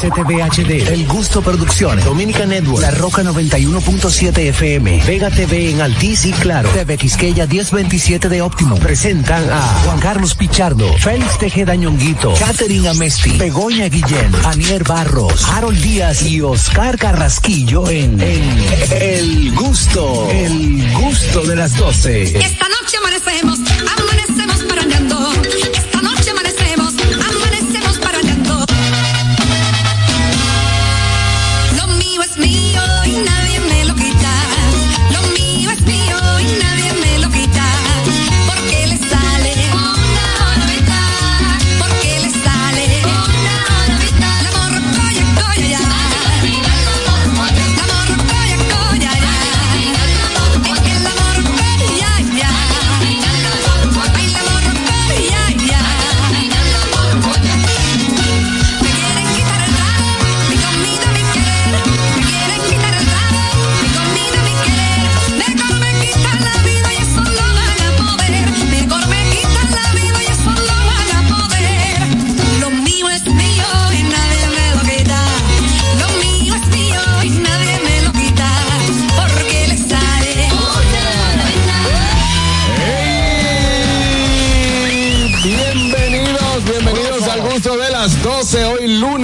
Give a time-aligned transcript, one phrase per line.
[0.00, 6.24] RCTV HD, El Gusto Producciones, Dominica Network, La Roca 91.7 FM, Vega TV en Altiz
[6.24, 8.76] y Claro, TV Quisqueya 1027 de Óptimo.
[8.76, 15.82] Presentan a Juan Carlos Pichardo, Félix Tejeda Ñonguito, Catherine Amesti, Begoña Guillén, Anier Barros, Harold
[15.82, 18.64] Díaz y Oscar Carrasquillo en, en
[19.02, 22.22] El Gusto, El Gusto de las 12.
[22.22, 24.19] Esta noche amanecemos, amanecemos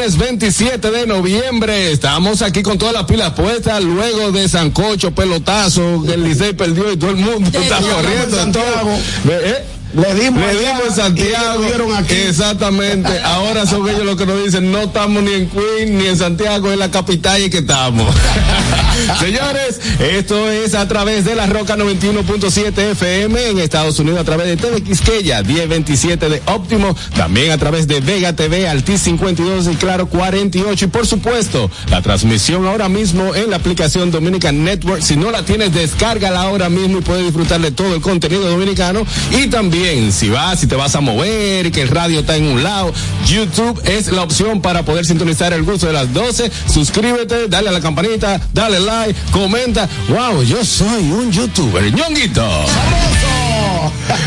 [0.06, 1.90] hoy lunes 27 de noviembre.
[1.92, 6.96] Estamos aquí con todas las pilas puestas, luego de Sancocho, pelotazo, el Licey perdió y
[6.96, 8.36] todo el mundo está corriendo.
[8.36, 8.98] Santiago.
[9.24, 9.34] Todo.
[9.34, 9.64] ¿Eh?
[9.94, 11.64] Le dimos Le dimos en Santiago.
[11.96, 12.14] aquí.
[12.14, 13.20] Exactamente.
[13.24, 16.70] Ahora son ellos los que nos dicen, no estamos ni en Queen ni en Santiago,
[16.70, 18.14] en la capital y que estamos.
[19.20, 24.46] Señores, esto es a través de la Roca 91.7 FM en Estados Unidos, a través
[24.46, 29.76] de TV Quisqueya 1027 de Óptimo, también a través de Vega TV, Altis 52 y
[29.76, 35.02] Claro 48 y por supuesto, la transmisión ahora mismo en la aplicación Dominican Network.
[35.02, 39.04] Si no la tienes, descárgala ahora mismo y puedes disfrutar de todo el contenido dominicano
[39.30, 42.62] y también si vas, si te vas a mover, que el radio está en un
[42.62, 42.92] lado,
[43.26, 46.50] YouTube es la opción para poder sintonizar el gusto de las 12.
[46.72, 49.88] Suscríbete, dale a la campanita, dale like, comenta.
[50.08, 52.46] Wow, yo soy un youtuber, ñonguito.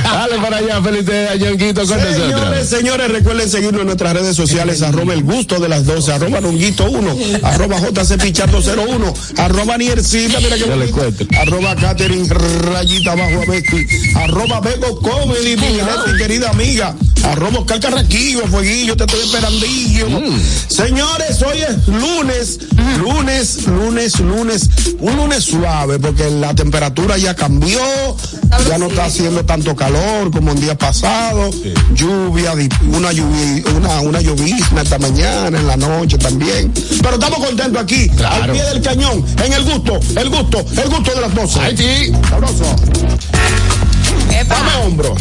[0.04, 2.68] Dale para allá, día, ñonguito con Señores, nosotros.
[2.68, 6.90] señores, recuerden seguirnos en nuestras redes sociales, arroba el gusto de las 12, arroba nonguito
[6.90, 13.52] 1, arroba JC Pichardo 01, arroba Niercita, mira que bonito, arroba Catherine rayita abajo a
[13.52, 20.08] Becky, arroba Bego Comedy, mi querida amiga, arroba Oscar Carraquillo, Fueguillo, te estoy esperandillo.
[20.68, 22.60] Señores, hoy es lunes,
[23.00, 24.70] lunes, lunes, lunes,
[25.00, 27.80] un lunes suave, porque la temperatura ya cambió,
[28.68, 31.50] ya no está haciendo tanto calor como el día pasado,
[31.94, 32.54] lluvia,
[32.94, 36.72] una lluvia, una, una llovizna esta mañana, en la noche también.
[37.02, 38.44] Pero estamos contentos aquí, Claro.
[38.46, 41.58] al pie del cañón, en el gusto, el gusto, el gusto de las voces.
[41.62, 42.12] Ay, sí.
[42.30, 42.76] Sabroso.
[44.48, 45.16] Dame hombro.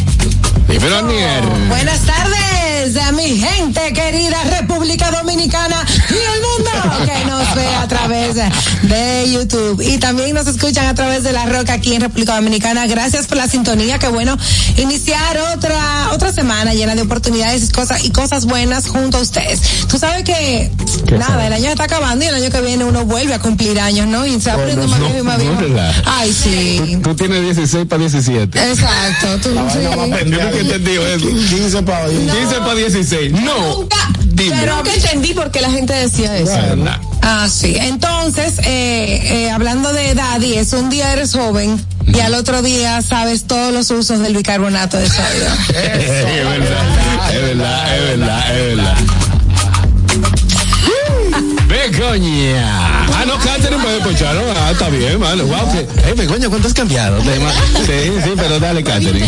[1.67, 7.87] Buenas tardes a mi gente querida República Dominicana y el mundo que nos ve a
[7.89, 12.35] través de YouTube y también nos escuchan a través de La Roca aquí en República
[12.35, 12.87] Dominicana.
[12.87, 14.37] Gracias por la sintonía, qué bueno
[14.77, 19.59] iniciar otra otra semana llena de oportunidades y cosas y cosas buenas junto a ustedes.
[19.89, 20.71] Tú sabes que
[21.17, 24.07] nada, el año está acabando y el año que viene uno vuelve a cumplir años,
[24.07, 24.25] ¿no?
[24.25, 25.61] Y se aprende más viejo y más no, viejo.
[25.61, 26.01] relaja.
[26.05, 26.97] Ay, sí.
[27.03, 28.69] Tú tienes 16 para 17.
[28.69, 29.79] Exacto, tú sí.
[29.83, 31.27] Yo nunca eso.
[31.27, 32.15] 15 para hoy.
[32.15, 33.31] 15 para 16.
[33.31, 33.75] No.
[33.75, 33.97] Nunca.
[34.25, 34.55] Dime.
[34.59, 36.55] Pero nunca entendí por qué la gente decía eso.
[36.55, 37.01] Anda.
[37.21, 37.75] Ah, sí.
[37.77, 42.61] Entonces, eh, eh, hablando de edad, y es un día eres joven y al otro
[42.61, 45.47] día sabes todos los usos del bicarbonato de sodio.
[45.69, 48.97] es verdad, es verdad, es verdad, es verdad.
[51.91, 53.05] Begoña.
[53.07, 54.41] Ah, no, Catherine puede escuchar, ¿no?
[54.55, 55.43] Ah, está bien, mano.
[55.45, 55.79] Wow, que.
[55.79, 57.19] Eh, Begoña, ¿cuánto has cambiado?
[57.21, 57.31] Sí,
[58.23, 59.25] sí, pero dale, Catherine.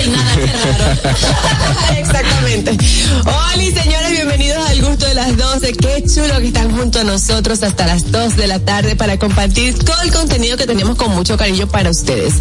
[1.97, 2.77] Exactamente.
[3.25, 5.73] Hola, señores, bienvenidos al gusto de las 12.
[5.73, 9.77] Qué chulo que están junto a nosotros hasta las 2 de la tarde para compartir
[9.83, 12.33] todo el contenido que tenemos con mucho cariño para ustedes.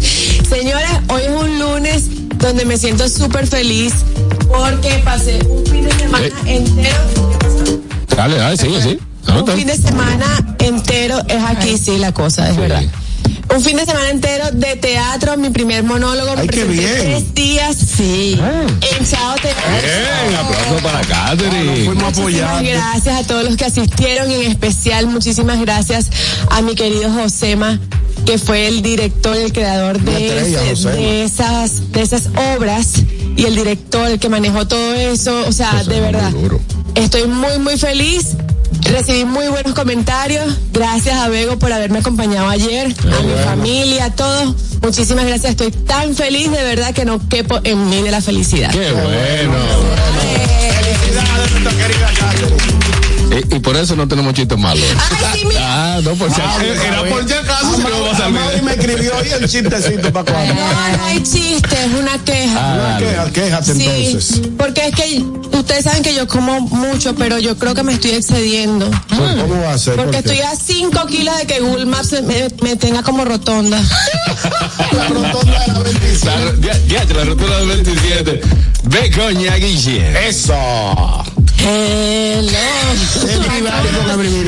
[0.47, 2.03] Señores, hoy es un lunes
[2.37, 3.93] donde me siento súper feliz
[4.47, 6.33] porque pasé un fin de semana Eh.
[6.45, 6.97] entero.
[8.15, 8.99] Dale, dale, sigue, sí.
[9.27, 12.61] No, Un fin de semana entero es aquí, sí, la cosa, es Sí.
[12.61, 12.83] verdad.
[13.53, 16.35] Un fin de semana entero de teatro, mi primer monólogo.
[16.35, 16.87] me Ay, qué bien.
[16.89, 18.39] Tres días, sí.
[18.41, 18.63] Ah.
[18.97, 19.61] En Chao Teatro.
[19.71, 21.85] Bien, aplauso para Catherine.
[21.85, 22.63] Fuimos a Muchísimas apoyar.
[22.65, 26.07] gracias a todos los que asistieron, en especial muchísimas gracias
[26.49, 27.77] a mi querido Josema,
[28.25, 30.91] que fue el director, el creador de, estrella, ese- Josema.
[30.95, 32.23] de esas, de esas
[32.55, 32.87] obras
[33.35, 36.31] y el director el que manejó todo eso, o sea, Eso de verdad.
[36.95, 38.27] Estoy muy, muy feliz
[38.91, 40.57] Recibí muy buenos comentarios.
[40.73, 44.55] Gracias a Bego por haberme acompañado ayer, a mi familia, a todos.
[44.81, 45.51] Muchísimas gracias.
[45.51, 48.69] Estoy tan feliz de verdad que no quepo en mí de la felicidad.
[48.71, 49.57] Qué bueno.
[50.75, 52.90] Felicidades, nuestra querida Catherine.
[53.31, 54.83] Y, y por eso no tenemos chistes malos.
[55.09, 55.61] Ay, sí, mira.
[55.63, 56.61] Ah, no, por si acaso.
[56.61, 58.63] Era por si acaso si no a salir.
[58.63, 60.53] me escribió hoy el chistecito para cuando.
[60.53, 62.55] No, no hay chistes, es una queja.
[62.57, 64.41] Ah, Queja- Quéjate Sí, entonces.
[64.57, 65.23] porque es que
[65.57, 68.91] ustedes saben que yo como mucho, pero yo creo que me estoy excediendo.
[69.09, 69.95] ¿Cómo va a ser?
[69.95, 73.81] Porque ¿Por estoy a 5 kilos de que Google Maps me, me tenga como rotonda.
[74.91, 76.25] La rotonda de la 25.
[76.25, 78.41] La, ya, ya, la rotura del 27.
[78.83, 80.27] Ve coña, Guille.
[80.27, 80.53] Eso.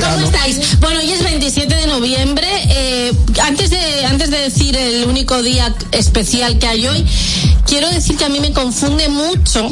[0.01, 0.80] ¿Cómo estáis?
[0.80, 2.48] Bueno, hoy es 27 de noviembre.
[2.69, 3.12] Eh,
[3.44, 7.06] antes de antes de decir el único día especial que hay hoy,
[7.68, 9.69] quiero decir que a mí me confunde mucho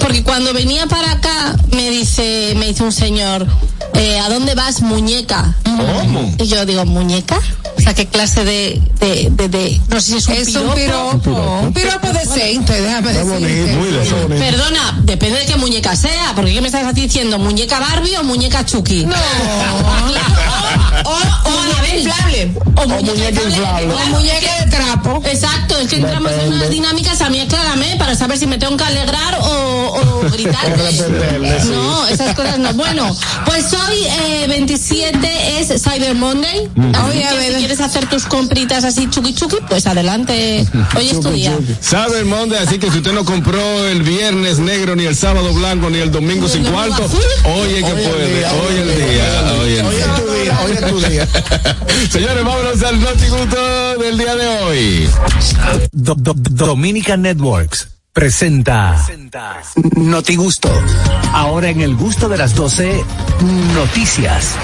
[0.00, 3.46] porque cuando venía para acá me dice me dice un señor,
[3.94, 5.54] eh, ¿a dónde vas, muñeca?
[5.64, 6.34] ¿Cómo?
[6.38, 7.38] Y yo digo, ¿muñeca?
[7.76, 10.70] O sea, ¿qué clase de, de, de, de- no sé si es un Es piropo?
[10.70, 10.74] un
[11.20, 11.58] piropo.
[11.62, 13.46] Un piropo decente, déjame decirte.
[13.46, 14.28] de bonito.
[14.28, 17.38] Perdona, depende de qué muñeca sea, porque ¿qué me estás diciendo?
[17.38, 19.06] ¿Muñeca Barbie o muñeca Chucky?
[19.06, 19.14] No.
[21.04, 21.98] o, o, o Anabel.
[21.98, 22.52] inflable.
[22.76, 23.94] O muñeca inflable.
[23.94, 25.22] O muñeca de trapo.
[25.24, 28.76] Exacto, es que entramos en unas dinámicas, a mí aclárame, para saber si me tengo
[28.76, 29.44] que alegrar o,
[30.24, 30.68] o gritar.
[31.70, 32.72] no, esas cosas no.
[32.74, 33.16] Bueno,
[33.46, 36.68] pues hoy eh, 27 es Cyber Monday.
[36.94, 37.52] Así Oye, a ver.
[37.52, 40.66] si quieres hacer tus compritas así chuki chuki, pues adelante.
[40.96, 41.56] Hoy es tu día.
[42.18, 45.88] El Monday, así que si usted no compró el viernes negro, ni el sábado blanco,
[45.90, 48.38] ni el domingo sin cuarto, hoy es que Hoy puede.
[48.38, 49.84] día, Hoy es el día.
[49.88, 51.28] Hoy tu día, hoy es tu día.
[52.10, 55.08] Señores, vámonos al notigusto del día de hoy.
[55.92, 59.06] Do- do- Dominica Networks presenta
[59.96, 60.70] Notigusto.
[61.32, 63.02] Ahora en el gusto de las 12,
[63.74, 64.54] noticias.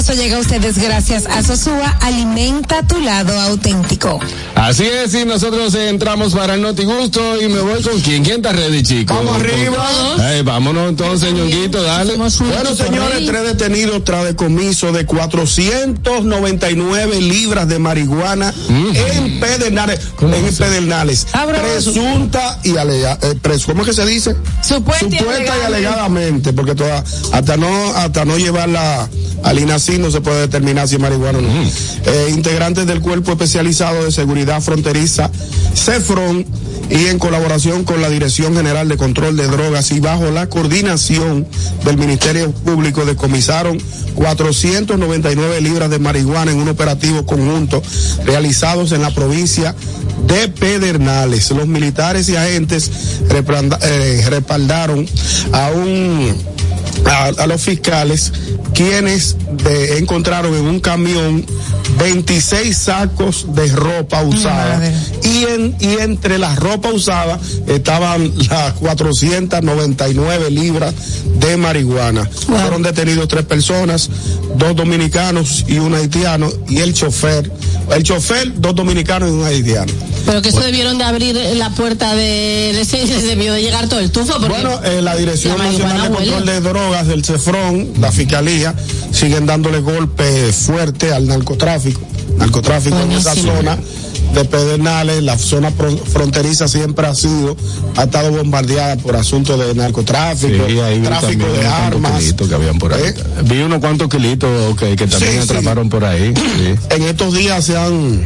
[0.00, 1.94] Notigusto llega a ustedes gracias a Sosúa.
[2.00, 4.18] Alimenta tu lado auténtico.
[4.54, 8.24] Así es, y nosotros entramos para el notigusto y me voy con quién.
[8.24, 9.14] ¿Quién está ready, chicos?
[9.14, 9.86] Vamos arriba.
[10.18, 12.16] Ay, vámonos entonces, ñonguito, dale.
[12.16, 12.30] Bueno,
[12.74, 20.00] señores, tres detenidos tras decomiso de 499 libras de marihuana en Pedernales.
[20.22, 21.26] En Pedernales.
[21.60, 24.34] Presunta y alega, eh, pres- ¿cómo es que se dice?
[24.62, 25.66] Supuesta y alegada.
[25.66, 29.06] alegadamente, porque toda, hasta no hasta no llevarla
[29.42, 29.58] al
[29.98, 31.48] No se puede determinar si es marihuana o no.
[31.48, 35.30] Eh, integrantes del Cuerpo Especializado de Seguridad Fronteriza,
[35.74, 36.46] CEFRON,
[36.90, 41.46] y en colaboración con la Dirección General de Control de Drogas y bajo la coordinación
[41.84, 43.80] del Ministerio Público decomisaron
[44.16, 47.80] 499 libras de marihuana en un operativo conjunto
[48.24, 49.74] realizados en la provincia
[50.26, 51.50] de Pedernales.
[51.52, 52.90] Los militares y agentes
[53.30, 55.06] eh, respaldaron
[55.52, 56.34] a un
[57.06, 58.32] a, a los fiscales
[58.74, 61.44] quienes de- encontraron en un camión
[61.98, 64.80] 26 sacos de ropa usada
[65.22, 70.94] y, en, y entre la ropa usada estaban las 499 libras
[71.38, 72.28] de marihuana.
[72.46, 74.08] Fueron detenidos tres personas,
[74.56, 77.50] dos dominicanos y un haitiano y el chofer.
[77.94, 79.92] El chofer, dos dominicanos y un haitiano.
[80.26, 84.00] Pero que eso debieron de abrir la puerta de, ese, les debió de llegar todo
[84.00, 84.34] el tufo.
[84.34, 86.52] Porque Bueno, eh, la Dirección la Nacional de Control huele.
[86.52, 88.74] de Drogas del CEFRON, la Fiscalía,
[89.10, 92.00] siguen dándole golpe fuerte al narcotráfico.
[92.38, 93.78] Narcotráfico en esa zona
[94.34, 95.72] de Pedernales, la zona
[96.12, 97.56] fronteriza siempre ha sido,
[97.96, 102.20] ha estado bombardeada por asuntos de narcotráfico, Sí, ahí tráfico de armas.
[102.20, 103.02] kilitos que habían por ahí.
[103.04, 103.14] ¿Eh?
[103.44, 105.44] Vi unos cuantos kilitos que, que también Sí, sí.
[105.50, 106.32] atraparon por ahí.
[106.90, 108.24] En estos días se han,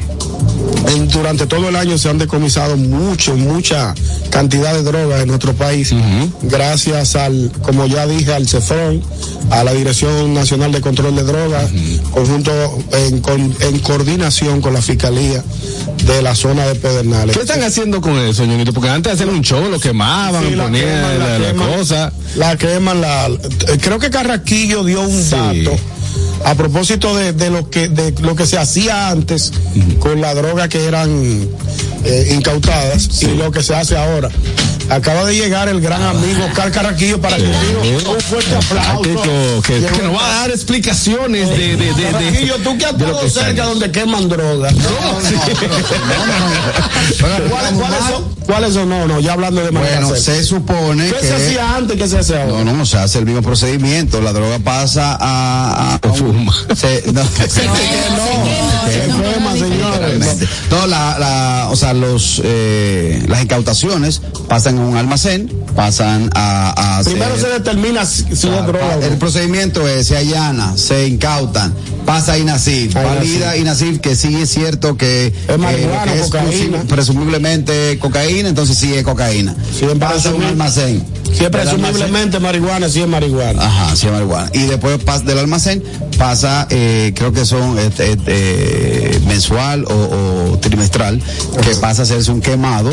[0.89, 3.95] en- durante todo el año se han decomisado mucho, mucha
[4.31, 5.93] cantidad de drogas en nuestro país,
[6.43, 9.03] gracias al, como ya dije, al CEFRON,
[9.51, 11.71] a la Dirección Nacional de Control de Drogas,
[12.11, 12.53] conjunto
[12.93, 15.43] en, con- en coordinación con la Fiscalía
[16.07, 17.37] de la zona de Pedernales.
[17.37, 18.73] ¿Qué están haciendo con eso, ñonguito?
[18.73, 21.69] Porque antes hacían un show, lo quemaban, Sí, la ponían queman, la, la la queman.
[21.77, 22.13] cosa.
[22.37, 25.31] La queman, la, eh, creo que Carraquillo dio un Sí.
[25.31, 25.77] dato
[26.45, 29.53] a propósito de, de lo que de lo que se hacía antes
[29.99, 31.49] con la droga que eran
[32.05, 34.29] eh, incautadas y lo que se hace ahora.
[34.91, 39.63] Acaba de llegar el gran amigo Oscar Carraquillo para que diga un fuerte aplauso.
[39.63, 42.85] Que, que- que nos va a dar explicaciones de, de, de, de- Carraquillo, tú que
[42.85, 44.75] has estado cerca donde queman drogas.
[47.49, 47.73] ¿Cuáles,
[48.47, 48.89] cuáles son?
[48.89, 51.27] No, no, ya hablando de manera Bueno, se supone ¿Qué que.
[51.27, 51.97] se hacía antes?
[51.97, 52.65] ¿Qué se hace ahora?
[52.65, 54.21] No, no, se hace el mismo procedimiento.
[54.21, 55.95] La droga pasa a.
[55.95, 55.99] a-
[56.35, 56.53] fuma.
[56.75, 59.99] se- no, Se quema, diferente.
[59.99, 60.49] Realmente.
[60.71, 66.99] No, la, la, o sea, los, eh, las incautaciones pasan a un almacén, pasan a,
[66.99, 69.19] a Primero se ser- determina si, Claro, droga el no.
[69.19, 71.75] procedimiento es, se allana, se incautan,
[72.07, 76.25] pasa a INACIF, valida INACIF que sí es cierto que, Es marihuana, lo que es
[76.27, 76.83] cocaína.
[76.83, 79.55] presu- presumiblemente cocaína, entonces sí es cocaína.
[79.77, 81.05] Siempre pasa a un almacén.
[81.33, 83.63] Si es presumiblemente marihuana, si es marihuana.
[83.65, 84.51] Ajá, sí es marihuana.
[84.55, 85.83] Y después pas- del almacén
[86.19, 88.33] pasa, eh, creo que son este, este,
[89.17, 91.21] eh, mensual o, o trimestral,
[91.63, 92.91] que pasa a hacerse un quemado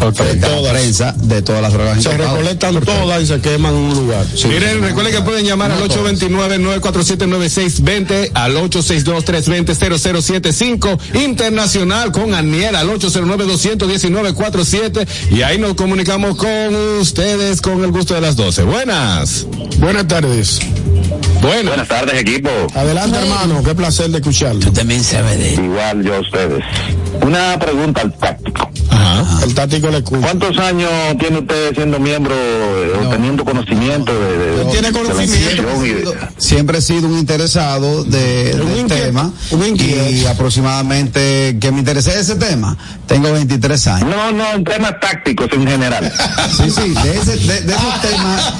[0.00, 0.12] a la
[0.70, 4.24] prensa de todas las drogas Se recolectan todas y se queman en un lugar.
[4.48, 15.42] Miren, recuerden que pueden llamar al 829-947-9620, al 862-320-0075, internacional con Aniel al 809-219-47 y
[15.42, 18.62] ahí nos comunicamos con ustedes con el gusto de las 12.
[18.64, 19.46] Buenas.
[19.78, 20.60] Buenas tardes.
[21.40, 21.66] Buenas.
[21.66, 22.50] Buenas tardes, equipo.
[22.74, 23.62] Adelante, hermano.
[23.62, 24.72] Qué placer de escucharlo.
[24.72, 26.64] También sabe de Igual yo a ustedes.
[27.22, 28.70] Una pregunta al táctico.
[28.90, 29.44] Ajá.
[29.44, 30.20] El táctico le escucha.
[30.22, 36.12] ¿Cuántos años tiene usted siendo miembro eh, o teniendo conocimiento de, tiene de la conocimiento.
[36.12, 40.10] de- Siempre he sido un interesado de, Un del inquieto, tema un inquieto.
[40.10, 42.76] y aproximadamente que me interesé ese tema.
[43.06, 44.08] Tengo 23 años.
[44.10, 46.12] No, no, en temas tácticos en general.
[46.56, 48.52] Sí, sí, de, ese, de, de esos temas,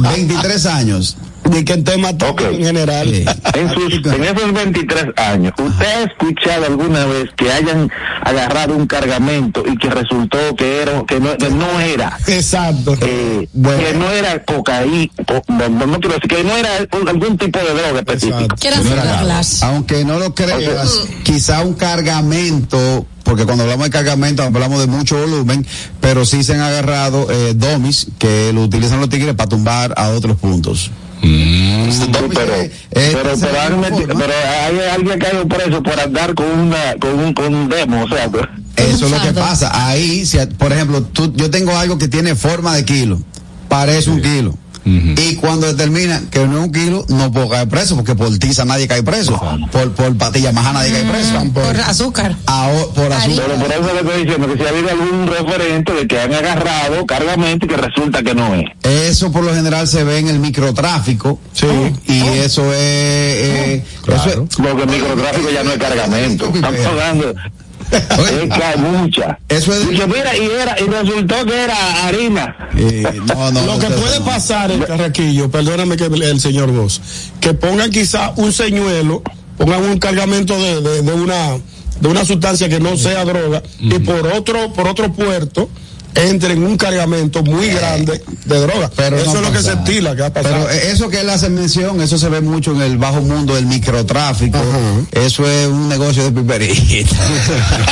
[0.00, 1.16] 23 años.
[1.50, 2.54] Ni que en tema táctico Ok.
[2.54, 3.08] en general.
[3.08, 3.24] Sí.
[3.54, 7.90] En, sus, en esos 23 años, ¿usted ha escuchado alguna vez que hayan
[8.22, 12.94] agarrado un cargamento y que resultó que era que no, que no era Exacto.
[13.00, 13.82] eh, Bueno.
[13.82, 17.74] que no era cocaína, co- no, quiero decir que no era un- algún tipo de
[17.74, 18.54] droga específico.
[18.54, 19.62] Azúcar glass.
[19.62, 25.16] Aunque no lo creas, quizá un cargamento, porque cuando hablamos de cargamento hablamos de mucho
[25.18, 25.66] volumen,
[26.00, 30.10] pero sí se han agarrado eh, domis que lo utilizan los tigres para tumbar a
[30.10, 30.90] otros puntos.
[31.20, 32.52] Sí, domis pero,
[32.90, 34.32] pero, es pero, pero
[34.62, 38.04] hay alguien que ha caído preso por andar con una con un, con un demo,
[38.04, 38.44] o sea, pues,
[38.76, 39.88] Eso es lo que pasa.
[39.88, 43.20] Ahí, si, por ejemplo, tú, yo tengo algo que tiene forma de kilo,
[43.68, 44.54] parece un kilo.
[45.16, 48.64] Y cuando determina que no es un kilo, no puedo caer preso, porque por tiza
[48.64, 49.40] nadie cae preso.
[49.70, 51.44] Por, por patilla maja nadie cae preso.
[51.52, 52.36] por azúcar.
[52.46, 53.44] Aho- por azúcar.
[53.46, 56.32] pero por eso le estoy diciendo que si ha habido algún referente de que han
[56.34, 58.64] agarrado cargamento y que resulta que no es.
[58.82, 61.38] Eso por lo general se ve en el microtráfico.
[61.52, 61.66] Sí.
[62.06, 62.78] Y eso es.
[62.80, 66.46] eh, eso es- Porque el microtráfico ya no es cargamento.
[66.54, 67.34] Estamos hablando
[67.90, 69.58] es.
[69.60, 72.56] Eso es- Dice, mira, y era, y resultó que era harina.
[72.76, 74.24] eh, no, no, Lo que puede no.
[74.26, 77.00] pasar, el carraquillo, perdóname que el señor Vos,
[77.40, 79.22] que pongan quizá un señuelo,
[79.56, 81.58] pongan un cargamento de, de, de una
[82.00, 85.68] de una sustancia que no sea droga y por otro por otro puerto
[86.14, 88.90] entren un cargamento muy grande de droga.
[88.96, 90.66] Pero eso no es lo que se estila, que ha pasado.
[90.66, 93.54] Pero eh, eso que él hace mención, eso se ve mucho en el bajo mundo
[93.54, 94.58] del microtráfico.
[95.12, 96.76] Eso es un negocio de piperita.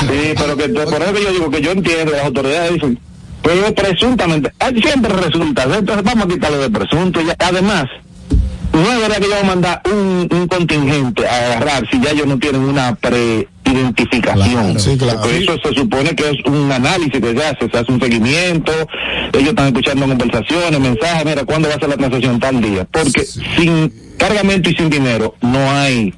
[0.00, 2.98] Sí, pero que por eso que yo digo que yo entiendo, las autoridades dicen,
[3.42, 7.20] pero presuntamente, ah, siempre resulta, entonces vamos a quitarlo de presunto.
[7.20, 7.84] y además,
[8.72, 12.10] no es verdad que yo voy a mandar un, un contingente a agarrar si ya
[12.10, 12.94] ellos no tienen una
[13.72, 14.50] pre-identificación.
[14.50, 15.20] Claro, sí, claro.
[15.20, 18.72] Porque eso se supone que es un análisis que se hace, se hace un seguimiento,
[19.32, 22.86] ellos están escuchando conversaciones, mensajes, mira, ¿cuándo va a ser la transacción tal día?
[22.90, 26.14] Porque sin cargamento y sin dinero no hay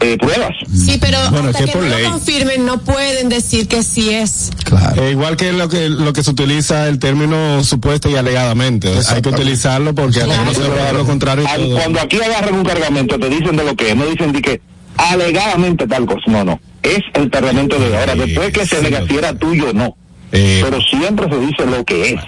[0.00, 0.50] eh, pruebas.
[0.72, 2.04] Sí, pero Bueno, hasta que que, por no ley.
[2.04, 4.50] lo confirmen no pueden decir que sí es.
[4.64, 5.02] Claro.
[5.02, 8.92] Eh, igual que lo que lo que se utiliza el término supuesto y alegadamente.
[9.08, 11.46] Hay que utilizarlo porque que no se prueba lo contrario.
[11.48, 14.30] Al- todo- Cuando aquí agarran un cargamento, te dicen de lo que es, no dicen
[14.32, 14.60] de que
[14.96, 16.22] alegadamente tal cosa.
[16.28, 16.60] No, no.
[16.82, 18.14] Es el cargamento de ahora.
[18.14, 19.96] Después que se diga si era tuyo o no.
[20.30, 22.20] Eh, Pero siempre se dice lo que es.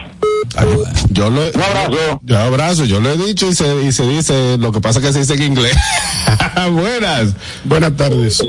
[1.10, 2.20] yo lo Un abrazo.
[2.22, 5.04] yo abrazo, yo lo he dicho y se, y se dice, lo que pasa es
[5.06, 5.76] que se dice en inglés.
[6.72, 8.42] Buenas, Buenas tardes.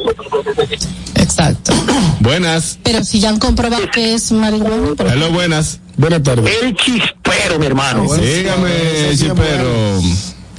[1.16, 1.74] Exacto.
[2.20, 5.80] buenas, Pero si ya han comprobado que es marihuana, pero- hello, buenas.
[5.98, 6.52] Buenas tardes.
[6.64, 8.04] El chispero, mi hermano.
[8.14, 8.72] Dígame,
[9.18, 10.00] chipero.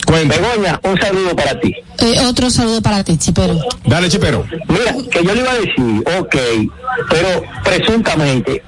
[0.06, 0.36] Cuenta.
[0.36, 1.74] Begoña, un saludo para ti.
[1.98, 3.58] Eh, otro saludo para ti, Chipero.
[3.86, 4.44] Dale, chipero.
[4.68, 6.36] Mira, que yo le iba a decir, ok,
[7.08, 8.62] pero presuntamente,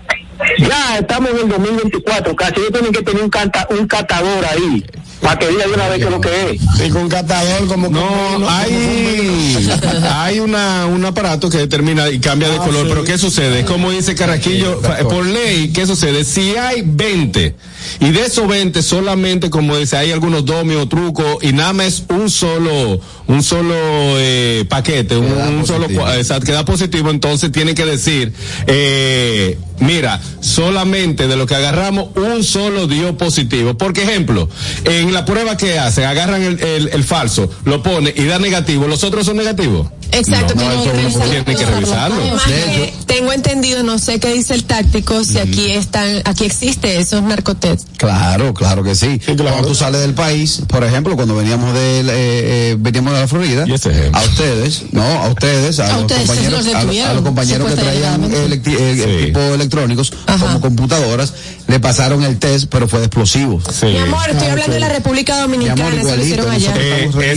[0.59, 4.85] ya estamos en el 2024, casi ellos tienen que tener un, canta, un catador ahí,
[5.21, 6.87] para que diga de una vez qué es lo que es.
[6.87, 8.01] Y con catador como No,
[8.35, 9.69] como- hay,
[10.13, 12.89] hay una, un aparato que determina y cambia de Ah, color, sí.
[12.91, 13.65] pero ¿qué sucede?
[13.65, 16.25] Como dice Carraquillo, fa- por ley, ¿qué sucede?
[16.25, 17.55] Si hay 20
[18.01, 22.31] y de esos 20 solamente, como dice, hay algunos domios, trucos y nada más un
[22.31, 23.75] solo, un solo
[24.19, 28.33] eh, paquete, un, un solo, exacto, que da positivo, entonces tiene que decir,
[28.67, 33.77] eh, mira, solamente de lo que agarramos, un solo dio positivo.
[33.77, 34.49] Por ejemplo,
[34.85, 38.87] en la prueba que hacen, agarran el, el- el falso, lo pone y da negativo,
[38.89, 39.89] los otros son negativos.
[40.13, 40.63] Exacto, No,
[40.93, 41.31] revisarlo.
[41.45, 42.17] tiene que revisarlo.
[42.23, 46.99] Además que tengo entendido, no sé qué dice el táctico, si aquí están, aquí existe
[47.01, 47.74] esos narcotest.
[47.97, 49.19] Claro, claro que sí.
[49.19, 49.45] claro.
[49.45, 53.29] Cuando tú sales del país, por ejemplo, cuando veníamos de, eh, eh, veníamos de la
[53.29, 53.65] Florida,
[54.13, 57.77] a ustedes, no, a ustedes, a, A los ustedes, compañeros, los a, los compañeros que
[57.77, 59.23] traían electi- eh, Sí.
[59.25, 60.39] equipos electrónicos Ajá.
[60.47, 61.33] como computadoras,
[61.67, 63.65] le pasaron el test, pero fue de explosivos.
[63.73, 63.87] Sí.
[63.87, 66.75] Mi amor, estoy hablando de la República Dominicana, Mi amor, se lo igualito, hicieron allá.
[67.07, 67.33] nosotros- Eh,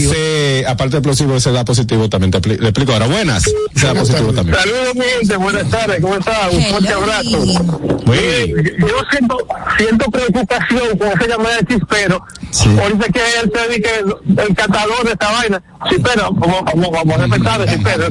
[0.60, 2.30] ese, aparte de explosivo, ese da positivo también.
[2.30, 3.06] Te, le explico ahora.
[3.06, 3.44] Buenas.
[3.74, 4.58] Ese da positivo también.
[4.58, 6.48] Saludos, mi gente, buenas tardes, ¿cómo está?
[6.52, 7.38] Un fuerte abrazo.
[8.06, 8.76] Muy bien.
[8.80, 9.36] yo siento,
[9.78, 12.22] siento preocupación con esa llamada de chispero.
[12.50, 12.68] Sí.
[12.80, 15.62] Ahorita que él te dice que el catador de esta vaina.
[15.88, 18.08] Chispero, vamos, vamos, vamos a respetar el chispero.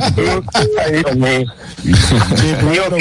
[0.54, 1.46] Ay, Dios mío.
[1.84, 2.96] Dios.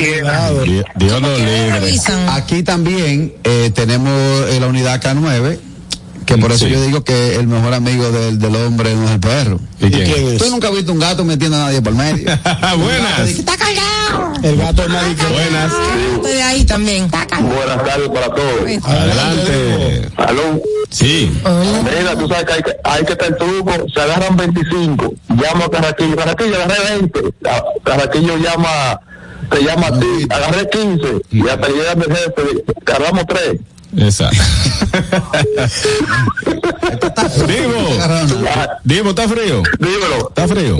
[0.64, 1.94] Dios, Dios lo libre.
[2.30, 4.10] Aquí también eh, tenemos
[4.48, 5.58] eh, la unidad K9,
[6.26, 6.72] que por eso Sí.
[6.72, 9.60] yo digo que el mejor amigo del, del hombre no es el perro.
[9.80, 10.12] ¿Y quién?
[10.12, 10.38] quién es?
[10.38, 12.26] Tú nunca has visto un gato metiendo a nadie por medio.
[12.78, 13.28] Buenas.
[14.42, 15.24] El gato es marico.
[15.32, 15.72] Buenas.
[16.14, 17.08] Estoy de ahí también.
[17.10, 18.84] Buenas tardes para todos.
[18.84, 20.08] Adelante.
[20.16, 20.60] Aló.
[20.90, 21.30] Sí.
[21.98, 23.72] Mira, tú sabes que hay que, hay que estar truco.
[23.92, 25.14] Se agarran 25.
[25.28, 26.16] Llamo a Carraquillo.
[26.16, 27.20] Carraquillo, agarré 20.
[27.48, 29.00] Ah, Carraquillo llama,
[29.50, 30.26] te llama a ti.
[30.30, 31.06] Agarré 15.
[31.32, 32.64] Y hasta llega el jefe.
[32.84, 33.60] Cargamos 3.
[33.96, 34.42] Exacto.
[37.46, 37.88] Divo.
[38.84, 39.62] Divo, ¿está frío?
[39.78, 40.28] Dímelo.
[40.28, 40.78] ¿Está frío?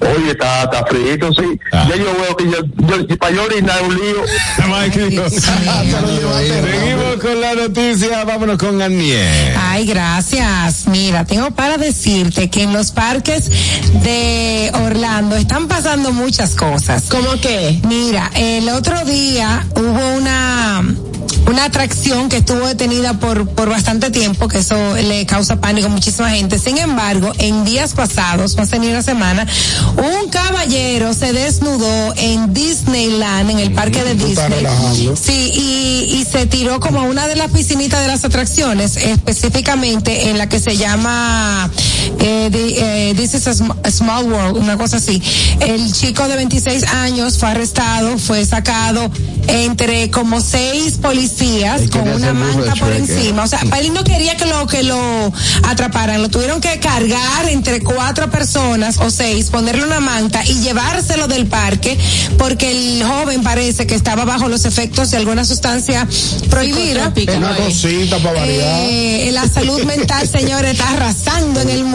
[0.00, 1.60] Oye, está, está frito, sí.
[1.72, 1.86] Ah.
[1.88, 2.58] Ya yo veo que yo,
[3.06, 4.22] yo para yo orinar un lío.
[5.30, 8.24] Seguimos con la noticia.
[8.24, 9.54] Vámonos con Aniel.
[9.58, 10.88] Ay, gracias.
[10.88, 13.48] Mira, tengo para decirte que en los parques
[14.02, 17.04] de Orlando están pasando muchas cosas.
[17.08, 17.80] ¿Cómo que?
[17.86, 20.82] Mira, el otro día hubo una
[21.46, 25.90] una atracción que estuvo detenida por, por bastante tiempo, que eso le causa pánico a
[25.90, 26.58] muchísima gente.
[26.58, 29.46] Sin embargo, en días pasados, hace ni una semana,
[29.96, 34.66] un caballero se desnudó en Disneyland, en el parque de Disney.
[35.20, 40.30] Sí, y, y se tiró como a una de las piscinitas de las atracciones, específicamente
[40.30, 41.70] en la que se llama
[42.20, 45.22] eh, eh, This is a, Sm- a Small World, una cosa así.
[45.60, 49.10] El chico de 26 años fue arrestado, fue sacado
[49.48, 52.98] entre como seis policías con una manta por ¿eh?
[52.98, 53.44] encima.
[53.44, 55.32] O sea, él no quería que lo que lo
[55.64, 61.28] atraparan, lo tuvieron que cargar entre cuatro personas o seis, ponerle una manta y llevárselo
[61.28, 61.98] del parque
[62.38, 66.06] porque el joven parece que estaba bajo los efectos de alguna sustancia
[66.50, 67.12] prohibida.
[67.36, 68.80] Una cosita para variar.
[68.88, 71.91] Eh, la salud mental, señores, está arrasando en el mundo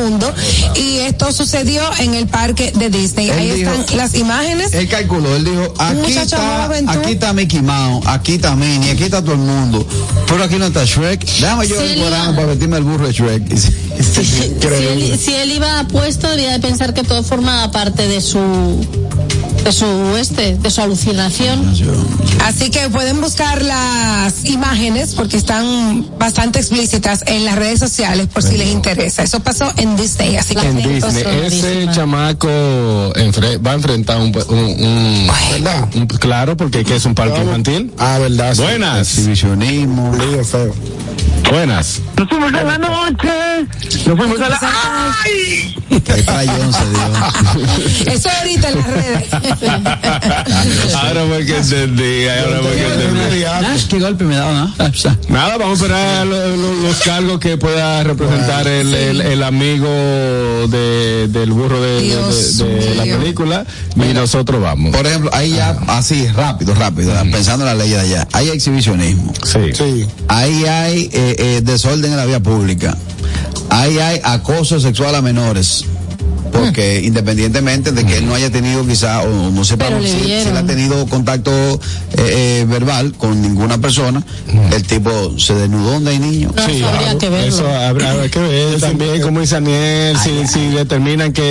[0.75, 3.29] y esto sucedió en el parque de Disney.
[3.29, 4.73] Él Ahí dijo- están las imágenes.
[4.73, 9.21] Él calculó, él dijo, aquí está, aquí está Mickey Mouse, aquí está Minnie, aquí está
[9.21, 9.85] todo el mundo,
[10.27, 11.25] pero aquí no está Shrek.
[11.39, 13.51] Déjame yo iba- ahí para vestirme el burro de Shrek.
[13.53, 13.71] Y sí,
[14.03, 18.21] sí, Si él, si él iba puesto, debía de pensar que todo formaba parte de
[18.21, 18.39] su
[19.67, 21.73] de su este, de su alucinación.
[22.45, 28.43] Así que pueden buscar las imágenes porque están bastante explícitas en las redes sociales por
[28.43, 29.23] si les interesa.
[29.23, 32.47] Eso pasó en Disney, así que En Disney, ese chamaco
[33.15, 35.89] enfre- va a enfrentar un, un, un- ¿Verdad?
[35.95, 37.91] un- claro, porque que es un parque infantil.
[37.97, 38.55] Ah, verdad.
[38.55, 38.61] sí.
[38.61, 40.15] Buenas, Exhibicionismo.
[40.15, 40.73] Lío feo.
[41.51, 41.99] buenas.
[42.17, 43.29] Nos fuimos a la noche.
[44.05, 44.59] Nos fuimos a la.
[45.25, 45.73] ¡Ay!
[45.89, 46.27] Se dio.
[48.13, 49.27] Eso ahorita en las redes.
[50.95, 53.43] ahora fue que entendí, ahora fue que entendí.
[53.43, 54.73] Ah, qué golpe me daba.
[55.29, 59.87] Nada, vamos a esperar lo- lo- los cargos que pueda representar el, el, el amigo
[60.69, 63.65] de, del burro de, de- Dios de- de la película
[63.95, 64.95] y nosotros vamos.
[64.95, 69.33] Por ejemplo, ahí ya, así, rápido, rápido, pensando en la ley de allá, hay exhibicionismo.
[69.43, 69.59] Sí.
[69.73, 70.05] Sí.
[70.27, 72.97] Ahí hay eh, eh, desorden en la vía pública.
[73.69, 75.83] Ahí hay acoso sexual a menores.
[76.51, 80.19] Porque independientemente de que él no haya tenido quizá, o no sepa Pero le si,
[80.23, 81.79] si él ha tenido contacto eh,
[82.17, 84.23] eh, verbal con ninguna persona,
[84.71, 86.53] el tipo se desnudó donde hay niños.
[86.55, 87.47] No, eso habría que verlo.
[87.47, 91.43] Eso habrá, habrá que ver también, como dice Aniel, si, si determinan que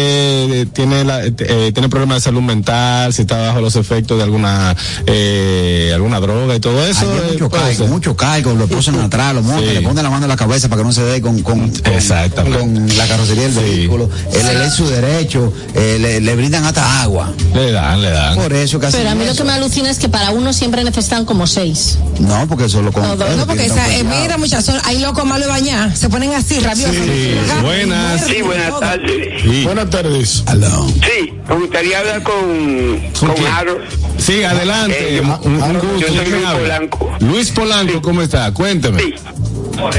[0.63, 4.25] eh, tiene la, eh, tiene problemas de salud mental, si está bajo los efectos de
[4.25, 4.75] alguna
[5.07, 7.01] eh, alguna droga y todo eso.
[7.01, 7.89] Hay mucho ser.
[7.89, 9.75] mucho caigo, lo ponen atrás, lo montan, Sí.
[9.75, 12.97] le ponen la mano en la cabeza para que no se dé con, con, con-
[12.97, 13.61] la carrocería del Sí.
[13.61, 14.09] vehículo.
[14.33, 17.33] Él él es su derecho, eh, le, le brindan hasta agua.
[17.55, 18.35] Le dan, le dan.
[18.37, 18.97] Por eso casi.
[18.97, 21.99] Pero a mí lo que me alucina es que para uno siempre necesitan como seis.
[22.21, 23.03] No, porque eso lo con.
[23.03, 25.97] No, No, porque esa, eh, mira, muchachos, hay locos malos de bañar.
[25.97, 26.95] Se ponen así, rabiosos.
[26.95, 28.21] Sí, buenas.
[28.27, 29.43] Sí, buenas tardes.
[29.43, 29.65] Sí.
[29.65, 30.43] Buenas tardes.
[30.47, 33.47] Sí, me gustaría hablar con, ¿Con con quién?
[33.53, 33.85] Harold.
[34.19, 35.17] Sí, adelante.
[35.17, 36.07] Eh, un, un yo gusto.
[36.09, 36.47] soy ¿Quién Luis?
[36.55, 37.13] Polanco.
[37.21, 38.53] Luis Polanco, ¿cómo está?
[38.53, 39.03] Cuénteme.
[39.03, 39.15] Sí.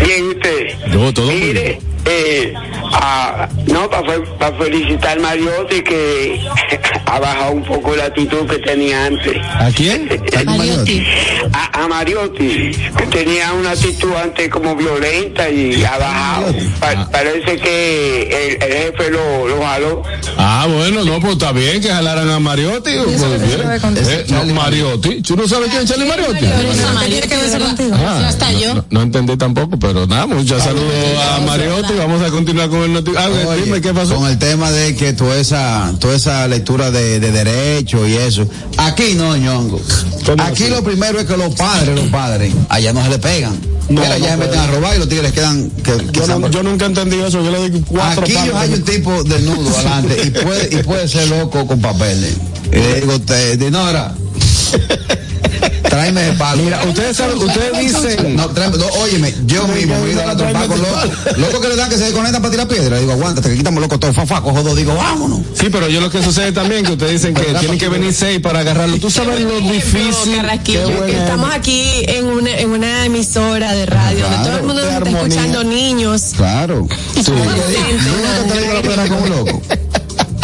[0.05, 0.91] Bien, usted.
[0.91, 1.79] Yo, todo muy Mire, bien.
[2.05, 2.53] eh,
[2.93, 6.39] ah, no, para felicitar a Mariotti que
[7.05, 9.37] ha bajado un poco la actitud que tenía antes.
[9.43, 10.09] ¿A quién?
[10.45, 11.05] Mariotti.
[11.53, 16.53] A, a Mariotti, que tenía una actitud antes como violenta y ha bajado.
[16.79, 20.03] Pa- parece que el, el jefe lo, lo jaló.
[20.37, 22.91] Ah, bueno, no, pues está bien que jalaran a Mariotti.
[23.03, 25.21] pues, Eh, no, Mariotti.
[25.21, 26.39] ¿Tú no sabes quién es Charlie Mariotti?
[26.39, 27.83] Pero esa ¿Qué Mariotti.
[27.93, 28.73] Ah, está no, yo.
[28.75, 30.91] No, no entendí tampoco, pero nada, muchos saludos
[31.35, 31.93] a Mariotti.
[31.97, 33.19] Vamos a continuar con el noticiero.
[33.21, 34.15] Ah, Oye, dime qué pasó.
[34.15, 38.47] Con el tema de que toda esa, toda esa lectura de, de derecho y eso.
[38.77, 39.81] Aquí no, ñongo.
[40.25, 40.71] ¿Cómo Aquí así?
[40.73, 43.57] lo primero es que los padres, los padres, allá no se le pegan.
[43.89, 45.69] No, Mira, no ya se meten a robar y los tigres quedan.
[45.69, 48.83] Que, que Yo, no- nunca entendí eso, yo le doy cuatro Aquí yo hay un
[48.83, 52.33] tipo desnudo adelante y puede, y puede ser loco con papeles.
[52.71, 54.13] Y le digo, te, te- no, era.
[55.83, 56.63] Tráeme el palo.
[56.63, 58.35] Mira, ustedes saben, ustedes dicen.
[58.35, 61.01] No, tráeme, no, óyeme, yo mismo me he ido a la trompa con loco.
[61.37, 62.99] Loco que le dan que se desconectan para tirar piedra.
[62.99, 64.13] Digo, aguántate, que quitamos loco todo.
[64.13, 65.39] Fa, fa, cojo dos, digo, vámonos.
[65.53, 68.39] Sí, pero yo lo que sucede también que ustedes dicen que tienen que venir seis
[68.39, 68.97] para agarrarlo.
[68.97, 70.39] Tú sabes lo difícil.
[71.07, 74.93] Estamos aquí en una, en una emisora de radio donde todo el mundo de nos
[74.93, 75.21] está armonía.
[75.21, 76.21] escuchando niños.
[76.35, 76.87] Claro.
[77.15, 79.61] Y Nunca te digo la piedra como loco.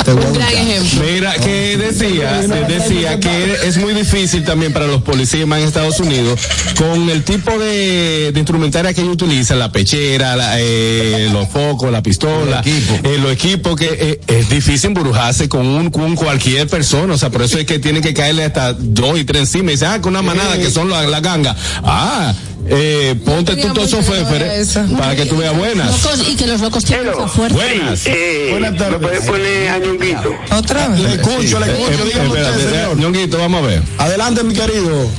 [0.04, 0.68] Te voy a Un gran buscar.
[0.68, 1.04] ejemplo.
[1.14, 6.00] Mira, que decía, decía que es muy difícil también para los policías más en Estados
[6.00, 6.40] Unidos
[6.78, 11.92] con el tipo de, de instrumentaria que ellos utilizan, la pechera, la, eh, los focos,
[11.92, 13.00] la pistola, Los equipos.
[13.04, 17.30] eh, los equipos que eh, es difícil embrujarse con un con cualquier persona, o sea,
[17.30, 20.02] por eso es que tienen que caerle hasta dos y tres encima y dicen, ah,
[20.02, 21.56] con una manada que son la, la ganga.
[21.84, 22.34] Ah,
[22.68, 24.86] eh, ponte tú todos esos féferes eso.
[24.98, 26.04] para que tú veas buenas.
[26.04, 27.56] Locos, y que los locos tienen esa fuerza.
[27.56, 28.06] Buenas.
[28.06, 29.00] Eh, Buenas ¿Me tardes.
[29.00, 30.36] puede poner a Ñonguito?
[30.52, 31.00] Otra vez.
[31.00, 32.98] Le escucho, le escucho, Eh, dígame espérate, usted, eh, señor.
[32.98, 33.82] Ñonguito, vamos a ver.
[33.98, 35.10] Adelante, mi querido.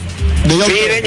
[0.44, 0.74] Diga usted.
[0.74, 1.02] Mire,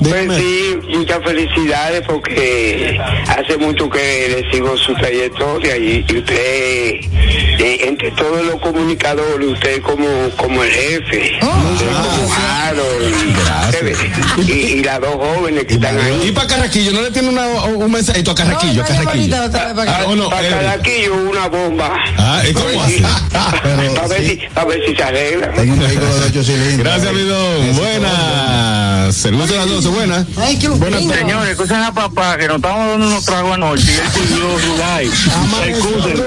[0.00, 0.26] Dígame.
[0.26, 2.98] pues sí, muchas felicidades porque
[3.28, 9.46] hace mucho que le sigo su trayectoria y, y usted, eh, entre todos los comunicadores,
[9.48, 13.14] usted como, como el jefe, usted como Harold,
[14.38, 16.28] y, y- y las dos jóvenes que están ahí.
[16.28, 18.82] Y para Carraquillo, ¿no le tiene una- un mensajito a Carraquillo?
[18.82, 19.36] No, a Carraquillo.
[19.74, 19.98] para.
[19.98, 21.92] Ah, o no, Para eh, aquí una bomba.
[22.16, 23.02] Ah, ¿y cómo así?
[23.32, 25.52] Para ver si, para ver si se arregla.
[25.52, 26.78] Tengo un vehículo de ocho cilindros.
[26.78, 27.76] Gracias, mi don.
[28.52, 29.16] Buenas.
[29.16, 30.26] Servicio de las 12, buenas.
[30.36, 31.14] Ay, qué lindo.
[31.14, 35.06] Señores, escuchen a papá que nos estamos dando unos tragos anoche y él pidió Rulay.
[35.68, 36.24] Escuchen.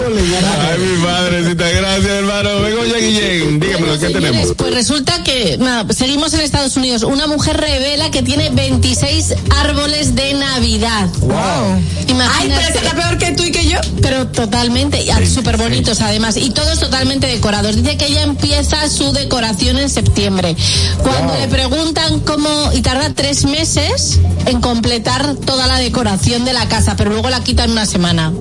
[0.61, 2.61] Ay, mi madrecita, gracias, hermano.
[2.61, 3.59] Vengo ya, Guillén.
[3.59, 4.53] Dígame lo que tenemos.
[4.55, 7.03] Pues resulta que, nada, seguimos en Estados Unidos.
[7.03, 11.07] Una mujer revela que tiene 26 árboles de Navidad.
[11.21, 11.35] Wow.
[11.35, 12.55] Ay, Imagínate.
[12.55, 13.79] pero ese está peor que tú y que yo.
[14.01, 17.75] Pero totalmente, súper bonitos además, y todos totalmente decorados.
[17.75, 20.55] Dice que ella empieza su decoración en septiembre.
[21.01, 26.67] Cuando le preguntan cómo, y tarda tres meses en completar toda la decoración de la
[26.67, 28.31] casa, pero luego la quitan una semana.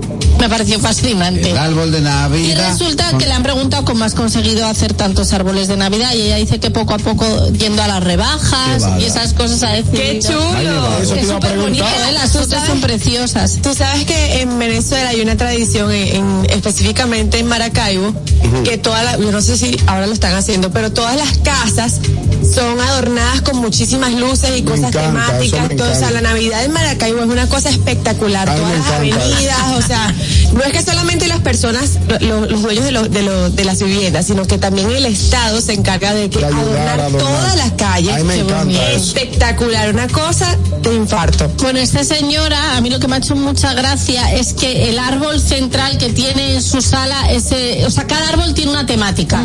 [0.41, 1.51] Me pareció fascinante.
[1.53, 2.71] El árbol de Y Navidad.
[2.73, 6.37] resulta que le han preguntado cómo has conseguido hacer tantos árboles de Navidad y ella
[6.37, 9.93] dice que poco a poco yendo a las rebajas y esas cosas a decir.
[9.93, 10.99] ¡Qué chulo!
[11.01, 11.85] Eso Es súper bonito.
[11.85, 12.13] ¿eh?
[12.13, 13.59] las sabes- son preciosas.
[13.63, 18.13] Tú sabes que en Venezuela hay una tradición, en, en- específicamente en Maracaibo,
[18.65, 22.01] que todas las, yo no sé si ahora lo están haciendo, pero todas las casas
[22.55, 25.77] son adornadas con muchísimas luces y cosas encanta, temáticas.
[25.77, 28.47] todo, o sea, la Navidad en Maracaibo es una cosa espectacular.
[28.55, 30.15] Todas las avenidas, o sea,
[30.55, 33.83] no es que solamente las personas, lo- los dueños de, los- de, los- de las
[33.83, 38.15] viviendas, sino que también el Estado se encarga de que De adornar, todas las calles.
[38.15, 38.91] A mí me encanta.
[38.93, 41.49] Espectacular, una cosa de infarto.
[41.61, 44.99] Bueno, esta señora, a mí lo que me ha hecho mucha gracia es que el
[44.99, 49.43] árbol central que tiene en su sala, ese, o sea, cada árbol tiene una temática.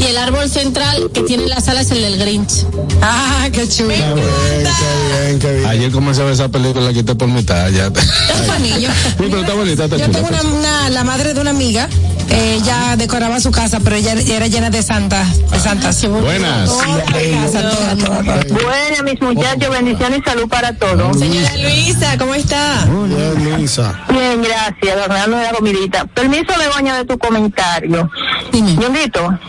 [0.00, 2.66] Y el árbol central que tiene en la sala es el del Grinch.
[3.02, 3.88] Ah, qué chulo.
[3.90, 4.24] Qué bien,
[4.64, 5.66] qué bien, qué bien.
[5.66, 7.68] Ayer comencé a ver esa película, la quité por mitad.
[7.70, 7.86] Ya.
[7.88, 8.02] sí,
[8.46, 8.88] Juanillo.
[9.16, 10.18] pero está bonita, está Yo chula.
[10.18, 11.88] tengo una, una- la madre de una amiga,
[12.28, 16.04] eh, ella decoraba su casa, pero ella era llena de santas, de santas.
[16.06, 16.68] Buenas.
[16.68, 18.62] Toda la casa, toda, toda, toda.
[18.62, 21.18] Buenas, mis muchachos, bendiciones y salud para todos.
[21.18, 22.84] Señora Luisa, ¿cómo está?
[22.86, 23.94] Bien, Luisa.
[24.08, 26.04] Bien, gracias, adornando la comidita.
[26.06, 28.08] Permiso, Begoña, de tu comentario.
[28.52, 28.74] Dime.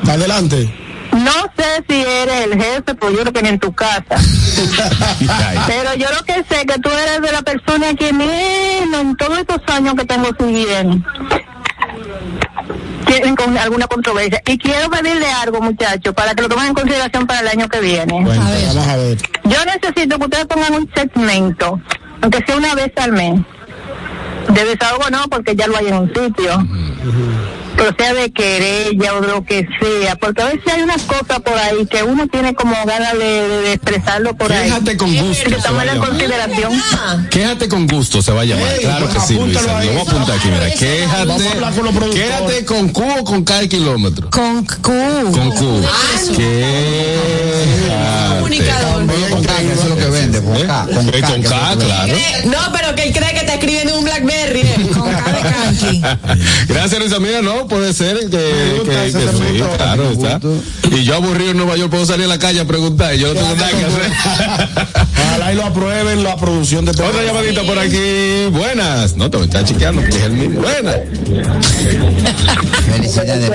[0.08, 0.74] Adelante.
[1.24, 4.16] No sé si eres el jefe, pero yo creo que ni en tu casa.
[5.68, 9.40] Pero yo lo que sé que tú eres de la persona que menos en todos
[9.40, 11.04] estos años que tengo siguiendo
[13.06, 14.42] tienen con alguna controversia.
[14.46, 17.80] Y quiero pedirle algo, muchachos, para que lo tomen en consideración para el año que
[17.80, 18.24] viene.
[18.24, 19.18] Bueno, vamos a ver.
[19.44, 21.80] Yo necesito que ustedes pongan un segmento,
[22.22, 23.42] aunque sea una vez al mes.
[24.50, 26.56] De desahogo no, porque ya lo hay en un sitio.
[27.80, 31.40] o sea de querella o de lo que sea, porque a veces hay unas cosas
[31.40, 34.66] por ahí que uno tiene como ganas de, de- expresarlo por ahí.
[34.70, 36.84] Quéjate con gusto, Que se va a tomarlo en consideración.
[37.32, 38.68] Quéjate con gusto, se va a llamar.
[38.82, 39.62] Claro que sí, Luisa.
[39.62, 40.70] Lo voy a apuntar aquí, mira.
[40.70, 41.26] Con Quéjate,
[41.82, 42.14] productores.
[42.14, 44.30] quéjate con Q o con K kilómetro.
[44.30, 44.92] Con Q.
[45.32, 45.82] Con Q.
[46.36, 47.81] Quéjate.
[48.52, 49.06] Comunicador.
[49.30, 50.66] Con K, que eso es lo que vende, con ¿Eh?
[50.66, 50.88] K.
[50.90, 52.14] Eh, Con K, que claro.
[52.46, 54.60] No, pero que él cree que te escriben en un Blackberry.
[54.62, 54.90] ¿eh?
[54.94, 56.02] Con K de Kanki.
[56.68, 57.20] Gracias, Luisa.
[57.20, 58.82] Mira, no, puede ser que,
[59.78, 60.40] claro, está.
[60.92, 63.34] Y yo aburrido en Nueva York puedo salir a la calle a preguntar y yo
[63.34, 64.12] no tengo nada que hacer.
[65.26, 68.48] Ojalá y lo aprueben la producción de Otra llamadita por aquí.
[68.52, 69.16] Buenas.
[69.16, 70.62] No, te me está chequeando porque es el mismo.
[70.62, 70.98] Buenas.
[72.92, 73.52] Felicidades,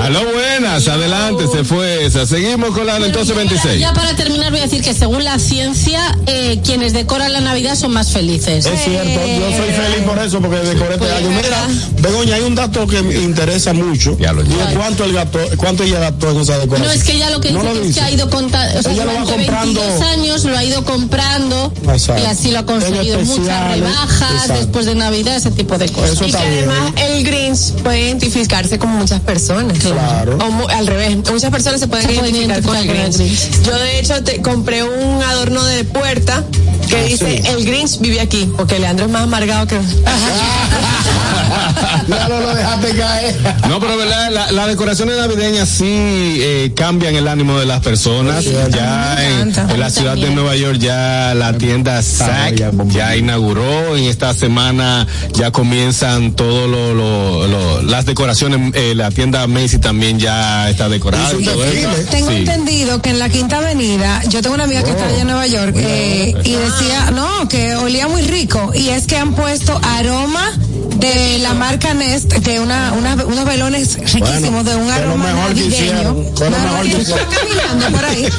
[0.00, 0.86] Aló, buenas.
[0.86, 2.26] Adelante, se fue esa.
[2.26, 3.80] Seguimos con la del entonces 26.
[3.80, 7.76] Ya para terminar voy a decir que según la ciencia, eh, quienes decoran la Navidad
[7.76, 8.66] son más felices.
[8.66, 11.30] Es cierto, yo soy feliz por eso, porque decoré este año.
[11.30, 11.66] Mira,
[12.02, 14.16] Begoña, hay un dato que me interesa mucho.
[14.18, 14.42] Ya lo
[14.76, 16.88] cuánto, el gasto, cuánto ella gastó en esa decoración.
[16.88, 18.00] No, es que ella lo que No dice lo es dice.
[18.00, 19.80] que ha ido contando, o sea, Ella lo va durante comprando.
[19.80, 22.22] 22 años lo ha ido comprando Exacto.
[22.22, 23.18] y así lo ha conseguido.
[23.18, 24.52] Muchas especiales, rebajas exacto.
[24.54, 26.10] después de Navidad, ese tipo de cosas.
[26.12, 29.78] Eso Y que además el Grinch puede identificarse con muchas personas.
[29.78, 30.38] Claro.
[30.38, 33.62] O al revés, muchas personas se pueden Se identificar, con el identificar con el Grinch.
[33.64, 36.44] Yo de hecho te compré un adorno de puerta
[36.88, 37.48] que dice sí.
[37.48, 39.76] el Grinch vive aquí, porque Leandro es más amargado que
[42.08, 43.36] ya no lo dejaste caer.
[43.68, 48.44] No, pero verdad, la- las decoraciones navideñas sí eh, cambian el ánimo de las personas.
[48.70, 52.54] Ya en, la ciudad de Nueva York ya la tienda Sack
[52.88, 53.96] ya, inauguró.
[53.96, 58.72] En esta semana ya comienzan todo lo, lo- lo- las decoraciones.
[58.74, 61.32] eh, la tienda Macy también ya está decorada.
[61.38, 61.88] Y todo eso.
[61.90, 62.10] desfile.
[62.10, 62.36] Tengo Sí.
[62.36, 65.46] entendido que en la Quinta Avenida, yo tengo una amiga que está allá en Nueva
[65.46, 68.72] York eh, y decía, no, que olía muy rico.
[68.74, 70.52] Y es que han puesto aroma
[70.96, 75.24] de la marca Nest, de una, una- unos velones riquísimos, Bueno, de un lo aroma
[75.26, 75.68] mejor que navideño.
[75.84, 78.22] hicieron, fue aroma mejor que está caminando por ahí,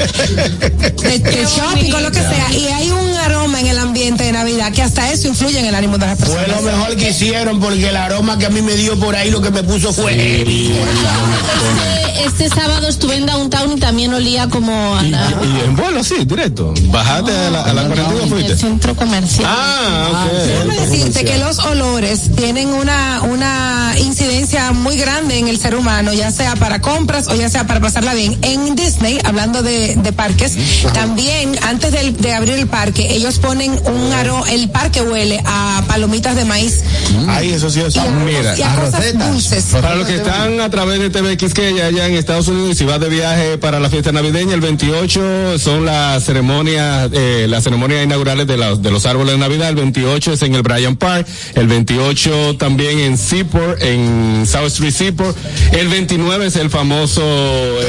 [1.03, 4.31] de, de shopping o lo que sea, y hay un aroma en el ambiente de
[4.31, 6.63] Navidad que hasta eso influye en el ánimo de las Fue personas.
[6.63, 9.41] lo mejor que hicieron porque el aroma que a mí me dio por ahí lo
[9.41, 10.13] que me puso fue.
[10.17, 15.75] Este, este sábado estuve en Downtown y también olía como a Y, la, y en
[15.75, 16.73] vuelo, sí, directo.
[16.83, 18.51] Bajaste a la, a la 42 en fuiste.
[18.53, 19.45] el centro comercial.
[19.49, 20.87] Ah, Déjame ok.
[20.89, 26.31] decirte que los olores tienen una, una incidencia muy grande en el ser humano, ya
[26.31, 28.37] sea para compras o ya sea para pasarla bien.
[28.43, 30.53] En Disney, hablando de, de parques,
[30.93, 35.83] también antes del- de, abrir el parque, ellos ponen un aro, el parque huele a
[35.87, 36.81] palomitas de maíz
[37.27, 37.95] Ahí, eso sí es.
[37.95, 39.65] y a, mira, y a cosas dulces.
[39.71, 42.75] Para los que están a través de TVX que ya allá en Estados Unidos y
[42.75, 47.63] si vas de viaje para la fiesta navideña, el 28 son las ceremonias, eh, las
[47.63, 50.99] ceremonias inaugurales de, la- de los árboles de Navidad, el 28 es en el Bryant
[50.99, 55.35] Park, el 28 también en Seaport, en South Street Seaport,
[55.71, 57.23] el 29 es el famoso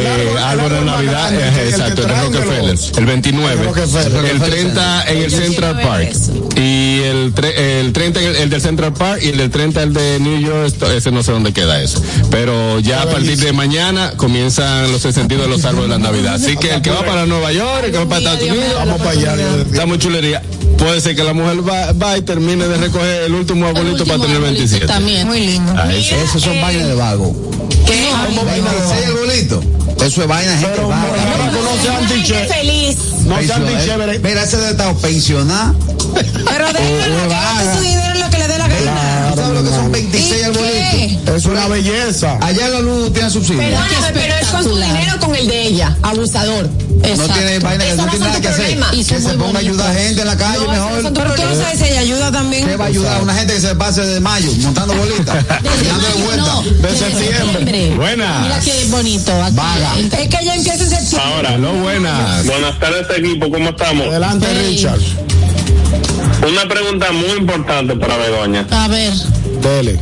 [0.00, 3.64] eh, árbol- de Navidad, grande, eh, exacto, el de traen de Rockefeller, el 29, El
[3.66, 4.24] Rockefeller.
[4.26, 6.12] el 30 en el Central Park
[6.56, 9.82] y el, tre- el 30 en el, el del Central Park y el del 30
[9.82, 12.02] el de New York, esto- ese no sé dónde queda eso.
[12.30, 16.34] Pero ya a partir de mañana comienzan los encendidos de los árboles de la Navidad.
[16.34, 18.98] Así que el que va para Nueva York, el que va para Estados Unidos, Vamos
[18.98, 19.34] para allá.
[19.70, 20.42] Está muy chulería.
[20.76, 24.04] Puede ser que la mujer va, va y termine de recoger el último El último
[24.06, 24.86] para tener arbolito 27.
[24.86, 25.26] También.
[25.26, 25.72] Muy lindo.
[25.76, 26.14] Ahí sí.
[26.14, 27.34] Esos son vainas de vago.
[27.84, 28.08] ¿Qué?
[28.44, 29.60] 26 arbolito.
[29.96, 31.06] Eso es vaina de gente Pero vaga.
[31.06, 32.48] Mónaco no sea Gente antichévere.
[32.48, 32.96] feliz.
[33.24, 34.18] No sea Pensión- antichévere.
[34.20, 35.74] Mira, ese de estar pensionado.
[36.14, 37.74] Pero o déjenlo que vaga.
[39.52, 39.60] Gana.
[39.60, 40.44] ¿Tú sabes lo que son ¿Y 26 qué?
[40.46, 41.34] arbolitos?
[41.36, 42.38] Es una belleza.
[42.40, 43.58] Allá la luz tiene subsidio.
[43.60, 43.78] Pero,
[44.14, 45.96] pero es con su dinero o con el de ella.
[46.02, 46.68] Abusador.
[46.98, 47.32] No Exacto.
[47.34, 48.78] tiene vaina que no no tiene nada que hacer.
[48.90, 50.02] Que se ponga a ayudar bonitos.
[50.06, 51.02] gente en la calle No, mejor.
[51.02, 52.66] tu Pero tú no sabes si ella ayuda también.
[52.66, 53.22] ¿Qué va a ayudar?
[53.22, 55.44] Una gente que se pase de mayo montando bolitas.
[56.24, 56.36] Vueltas.
[56.36, 57.94] no, De septiembre.
[57.96, 58.42] Buenas.
[58.42, 59.42] Mira qué bonito.
[59.42, 59.56] aquí.
[59.56, 59.92] Vaga.
[60.20, 61.20] Es que ella empieza en septiembre.
[61.34, 62.46] Ahora, no buenas.
[62.46, 64.06] Buenas tardes equipo, ¿cómo estamos?
[64.08, 64.66] Adelante, Hey.
[64.76, 65.00] Richard.
[66.50, 68.66] Una pregunta muy importante para Begoña.
[68.70, 69.12] A ver.
[69.62, 69.98] Dele.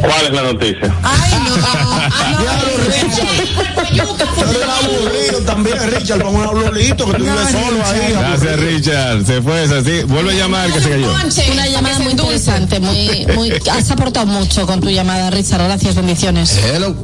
[0.00, 0.94] ¿Cuál es la noticia?
[1.02, 1.50] Ay, no.
[2.12, 2.86] Ah, no.
[2.86, 4.34] Richard.
[4.36, 8.00] Pero era aburrido también, Richard, con un abuelito que tú No, vives solo ahí.
[8.00, 8.20] Richard.
[8.20, 9.26] Gracias, Richard.
[9.26, 10.02] Se fue esa, sí.
[10.06, 11.12] Vuelve a llamar que se cayó.
[11.52, 15.62] Una llamada muy interesante, muy, muy, has aportado mucho con tu llamada, Richard.
[15.62, 16.58] Gracias, bendiciones.
[16.64, 16.94] Hello.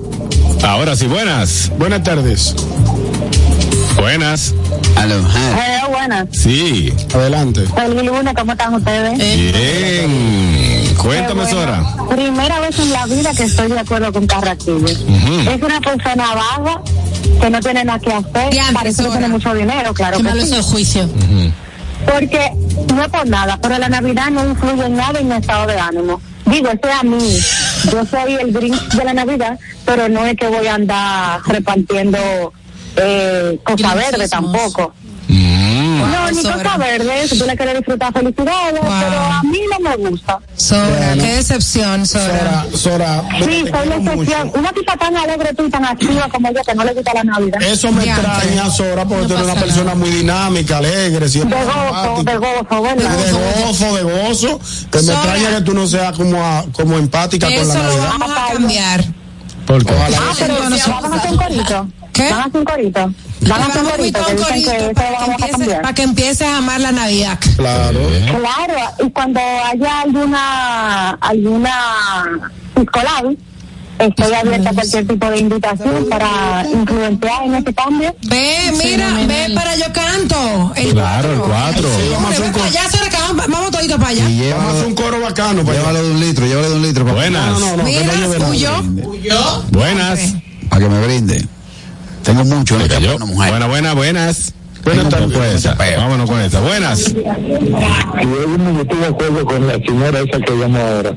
[0.63, 1.71] Ahora sí, buenas.
[1.79, 2.55] Buenas tardes.
[3.97, 4.55] Buenas.
[4.97, 6.27] Hola, buenas.
[6.33, 6.93] Sí.
[7.15, 7.67] Adelante.
[7.75, 9.19] Feliz lunes, ¿cómo están ustedes?
[9.19, 10.95] Bien.
[10.97, 11.51] Cuéntame, bueno.
[11.51, 11.97] Sora.
[12.11, 14.87] Primera vez en la vida que estoy de acuerdo con Carraquillo.
[14.87, 16.83] Es una persona vaga
[17.41, 18.51] que no tiene nada que hacer.
[18.51, 21.09] Diantre, Parece que tiene mucho dinero, claro Qué que malo es el juicio.
[22.05, 22.53] Porque
[22.95, 25.79] no es por nada, pero la Navidad no influye en nada en mi estado de
[25.79, 26.21] ánimo.
[26.45, 27.39] Digo, eso es a mí.
[27.93, 32.53] yo soy el Grinch de la Navidad, pero no es que voy a andar repartiendo
[32.97, 34.93] eh, cosa verde tampoco.
[35.29, 39.97] No, ni cosa verde, si tú le quieres disfrutar felicidades, pero a mí no me
[40.09, 40.39] gusta.
[40.57, 42.65] Sora, qué decepción, Sora.
[42.73, 44.53] Sora, Sora, Sí, soy la excepción.
[44.55, 47.25] Una tipa tan alegre tú y tan activa como yo que no le gusta la
[47.25, 47.63] Navidad.
[47.63, 52.23] eso me extraña, Sora, porque tú eres una persona muy dinámica, alegre, siempre De gozo,
[52.23, 53.17] de gozo, ¿verdad?
[53.17, 55.19] de gozo, de gozo, que me Sora.
[55.19, 58.09] extraña que tú no seas como, a- como empática con la Eso lo Navidad.
[58.19, 59.05] vamos a cambiar.
[59.67, 59.93] ¿Por qué?
[59.93, 60.19] Ojalá.
[60.21, 61.89] Ah, pero Bueno, ¿van a hacer un corito?
[62.17, 62.31] ¿Qué?
[62.31, 63.13] ¿Van a hacer un corito?
[63.43, 64.25] ¿Van a hacer un Vamos a corito?
[64.25, 67.39] Que corito que para que, vamos para que empieces a amar la Navidad.
[67.57, 68.01] Claro.
[68.27, 73.37] Claro, y cuando haya alguna alguna piscolab,
[73.99, 78.17] estoy abierta a cualquier tipo de invitación para influenciar en ese cambio.
[78.23, 80.73] Ve, mira, ve para yo canto.
[80.75, 81.89] El Claro, el cuatro.
[82.13, 84.31] vamos a hacer un Ve para allá, Sora, que vamos, vamos todito para allá.
[84.31, 86.77] Y Vamos a hacer llévalo, un coro bacano para llévalo de un litro, llévalo de
[86.77, 87.61] un litro Buenas.
[87.61, 88.83] No, no, no, suyo.
[89.71, 90.35] Buenas.
[90.71, 91.56] para que me brinde.
[92.27, 93.11] Tengo mucho cayó.
[93.11, 93.51] campo, una mujer.
[93.51, 94.53] Buenas,
[94.87, 95.33] buenas, tardes.
[95.33, 95.75] con esa.
[95.75, 96.61] Vámonos con esa.
[96.61, 97.01] Buenas.
[97.09, 101.15] Y yo estoy de acuerdo con la señora esa que llama ahora.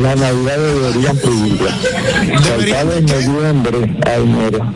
[0.00, 1.70] La Navidad deberían prohibirla.
[2.42, 4.72] Faltaba en noviembre, ay, mira.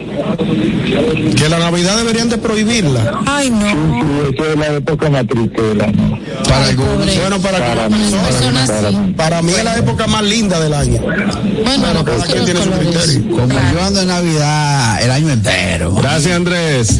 [1.36, 3.20] Que la Navidad deberían de prohibirla.
[3.26, 3.66] Ay, no.
[3.66, 6.18] Sí, eso es la época más triste del año.
[6.48, 7.16] Para algunos.
[7.16, 9.12] Bueno, para, Para mí, Son así.
[9.16, 11.00] para mí es la época más linda del año.
[11.02, 13.36] Bueno, que Cada es que quien tiene su criterio.
[13.36, 15.94] Como yo ando en Navidad el año entero.
[15.94, 16.98] Gracias, Andrés.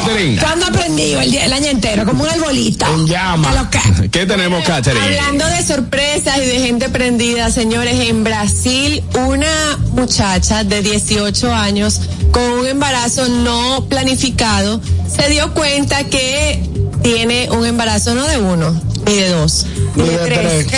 [0.00, 0.40] Catherine.
[0.40, 2.04] ¿Cuándo aprendido el, día- el año entero?
[2.04, 2.86] Como un arbolito.
[2.86, 3.70] En llama.
[4.10, 5.04] ¿Qué tenemos, Catherine?
[5.04, 12.00] Hablando de sorpresas y de gente prendida, señores, en Brasil una muchacha de 18 años
[12.32, 16.62] con un embarazo no planificado se dio cuenta que
[17.02, 20.72] tiene un embarazo no de uno, ni de dos, ni, Ni de, de tres, tres.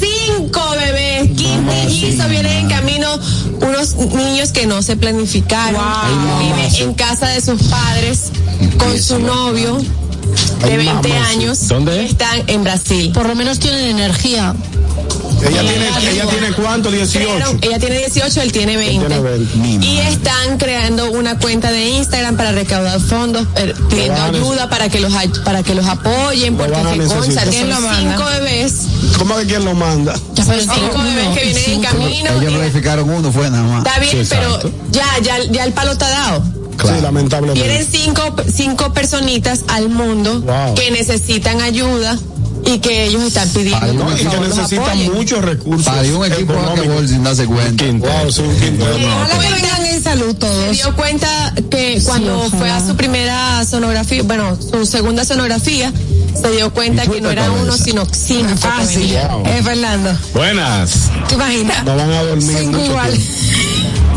[0.00, 3.18] de cinco bebés, quintillizos, vienen en camino
[3.60, 5.80] unos niños que no se planificaron,
[6.40, 8.30] vive en casa de sus padres
[8.78, 9.76] con su novio
[10.64, 12.04] de Ay, 20 mamá, años ¿Dónde?
[12.06, 13.12] están en Brasil.
[13.12, 14.54] Por lo menos tienen energía.
[15.46, 17.18] Ella tiene, ella tiene cuánto, 18.
[17.28, 19.06] Crearon- ella tiene 18, él tiene 20.
[19.06, 19.56] tiene 20.
[19.58, 24.88] Mi Y están creando una cuenta de Instagram para recaudar fondos, eh, pidiendo ayuda para
[24.88, 25.12] que los
[25.44, 27.44] para que los apoyen, porque van a que consta, necesitar.
[27.44, 28.16] son ¿Quién lo manda?
[28.16, 28.74] cinco bebés,
[29.18, 30.14] ¿Cómo que quién lo manda?
[30.46, 32.30] Pero cinco bebés que vienen en camino.
[32.40, 33.86] Ellos y- planificaron uno, fue nada más.
[33.86, 36.42] Está bien, Sí, pero ya, ya, ya el palo está dado.
[36.82, 37.62] Sí, lamentablemente.
[37.68, 40.74] Tienen cinco, cinco personitas al mundo Wow.
[40.74, 42.18] que necesitan ayuda
[42.66, 45.12] y que ellos están pidiendo No, por y que apoyen.
[45.14, 45.84] muchos recursos.
[45.86, 47.84] Parió un equipo de sin darse cuenta.
[47.84, 48.84] Wow, sí, un quinto.
[48.84, 50.72] Ojalá que vengan en salud se todos.
[50.72, 52.58] dio cuenta que cuando ojalá.
[52.58, 55.92] fue a su primera sonografía, bueno, su segunda sonografía,
[56.40, 57.62] se dio cuenta que no era cabeza.
[57.62, 58.56] uno, sino cinco.
[58.56, 59.00] Fácil.
[59.02, 59.46] venían.
[59.46, 60.16] Eh, Fernando.
[60.34, 61.10] Buenas.
[61.28, 61.84] ¿Te imaginas?
[61.84, 63.18] No van a dormir Cinco mucho igual.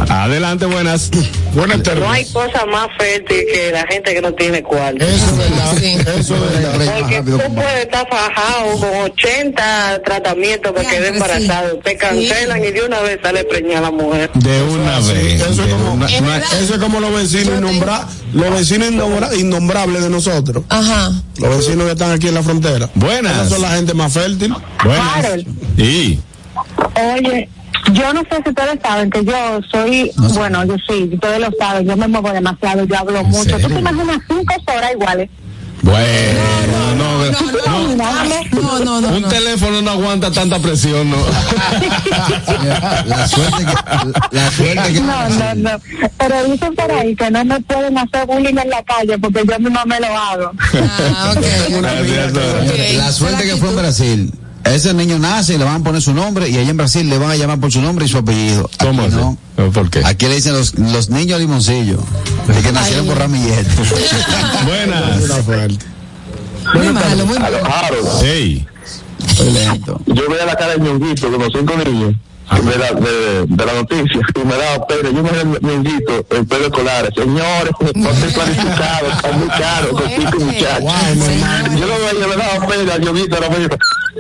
[0.10, 1.10] Adelante, buenas.
[1.54, 2.04] Buenas tardes.
[2.04, 5.04] No hay cosa más fértil que la gente que no tiene cuarto.
[5.04, 5.78] Eso es verdad.
[6.18, 6.72] Eso es verdad.
[7.00, 11.32] Porque rápido tú puedes estar fajado con 80 tratamientos para quedar pero sí.
[11.34, 11.78] embarazado.
[11.80, 14.30] Te cancelan y de una vez sale preñada la mujer.
[14.36, 15.42] De una Sí, vez.
[15.42, 16.62] eso es de como- una- Es hay- verdad.
[16.62, 20.64] Eso es como los vecinos innombrables, los vecinos innombra- innombrables de nosotros.
[20.70, 21.12] Ajá.
[21.38, 22.90] Los vecinos que están aquí en la frontera.
[22.96, 23.34] Buenas.
[23.36, 24.54] Esas son la gente más fértil.
[24.84, 25.16] Buenas.
[25.26, 25.48] Harold.
[25.80, 26.20] Y
[26.96, 27.50] Oye,
[27.94, 31.88] yo no sé si ustedes saben que yo soy, bueno, yo sí, ustedes lo saben,
[31.88, 33.52] yo me muevo demasiado, yo hablo mucho.
[33.56, 33.68] ¿Tú serio?
[33.70, 35.30] te imaginas cinco horas iguales?
[35.82, 39.08] bueno, no, no, No, no, no, no.
[39.16, 39.28] Un no.
[39.28, 41.18] teléfono no aguanta tanta presión, no.
[43.06, 43.76] La suerte que.
[44.32, 45.00] La suerte que.
[45.02, 45.80] No, no, no.
[46.18, 49.60] Pero dicen por ahí que no me pueden hacer bullying en la calle porque yo
[49.60, 50.52] misma me lo hago.
[51.16, 51.46] Ah, ok.
[51.82, 52.64] Gracias, Dora.
[52.98, 54.34] La suerte que fue en Brasil.
[54.74, 57.18] Ese niño nace y le van a poner su nombre y allá en Brasil le
[57.18, 58.66] van a llamar por su nombre y su apellido.
[58.66, 59.38] Aquí ¿Cómo no.
[59.72, 60.02] ¿Por qué?
[60.06, 62.00] Aquí le dicen los, los niños limoncillos.
[62.48, 63.70] De que nacieron por ramillete.
[64.66, 65.48] Buenas.
[66.74, 67.58] Muy malo, muy malo.
[68.22, 68.68] Hey.
[70.06, 72.16] Yo veía la cara de ñonguito con los cinco niños
[72.56, 75.10] de la, de, de la noticia y me daba pena.
[75.10, 77.10] Yo me ñonguito en pelo escolar.
[77.16, 80.82] Señores, no estoy planificado, está muy caro con cinco muchachos.
[80.82, 81.78] Wow.
[81.78, 83.50] Yo lo veía, me daba pena, ñonguito era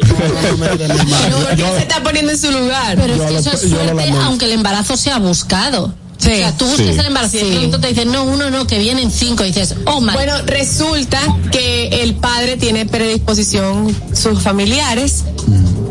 [0.01, 2.97] No, porque se está poniendo en su lugar.
[2.97, 5.93] Pero es que lo- eso es suerte, aunque el embarazo sea buscado.
[6.17, 6.31] Sí.
[6.31, 6.99] O sea, tú buscas Sí.
[6.99, 9.43] el embarazo y pronto te dicen, no, uno no, que vienen cinco.
[9.45, 10.13] Y dices, oh, my.
[10.13, 11.19] Bueno, resulta
[11.51, 15.23] que el padre tiene predisposición sus familiares.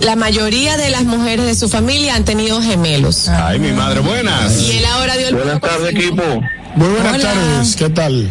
[0.02, 3.28] La mayoría de las mujeres de su familia han tenido gemelos.
[3.28, 4.52] Ay, mi madre, buenas.
[4.62, 6.22] Y él ahora dio el Buenas tardes, equipo.
[6.74, 7.32] Muy buenas Hola.
[7.32, 7.76] tardes.
[7.76, 8.28] ¿Qué tal?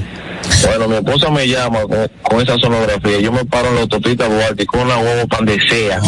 [0.65, 3.19] Bueno, mi esposa me llama con, con esa sonografía.
[3.19, 6.01] Yo me paro en la autopista Duarte con una huevo pan de sea.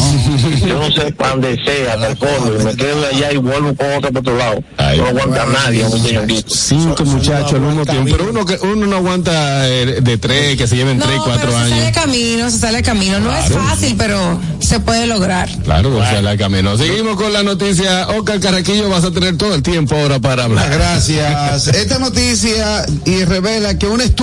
[0.65, 2.59] Yo no sé pan de sea, hasta el fondo.
[2.59, 4.63] Y me quedo allá y vuelvo con otro por otro lado.
[4.97, 6.49] no aguanta nadie, un señorito.
[6.53, 8.11] Cinco muchachos al mismo tiempo.
[8.11, 11.51] Pero uno, que, uno no aguanta eh, de tres, que se lleven tres, cuatro pero
[11.51, 11.97] se sale años.
[11.97, 13.19] camino, se sale camino.
[13.19, 15.49] No es fácil, pero se puede lograr.
[15.63, 16.77] Claro, o sea, la camino.
[16.77, 18.07] Seguimos con la noticia.
[18.09, 20.69] Oscar Carraquillo, vas a tener todo el tiempo ahora para hablar.
[20.69, 21.67] Gracias.
[21.67, 24.16] Esta noticia y revela que un estudio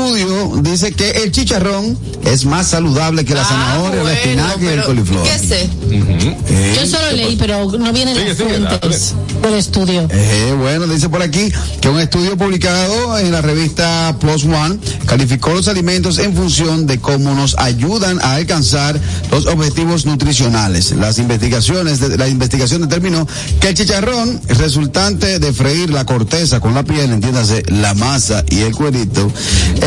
[0.63, 5.23] dice que el chicharrón es más saludable que la zanahoria, la espinaca y el coliflor.
[5.23, 5.71] ¿Qué sé?
[6.03, 8.37] Eh, Yo solo leí, pero no vienen Sigue, las
[8.79, 10.09] fuentes del estudio.
[10.11, 15.53] Eh, bueno, dice por aquí que un estudio publicado en la revista Plus One calificó
[15.55, 18.99] los alimentos en función de cómo nos ayudan a alcanzar
[19.31, 20.93] los objetivos nutricionales.
[20.93, 23.27] Las investigaciones, de- la investigación determinó
[23.61, 28.61] que el chicharrón, resultante de freír la corteza con la piel, entiéndase, la masa y
[28.61, 29.31] el cuerito,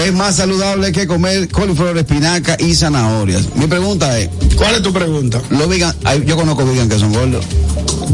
[0.06, 3.56] es más saludable que comer coliflor, espinaca y zanahorias.
[3.56, 5.42] Mi pregunta es, ¿cuál es tu pregunta?
[5.50, 7.46] Los vegan, hay- yo conozco vegan que son gordos.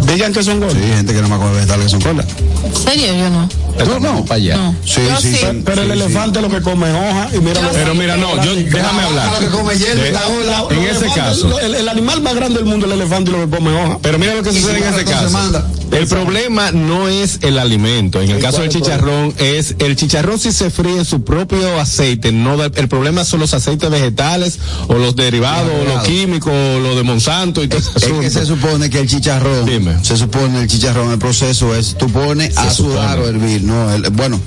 [0.05, 0.77] ¿Vegan que son gordos?
[0.77, 2.25] Sí, gente que no me come vegetales que son gordas.
[2.65, 3.13] ¿En serio?
[3.15, 3.49] Yo no.
[3.77, 4.23] ¿Tú no?
[4.25, 4.57] Para allá.
[4.57, 4.75] No.
[4.85, 5.45] Sí, sí, sí.
[5.65, 9.01] Pero el elefante lo que come hoja y mira lo- Pero mira, no, yo, déjame
[9.03, 9.31] hablar.
[9.33, 10.71] Lo que come hielo, De- está gordo.
[10.71, 11.59] en ese caso.
[11.59, 13.99] El, el animal más grande del mundo es el elefante y lo que come hoja.
[14.01, 15.29] Pero mira lo que sucede en ese caso.
[15.31, 15.67] manda.
[15.91, 18.19] El problema no es el alimento.
[18.19, 22.31] En el caso del chicharrón es el chicharrón si se fríe en su propio aceite.
[22.31, 24.57] No da- el problema son los aceites vegetales
[24.87, 28.29] o los derivados, o los químicos, o los de Monsanto y todo ese Es que
[28.31, 30.03] se supone que el chicharrón, Dime.
[30.03, 34.09] se supone el chicharrón, el proceso es, tú pones a sudar o hervir, no, el-
[34.11, 34.39] bueno,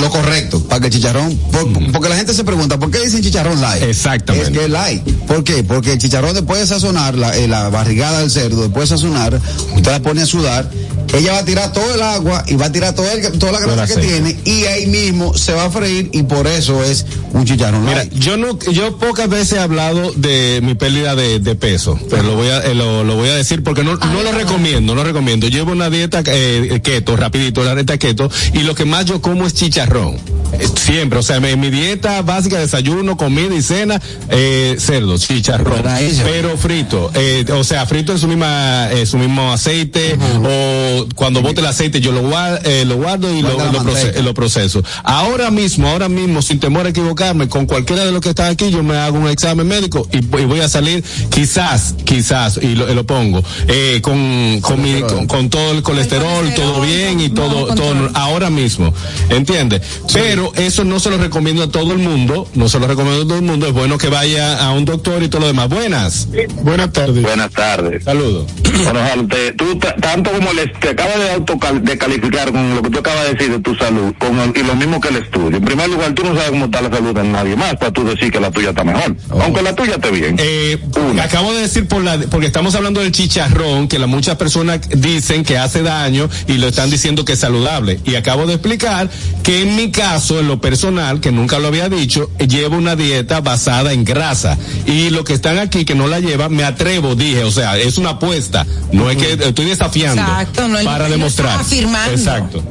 [0.00, 3.22] lo correcto, para que el chicharrón, por- porque la gente se pregunta, ¿por qué dicen
[3.22, 3.82] chicharrón light?
[3.84, 4.48] Exactamente.
[4.50, 5.02] Es que es light.
[5.26, 5.62] ¿Por qué?
[5.62, 9.40] Porque el chicharrón después de sazonar, la, eh, la barrigada del cerdo, después de sazonar,
[9.74, 10.70] usted la pone a sudar,
[11.14, 13.60] ella va a tirar todo el agua y va a tirar todo el- toda la
[13.60, 17.44] grasa que tiene y ahí mismo se va a freír y por eso es un
[17.44, 18.12] chicharrón Mira, light.
[18.14, 22.34] yo no, yo pocas veces he hablado de mi pérdida de, de peso, pero lo
[22.34, 25.04] voy a, eh, lo, lo voy a decir porque no, no lo recomiendo, no lo
[25.04, 25.46] recomiendo.
[25.48, 29.46] Llevo una dieta eh, keto, rapidito, la dieta keto, y lo que más yo como
[29.46, 30.16] es chicharrón.
[30.52, 34.00] Eh, Siempre, o sea, mi, mi dieta básica, desayuno, comida y cena,
[34.30, 35.82] eh, cerdo, chicharrón,
[36.24, 41.42] pero frito, eh, o sea, frito en su misma, eh, su mismo aceite, o cuando
[41.42, 44.22] bote el aceite yo lo, guar- eh, lo guardo y lo, lo proce- manteca.
[44.22, 44.82] lo proceso.
[45.02, 48.70] Ahora mismo, ahora mismo, sin temor a equivocarme, con cualquiera de los que están aquí,
[48.70, 52.90] yo me hago un examen médico y, y voy a salir, quizás, quizás, y lo,
[52.90, 57.28] y lo pongo, eh, con, con, mi- con, con todo el colesterol, todo bien y
[57.30, 58.92] todo, todo, ahora mismo,
[59.30, 59.82] ¿entiendes?
[60.12, 63.26] Pero eso no se lo recomiendo a todo el mundo, no se lo recomiendo a
[63.26, 65.68] todo el mundo, es bueno que vaya a un doctor y todo lo demás.
[65.68, 66.28] Buenas.
[66.62, 67.22] Buenas tardes.
[67.22, 68.04] Buenas tardes.
[68.04, 68.46] Saludos.
[68.84, 72.74] Bueno, Jalo, te- tú ta- tanto como le, te acabas de autocal, de calificar con
[72.74, 75.08] lo que tú acabas de decir de tu salud, con el- y lo mismo que
[75.08, 75.56] el estudio.
[75.58, 78.04] En primer lugar, tú no sabes cómo está la salud de nadie más para tú
[78.04, 79.16] decir que la tuya está mejor.
[79.40, 80.36] Aunque la tuya esté bien.
[80.38, 80.78] Eh,
[81.10, 81.24] Una.
[81.24, 85.44] acabo de decir por la, porque estamos hablando del chicharrón, que la, muchas personas dicen
[85.44, 87.98] que hace daño y lo están diciendo que es saludable.
[88.06, 89.10] Y acabo de explicar
[89.42, 93.40] que en mi caso, en lo personal, que nunca lo había dicho, llevo una dieta
[93.40, 94.56] basada en grasa.
[94.86, 97.98] Y los que están aquí que no la llevan, me atrevo, dije, o sea, es
[97.98, 98.66] una apuesta.
[98.92, 100.22] No es que estoy desafiando.
[100.22, 101.60] Exacto, no, para demostrar.
[101.60, 102.12] afirmando.
[102.12, 102.62] Exacto.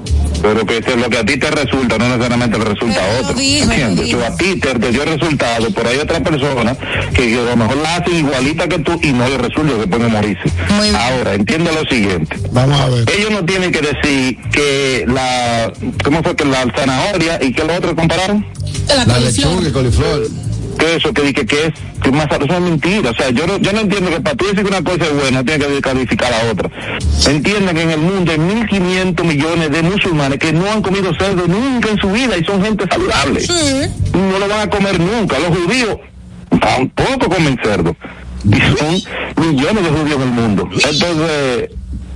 [0.41, 3.19] Pero que es lo que a ti te resulta, no necesariamente le resulta Pero a
[3.21, 3.41] otro.
[3.41, 4.11] ¿Entiendes?
[4.11, 6.75] So, a ti te, te dio resultado, pero hay otra persona
[7.13, 9.88] que, que a lo mejor la hace igualita que tú y no le resulta, se
[9.88, 10.43] pone morirse.
[10.69, 10.95] Muy bien.
[10.95, 12.38] Ahora, entiende lo siguiente.
[12.51, 13.05] Vamos a ver.
[13.17, 15.24] Ellos no tienen que decir que la,
[16.03, 18.45] ¿cómo fue que la zanahoria y que lo otro compararon?
[18.88, 20.28] La, lechuga, el coliflor.
[20.78, 21.73] Que eso, que, que, que es,
[22.03, 23.11] que más eso es mentira.
[23.11, 25.13] O sea, yo no, yo no entiendo que para tú decir que una cosa es
[25.13, 26.69] buena, tienes que calificar a otra.
[27.28, 31.47] Entienden que en el mundo hay 1.500 millones de musulmanes que no han comido cerdo
[31.47, 33.41] nunca en su vida y son gente saludable.
[33.41, 35.39] Y no lo van a comer nunca.
[35.39, 35.97] Los judíos
[36.59, 37.95] tampoco comen cerdo.
[38.43, 39.01] Y son
[39.47, 40.69] millones de judíos en el mundo.
[40.71, 41.69] Entonces,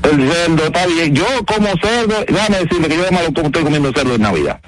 [0.04, 1.16] el cerdo está bien.
[1.16, 4.60] Yo como cerdo, déjame decirle que yo además estoy comiendo cerdo en Navidad.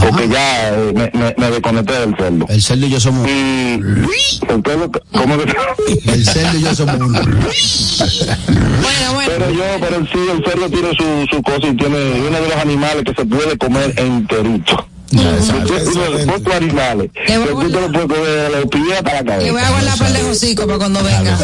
[0.00, 2.46] Porque ya eh, me, me, me desconecté del cerdo.
[2.48, 3.80] El cerdo y yo somos, Y
[4.46, 4.62] ¿cómo
[5.38, 7.20] que el cerdo y yo somos uno.
[8.82, 9.32] Bueno, bueno.
[9.38, 12.56] Pero yo, pero sí, el cerdo tiene su, su cosa y tiene uno de los
[12.56, 14.86] animales que se puede comer enterito.
[15.14, 15.22] Le
[17.24, 19.60] que voy a tú te lo puedes comer de los pies hasta la Le voy
[19.60, 19.66] cabeza.
[19.66, 21.38] a guardar para el hocico para cuando venga.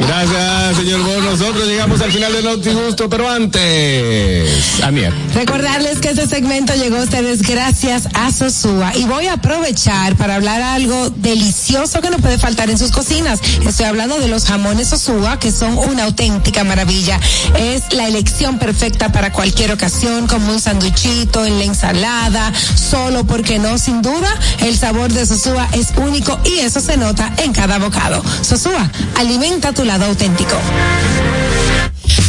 [0.00, 1.20] Gracias, señor Bo.
[1.20, 5.12] Nosotros llegamos al final de Noti Gusto, pero antes, Aniel.
[5.34, 10.36] Recordarles que este segmento llegó a ustedes gracias a Sosúa y voy a aprovechar para
[10.36, 13.40] hablar algo delicioso que no puede faltar en sus cocinas.
[13.66, 17.20] Estoy hablando de los jamones Sosúa que son una auténtica maravilla.
[17.58, 23.24] Es la elección perfecta para cualquier ocasión, como un sanduichito, en la ensalada, sopa solo
[23.24, 24.28] porque no, sin duda,
[24.60, 28.22] el sabor de Sosúa es único y eso se nota en cada bocado.
[28.42, 30.54] Sosúa, alimenta tu lado auténtico.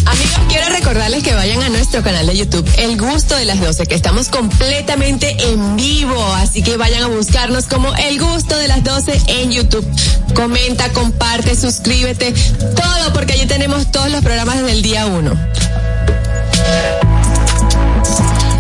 [0.06, 3.86] Amigos, quiero recordarles que vayan a nuestro canal de YouTube, El Gusto de las 12,
[3.86, 6.26] que estamos completamente en vivo.
[6.36, 9.86] Así que vayan a buscarnos como El Gusto de las 12 en YouTube.
[10.34, 17.13] Comenta, comparte, suscríbete, todo, porque allí tenemos todos los programas desde el día 1.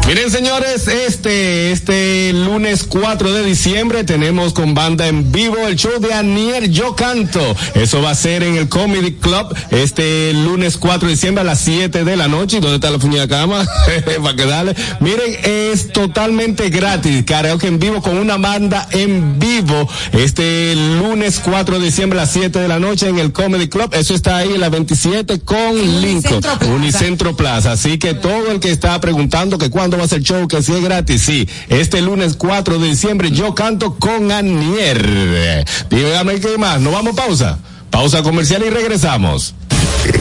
[0.06, 5.98] Miren, señores, este, este lunes 4 de diciembre tenemos con banda en vivo el show
[6.02, 7.40] de Anier Yo Canto.
[7.74, 11.62] Eso va a ser en el Comedy Club este lunes 4 de diciembre a las
[11.62, 12.58] 7 de la noche.
[12.58, 13.66] ¿Y dónde está la fuñida cama?
[14.22, 14.76] Para que dale.
[15.00, 17.24] Miren, es totalmente gratis.
[17.24, 22.32] Karaoke en vivo con una banda en vivo este lunes 4 de diciembre a las
[22.32, 23.90] 7 de la noche en el Comedy Club.
[23.94, 26.42] Eso está ahí en la 27 con Lincoln.
[26.44, 26.74] Unicentro Plaza.
[26.74, 27.72] Unicentro Plaza.
[27.72, 30.62] Así que todo el que está preguntando que cuándo va a ser el show, que
[30.62, 31.48] si es gratis, sí.
[31.70, 35.66] Este lunes 4 de diciembre yo canto con Anier.
[35.90, 36.80] Dígame qué más.
[36.82, 37.60] ¿No vamos a pausa?
[37.90, 39.56] Pausa comercial y regresamos.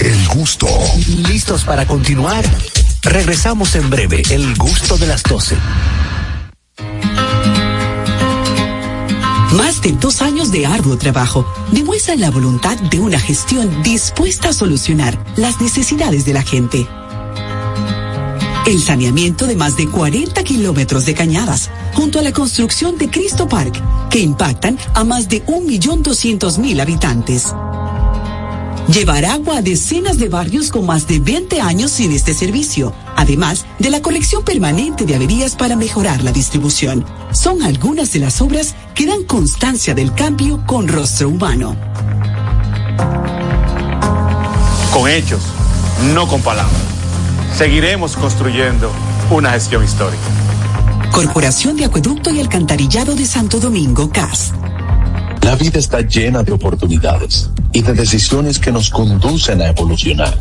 [0.01, 0.67] El gusto.
[1.29, 2.45] ¿Listos para continuar?
[3.03, 4.23] Regresamos en breve.
[4.31, 5.57] El gusto de las 12.
[9.57, 14.53] Más de dos años de arduo trabajo demuestran la voluntad de una gestión dispuesta a
[14.53, 16.87] solucionar las necesidades de la gente.
[18.65, 23.49] El saneamiento de más de 40 kilómetros de cañadas, junto a la construcción de Cristo
[23.49, 27.53] Park, que impactan a más de 1.200.000 habitantes.
[28.87, 33.65] Llevar agua a decenas de barrios con más de 20 años sin este servicio, además
[33.81, 37.05] de la corrección permanente de averías para mejorar la distribución.
[37.33, 41.77] Son algunas de las obras que dan constancia del cambio con rostro humano.
[44.93, 45.43] Con hechos,
[46.15, 47.02] no con palabras.
[47.55, 48.91] Seguiremos construyendo
[49.31, 50.23] una gestión histórica.
[51.13, 54.53] Corporación de Acueducto y Alcantarillado de Santo Domingo, CAS.
[55.43, 60.39] La vida está llena de oportunidades y de decisiones que nos conducen a evolucionar.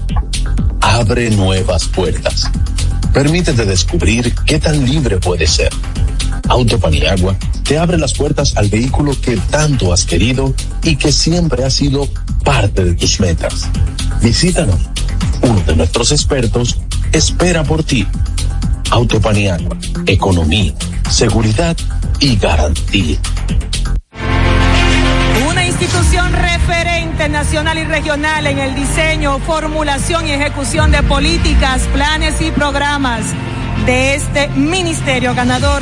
[0.80, 2.49] Abre nuevas puertas.
[3.14, 5.70] Permítete descubrir qué tan libre puedes ser.
[6.50, 10.54] Autopaniagua te abre las puertas al vehículo que tanto has querido
[10.84, 12.08] y que siempre ha sido
[12.44, 13.70] parte de tus metas.
[14.22, 14.80] Visítanos.
[15.42, 16.78] Uno de nuestros expertos
[17.12, 18.06] espera por ti.
[18.92, 20.74] Autopaniagua, economía,
[21.10, 21.78] seguridad
[22.20, 23.18] y garantía.
[25.50, 32.42] Una institución referente nacional y regional en el diseño, formulación y ejecución de políticas, planes
[32.42, 33.26] y programas
[33.86, 35.82] de este ministerio ganador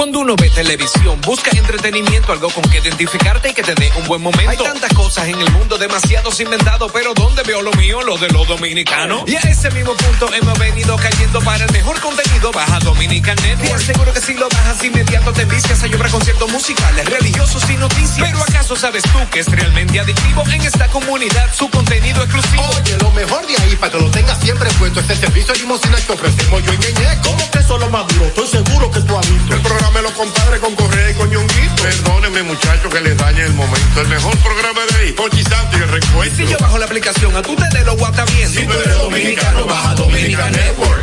[0.00, 4.06] Cuando uno ve televisión, busca entretenimiento, algo con que identificarte y que te dé un
[4.06, 4.50] buen momento.
[4.50, 8.00] Hay tantas cosas en el mundo, demasiados inventados, pero ¿dónde veo lo mío?
[8.00, 9.24] Lo de los dominicanos.
[9.26, 12.50] Y a ese mismo punto hemos venido cayendo para el mejor contenido.
[12.50, 13.82] Baja Dominican Network.
[13.82, 18.26] Seguro que si lo bajas inmediato te vicias a llorar conciertos musicales, religiosos y noticias.
[18.26, 22.62] Pero ¿acaso sabes tú que es realmente adictivo en esta comunidad su contenido exclusivo?
[22.80, 25.58] Oye, lo mejor de ahí para que lo tengas siempre puesto es el servicio de
[25.58, 27.20] limosina que ofrecemos yo y Ñeñe.
[27.22, 28.24] ¿Cómo que eso es lo más duro?
[28.24, 29.54] Estoy seguro que tú has visto.
[29.54, 29.89] El programa
[30.20, 31.82] compadres con Correa y con Ñonguito.
[31.82, 34.00] Perdónenme, muchachos, que les dañe el momento.
[34.00, 36.36] El mejor programa de ahí, Pochi Santo y el reencuentro.
[36.36, 38.48] Si yo bajo la aplicación, a tú te de lo guata bien.
[38.48, 41.02] Si tú eres dominicano, baja Dominica Network.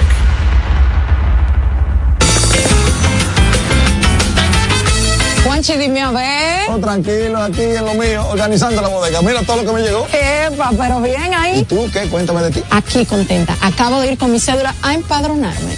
[5.44, 6.70] Juanchi, dime a ver.
[6.70, 9.22] Oh, tranquilo, aquí en lo mío, organizando la bodega.
[9.22, 10.08] Mira todo lo que me llegó.
[10.12, 11.60] Epa, pero bien ahí.
[11.60, 12.02] ¿Y tú qué?
[12.10, 12.64] Cuéntame de ti.
[12.70, 13.56] Aquí contenta.
[13.62, 15.78] Acabo de ir con mi cédula a empadronarme.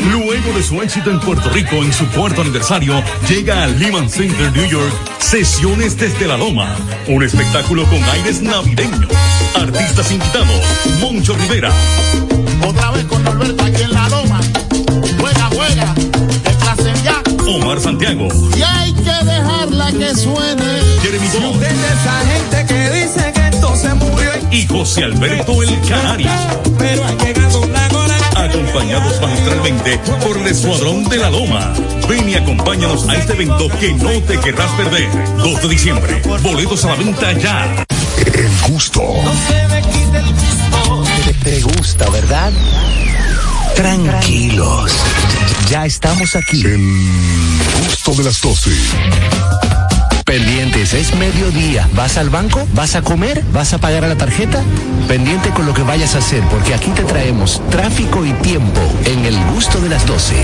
[0.00, 4.50] Luego de su éxito en Puerto Rico en su cuarto aniversario, llega al Lehman Center
[4.52, 6.74] New York Sesiones desde la Loma.
[7.08, 9.08] Un espectáculo con aires navideños.
[9.54, 10.60] Artistas invitados:
[11.00, 11.70] Moncho Rivera,
[12.66, 14.40] Otra vez con Norberto aquí en la loma.
[15.20, 15.94] Juega, juega.
[15.94, 17.22] De clase ya.
[17.46, 20.80] Omar Santiago, Y hay que dejarla que suene.
[21.02, 24.30] Jeremy Bond de esa gente que dice que esto se murió.
[24.50, 26.30] y José Alberto El Canario.
[26.78, 27.61] Pero ha llegado.
[28.52, 31.72] Acompañados magistralmente por el Escuadrón de la Loma.
[32.06, 35.08] Ven y acompáñanos a este evento que no te querrás perder.
[35.38, 36.20] 2 de diciembre.
[36.42, 37.86] Boletos a la venta ya.
[38.34, 39.00] El gusto.
[41.24, 42.52] Te, te gusta, ¿verdad?
[43.74, 44.92] Tranquilos.
[45.70, 46.62] Ya estamos aquí.
[46.62, 48.70] El gusto de las 12.
[50.24, 51.88] Pendientes, es mediodía.
[51.94, 52.66] ¿Vas al banco?
[52.74, 53.42] ¿Vas a comer?
[53.52, 54.62] ¿Vas a pagar a la tarjeta?
[55.08, 59.24] Pendiente con lo que vayas a hacer, porque aquí te traemos tráfico y tiempo en
[59.24, 60.34] el gusto de las 12.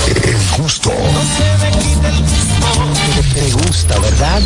[0.07, 0.91] El gusto.
[3.14, 4.41] Te, te gusta, ¿verdad?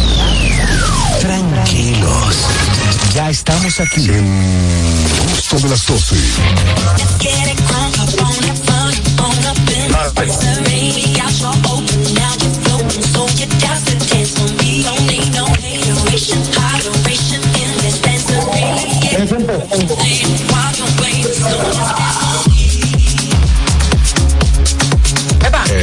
[1.20, 2.36] Tranquilos.
[3.14, 4.08] Ya estamos aquí.
[4.08, 4.24] El
[5.30, 6.16] gusto de las 12.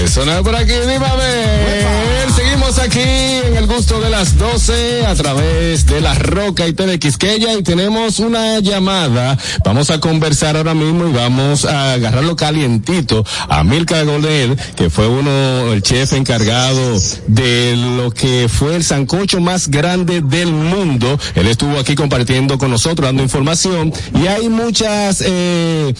[0.04, 2.49] Eso no es por aquí, dime a ver.
[2.70, 7.00] Seguimos aquí en el gusto de las 12 a través de la Roca y TV
[7.00, 9.40] Quisqueya y tenemos una llamada.
[9.66, 15.08] Vamos a conversar ahora mismo y vamos a agarrarlo calientito a Milka Goldel, que fue
[15.08, 21.18] uno, el chef encargado de lo que fue el sancocho más grande del mundo.
[21.34, 25.92] Él estuvo aquí compartiendo con nosotros, dando información y hay muchas eh,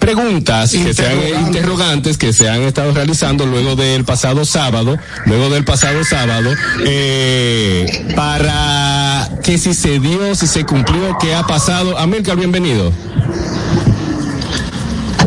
[0.00, 5.50] preguntas que se han interrogantes que se han estado realizando luego del pasado sábado, luego
[5.50, 6.15] del pasado sábado,
[6.86, 11.98] eh, para que si se dio, si se cumplió, qué ha pasado.
[11.98, 12.90] Amílcar, bienvenido.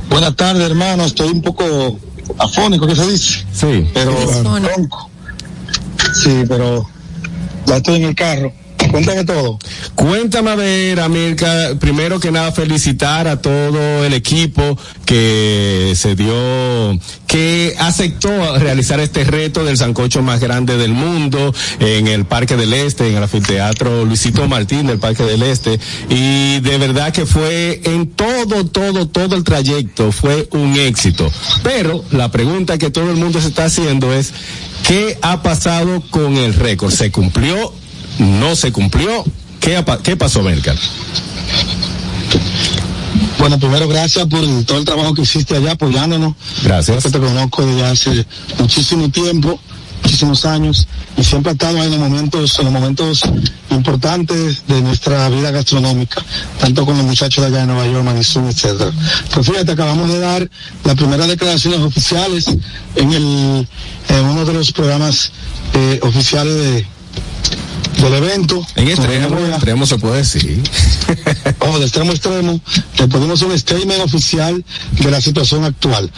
[0.09, 1.05] Buenas tardes, hermano.
[1.05, 1.99] Estoy un poco
[2.37, 3.45] afónico, ¿qué se dice?
[3.53, 3.89] Sí.
[3.93, 4.11] Pero
[4.41, 5.09] ronco.
[6.13, 6.87] Sí, pero
[7.65, 8.51] ya estoy en el carro.
[8.91, 9.59] Cuéntame todo.
[9.95, 16.99] Cuéntame a ver, América, primero que nada felicitar a todo el equipo que se dio,
[17.27, 22.73] que aceptó realizar este reto del sancocho más grande del mundo en el Parque del
[22.73, 25.79] Este, en el anfiteatro Luisito Martín del Parque del Este.
[26.09, 31.31] Y de verdad que fue en todo, todo, todo el trayecto, fue un éxito.
[31.63, 34.33] Pero la pregunta que todo el mundo se está haciendo es,
[34.87, 36.91] ¿qué ha pasado con el récord?
[36.91, 37.73] ¿Se cumplió?
[38.19, 39.23] No se cumplió.
[39.59, 40.75] ¿Qué, qué pasó, Melcar?
[43.39, 46.33] Bueno, primero gracias por todo el trabajo que hiciste allá apoyándonos.
[46.63, 47.03] Gracias.
[47.03, 48.25] Yo te conozco desde hace
[48.59, 49.59] muchísimo tiempo,
[50.03, 53.23] muchísimos años, y siempre has estado ahí en los momentos, en los momentos
[53.69, 56.21] importantes de nuestra vida gastronómica,
[56.59, 58.91] tanto con los muchachos de allá de Nueva York, Manizum, etcétera.
[59.33, 60.49] Pues fíjate, acabamos de dar
[60.83, 62.47] las primeras declaraciones oficiales
[62.95, 63.67] en el,
[64.09, 65.31] en uno de los programas
[65.73, 66.87] eh, oficiales de
[68.01, 68.65] del evento.
[68.75, 70.63] En extremo, en extremo se puede decir.
[71.59, 72.61] o de extremo a extremo,
[72.97, 76.09] le ponemos un statement oficial de la situación actual.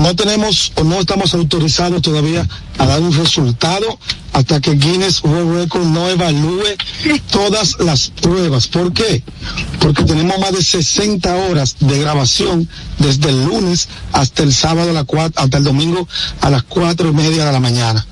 [0.00, 2.46] No tenemos o no estamos autorizados todavía
[2.76, 3.98] a dar un resultado
[4.34, 6.76] hasta que Guinness World Record no evalúe
[7.30, 8.66] todas las pruebas.
[8.66, 9.22] ¿Por qué?
[9.80, 14.92] Porque tenemos más de 60 horas de grabación desde el lunes hasta el sábado a
[14.92, 16.06] las cuatro, hasta el domingo
[16.42, 18.06] a las cuatro y media de la mañana.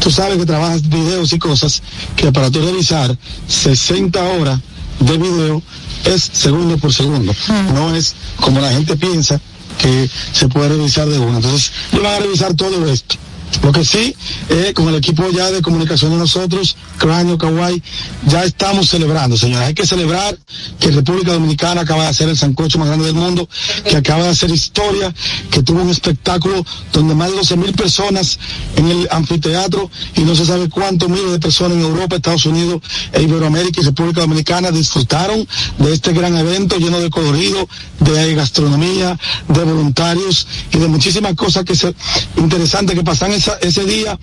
[0.00, 1.82] Tú sabes que trabajas videos y cosas
[2.16, 3.16] que para tú revisar
[3.48, 4.58] 60 horas
[4.98, 5.62] de video
[6.04, 7.34] es segundo por segundo.
[7.74, 9.40] No es como la gente piensa
[9.78, 11.36] que se puede revisar de uno.
[11.36, 13.16] Entonces, yo van a revisar todo esto.
[13.62, 14.14] Lo que sí,
[14.48, 17.82] eh, con el equipo ya de comunicación de nosotros, Cráneo, Kawaii,
[18.26, 19.68] ya estamos celebrando, señores.
[19.68, 20.38] Hay que celebrar
[20.78, 23.48] que República Dominicana acaba de hacer el sancocho más grande del mundo,
[23.84, 25.12] que acaba de hacer historia,
[25.50, 28.38] que tuvo un espectáculo donde más de 12 mil personas
[28.76, 32.80] en el anfiteatro y no se sabe cuántos miles de personas en Europa, Estados Unidos,
[33.12, 35.46] e Iberoamérica y República Dominicana disfrutaron
[35.78, 41.64] de este gran evento lleno de colorido, de gastronomía, de voluntarios y de muchísimas cosas
[41.64, 41.94] que se,
[42.36, 44.18] interesantes que pasan esa- ese día,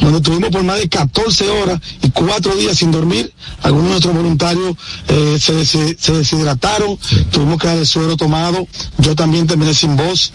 [0.00, 3.32] donde estuvimos por más de 14 horas y cuatro días sin dormir.
[3.62, 4.76] Algunos de nuestros voluntarios
[5.08, 6.98] eh, se, se deshidrataron,
[7.30, 8.66] tuvimos que dar el suero tomado.
[8.98, 10.32] Yo también terminé sin voz.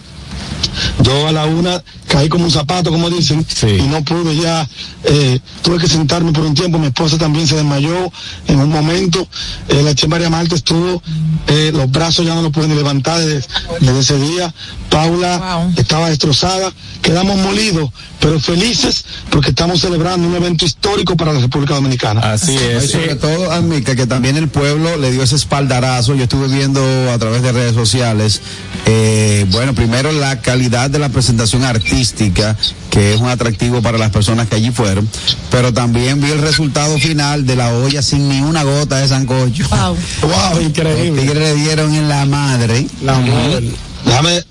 [1.02, 4.68] Yo a la una caí como un zapato, como dicen, y no pude ya,
[5.04, 8.10] eh, tuve que sentarme por un tiempo, mi esposa también se desmayó
[8.46, 9.26] en un momento,
[9.68, 11.02] eh, la Che María Marta estuvo,
[11.48, 13.46] eh, los brazos ya no los pueden ni levantar desde,
[13.80, 14.54] desde ese día,
[14.88, 16.72] Paula estaba destrozada,
[17.02, 22.20] quedamos molidos, pero felices porque estamos celebrando un evento histórico para la República Dominicana.
[22.32, 26.14] Así Y sobre todo, admite que también el pueblo le dio ese espaldarazo.
[26.14, 26.80] Yo estuve viendo
[27.12, 28.40] a través de redes sociales,
[28.86, 32.56] eh, bueno, primero la calidad de la presentación artística,
[32.90, 35.08] que es un atractivo para las personas que allí fueron,
[35.50, 39.68] pero también vi el resultado final de la olla sin ni una gota de sancocho.
[39.68, 39.96] Wow.
[40.22, 41.10] Wow, increíble.
[41.10, 42.86] Los tigres le dieron en la madre.
[43.02, 43.70] La madre.
[44.04, 44.44] Déjame,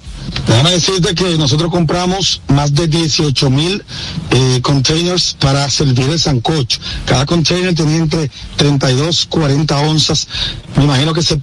[0.48, 3.84] déjame decirte que nosotros compramos más de 18 mil
[4.32, 6.80] eh, containers para servir el sancocho.
[7.06, 10.28] Cada container tenía entre 32, 40 onzas.
[10.76, 11.40] Me imagino que se,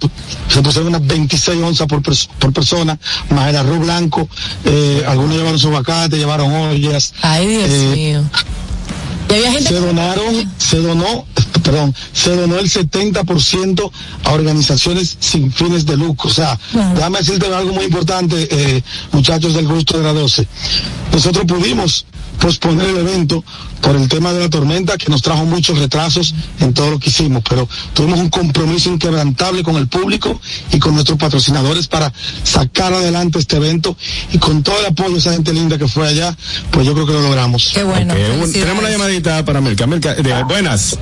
[0.48, 2.98] se pusieron unas 26 onzas por, por persona,
[3.30, 4.28] más el arroz blanco.
[4.64, 7.14] Eh, algunos llevaron su aguacate, llevaron ollas.
[7.22, 8.30] Ay, Dios Eh, mío.
[9.40, 11.26] Gente se donaron, se donó,
[11.62, 13.90] perdón, se donó el 70%
[14.24, 16.28] a organizaciones sin fines de lucro.
[16.28, 16.58] O sea,
[16.94, 20.46] déjame decirte algo muy importante, eh, muchachos del gusto de la 12.
[21.12, 22.04] Nosotros pudimos
[22.40, 23.44] posponer el evento
[23.80, 27.10] por el tema de la tormenta que nos trajo muchos retrasos en todo lo que
[27.10, 30.40] hicimos, pero tuvimos un compromiso inquebrantable con el público
[30.72, 32.12] y con nuestros patrocinadores para
[32.44, 33.96] sacar adelante este evento
[34.32, 36.36] y con todo el apoyo de esa gente linda que fue allá,
[36.70, 37.70] pues yo creo que lo logramos.
[37.74, 38.14] Qué bueno.
[38.14, 39.86] Un- tenemos una llamadita para Milka.
[39.86, 40.98] Milka, de- buenas.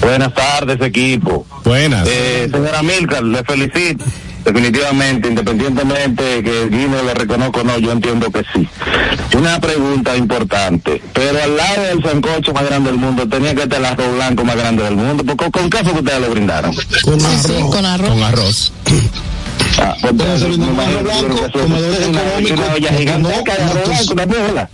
[0.00, 1.46] Buenas tardes, equipo.
[1.64, 2.08] Buenas.
[2.10, 4.04] Eh, señora Milcar, le felicito.
[4.44, 8.68] Definitivamente, independientemente que Guinness lo reconozca o no, yo entiendo que sí.
[9.36, 13.78] Una pregunta importante, pero al lado del sancocho más grande del mundo tenía que estar
[13.78, 16.74] el arroz blanco más grande del mundo, porque ¿con qué fue que ustedes lo brindaron?
[17.04, 18.08] Con Sí, con arroz.
[18.10, 18.72] Con arroz.
[19.78, 24.68] Ah, pues entonces, me imagino que eso- una- una olla gigantesca de arroz blanco ¿verdad?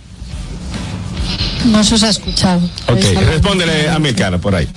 [1.65, 2.61] No se os ha escuchado.
[2.87, 4.67] Ok, respóndele a Milka por ahí.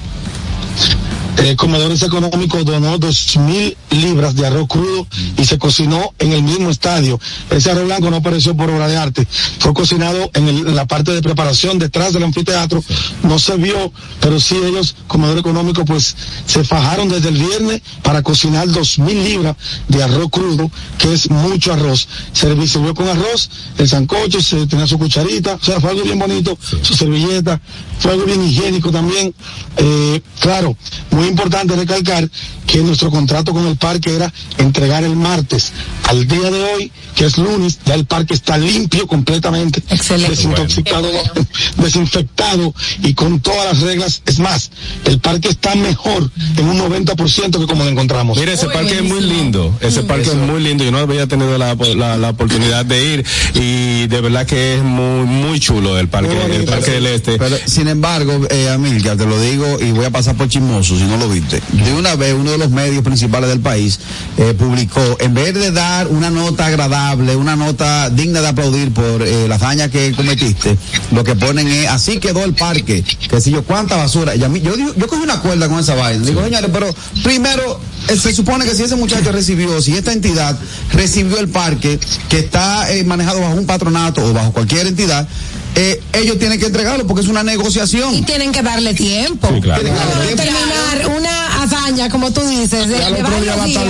[1.38, 5.06] Eh, Comedores Económicos donó dos mil libras de arroz crudo
[5.38, 7.18] y se cocinó en el mismo estadio.
[7.50, 9.26] Ese arroz blanco no apareció por obra de arte,
[9.58, 12.82] fue cocinado en, la parte de preparación detrás del anfiteatro.
[13.22, 16.14] No se vio, pero sí ellos, Comedor Económico, pues
[16.46, 19.56] se fajaron desde el viernes para cocinar dos mil libras
[19.88, 22.08] de arroz crudo, que es mucho arroz.
[22.32, 26.18] Se sirvió con arroz, el sancocho, se tenía su cucharita, o sea, fue algo bien
[26.18, 27.60] bonito, su servilleta,
[27.98, 29.34] fue algo bien higiénico también.
[29.76, 30.76] Eh, claro,
[31.10, 32.28] muy importante recalcar
[32.66, 35.72] que nuestro contrato con el parque era entregar el martes.
[36.08, 41.08] Al día de hoy, que es lunes, ya el parque está limpio completamente, desintoxicado,
[41.76, 44.22] desinfectado y con todas las reglas.
[44.26, 44.70] Es más,
[45.04, 48.38] el parque está mejor en un 90% que como lo encontramos.
[48.38, 49.76] Mira, ese parque es muy lindo.
[49.80, 50.84] Ese parque es muy lindo.
[50.84, 54.82] Yo no había tenido la, la, la oportunidad de ir y de verdad que es
[54.82, 57.38] muy, muy chulo el parque, el parque del este.
[57.38, 61.04] Pero, sin embargo, eh, Amilcar, te lo digo y voy a pasar por chismoso si
[61.12, 61.62] no lo viste.
[61.72, 64.00] De una vez, uno de los medios principales del país
[64.38, 69.22] eh, publicó, en vez de dar una nota agradable, una nota digna de aplaudir por
[69.22, 70.76] eh, la hazaña que cometiste,
[71.10, 74.34] lo que ponen es, así quedó el parque, que si yo, cuánta basura.
[74.34, 76.24] Y a mí, yo, yo cogí una cuerda con esa vaina.
[76.24, 80.58] Digo, señores, pero primero, eh, se supone que si ese muchacho recibió, si esta entidad
[80.92, 85.28] recibió el parque que está eh, manejado bajo un patronato o bajo cualquier entidad,
[85.74, 88.14] eh, ellos tienen que entregarlo porque es una negociación.
[88.14, 89.48] Y tienen que darle tiempo.
[89.54, 89.80] Sí, claro.
[89.82, 90.42] Tienen que darle tiempo.
[90.42, 93.84] terminar una hazaña, como tú dices, de, de varios días.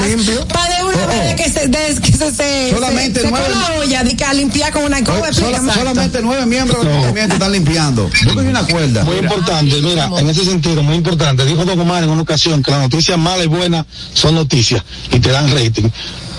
[0.53, 1.09] Para de una Oh, oh.
[1.09, 4.15] vez que se, de que se, se, Solamente se, se nueve- con la olla, de
[4.17, 4.99] que a limpiar con una.
[5.05, 5.73] Sola- explícame.
[5.73, 8.11] solamente nueve miembros del movimiento están limpiando.
[8.25, 9.03] Busquen una cuerda.
[9.05, 11.45] Muy importante, mira, en ese sentido, muy importante.
[11.47, 15.19] Dijo Don Omar en una ocasión que las noticias malas y buenas son noticias y
[15.19, 15.89] te dan rating.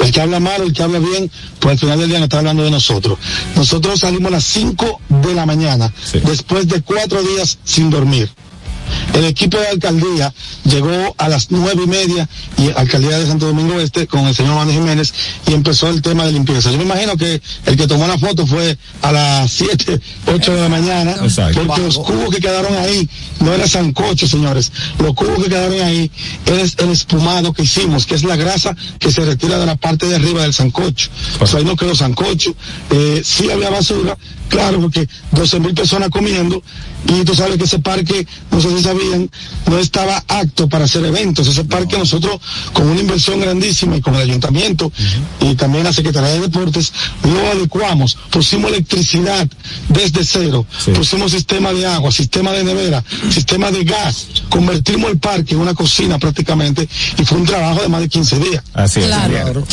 [0.03, 2.39] El que habla mal el que habla bien, pues al final del día no está
[2.39, 3.17] hablando de nosotros.
[3.55, 5.93] Nosotros salimos a las 5 de la mañana,
[6.25, 8.29] después de cuatro días sin dormir.
[9.13, 10.33] El equipo de alcaldía
[10.65, 12.27] llegó a las nueve y media
[12.57, 15.13] y alcaldía de Santo Domingo Este con el señor Juan Jiménez
[15.47, 16.71] y empezó el tema de limpieza.
[16.71, 20.61] Yo me imagino que el que tomó la foto fue a las siete, ocho de
[20.61, 21.61] la mañana, Exacto.
[21.65, 23.09] porque los cubos que quedaron ahí
[23.39, 24.71] no era sancocho, señores.
[24.99, 26.09] Los cubos que quedaron ahí
[26.45, 30.07] es el espumado que hicimos, que es la grasa que se retira de la parte
[30.07, 31.09] de arriba del sancocho.
[31.39, 32.55] O sea, ahí no quedó sancocho.
[32.89, 34.17] Eh, sí había basura,
[34.49, 36.61] claro, porque 12 mil personas comiendo
[37.07, 39.29] y tú sabes que ese parque, no sé sabían,
[39.67, 41.47] no estaba apto para hacer eventos.
[41.47, 42.39] Ese parque nosotros,
[42.73, 44.91] con una inversión grandísima y con el ayuntamiento
[45.41, 46.91] y también la Secretaría de Deportes,
[47.23, 48.17] lo adecuamos.
[48.29, 49.47] Pusimos electricidad
[49.89, 50.65] desde cero,
[50.95, 55.73] pusimos sistema de agua, sistema de nevera, sistema de gas, convertimos el parque en una
[55.73, 58.63] cocina prácticamente y fue un trabajo de más de 15 días.
[58.73, 59.05] Así es.
[59.07, 59.63] Claro.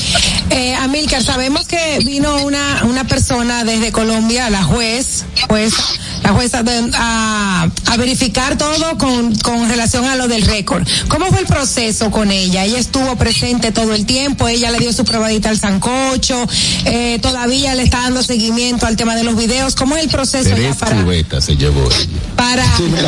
[0.50, 5.74] Eh, Amilcar, sabemos que vino una, una persona desde Colombia, la juez, juez
[6.22, 10.86] la jueza, de- a, a verificar todo con, con relación a lo del récord.
[11.08, 12.64] ¿Cómo fue el proceso con ella?
[12.64, 16.46] Ella estuvo presente todo el tiempo, ella le dio su probadita al sancocho,
[16.84, 19.74] eh, todavía le está dando seguimiento al tema de los videos.
[19.74, 22.08] ¿Cómo es el proceso ya Tres para, cubetas se llevó ella.
[22.36, 22.64] para,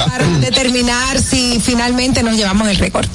[0.06, 3.06] para determinar si finalmente nos llevamos el récord?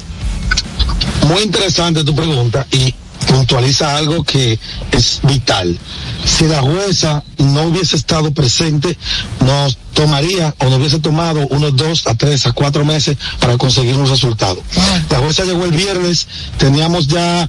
[1.26, 2.94] Muy interesante tu pregunta y
[3.26, 4.58] puntualiza algo que
[4.92, 5.78] es vital.
[6.24, 8.96] Si la jueza no hubiese estado presente,
[9.44, 13.94] nos tomaría o nos hubiese tomado unos dos a tres a cuatro meses para conseguir
[13.96, 14.62] un resultado.
[15.10, 16.26] La jueza llegó el viernes,
[16.58, 17.48] teníamos ya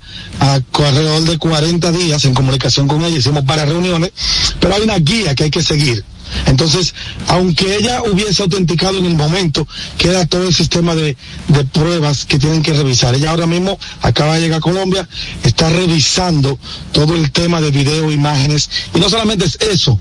[0.72, 4.12] co- alrededor de 40 días en comunicación con ella, hicimos varias reuniones,
[4.60, 6.04] pero hay una guía que hay que seguir.
[6.46, 6.94] Entonces,
[7.28, 9.68] aunque ella hubiese autenticado en el momento,
[9.98, 11.16] queda todo el sistema de,
[11.48, 13.16] de pruebas que tienen que revisar.
[13.16, 15.08] Ella ahora mismo acaba de llegar a Colombia,
[15.44, 16.58] está revisando
[16.92, 20.00] todo el tema de video, imágenes, y no solamente es eso,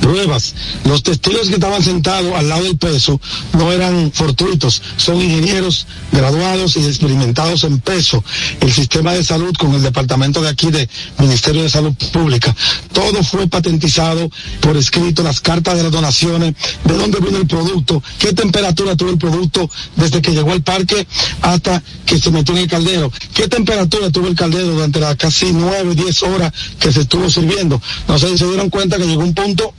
[0.00, 0.54] pruebas.
[0.84, 3.20] Los testigos que estaban sentados al lado del peso
[3.54, 8.22] no eran fortuitos, son ingenieros graduados y experimentados en peso.
[8.60, 10.88] El sistema de salud con el departamento de aquí de
[11.18, 12.54] Ministerio de Salud Pública.
[12.92, 14.30] Todo fue patentizado
[14.60, 16.54] por escrito, las cartas de las donaciones,
[16.84, 21.06] de dónde vino el producto, qué temperatura tuvo el producto desde que llegó al parque
[21.42, 25.52] hasta que se metió en el caldero, qué temperatura tuvo el caldero durante las casi
[25.52, 27.80] nueve, diez horas que se estuvo sirviendo.
[28.08, 29.72] No sé si se dieron cuenta que llegó un punto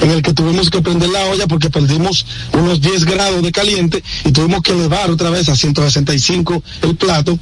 [0.00, 4.02] en el que tuvimos que prender la olla porque perdimos unos 10 grados de caliente
[4.24, 7.38] y tuvimos que elevar otra vez a 165 el plato.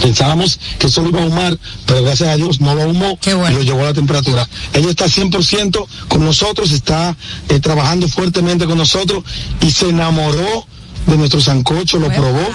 [0.00, 3.62] Pensábamos que solo iba a ahumar, pero gracias a Dios no lo ahumó y lo
[3.62, 4.48] llevó a la temperatura.
[4.72, 7.16] Ella está 100% con nosotros, está
[7.48, 9.24] eh, trabajando fuertemente con nosotros
[9.60, 10.66] y se enamoró
[11.06, 12.46] de nuestro sancocho, lo probó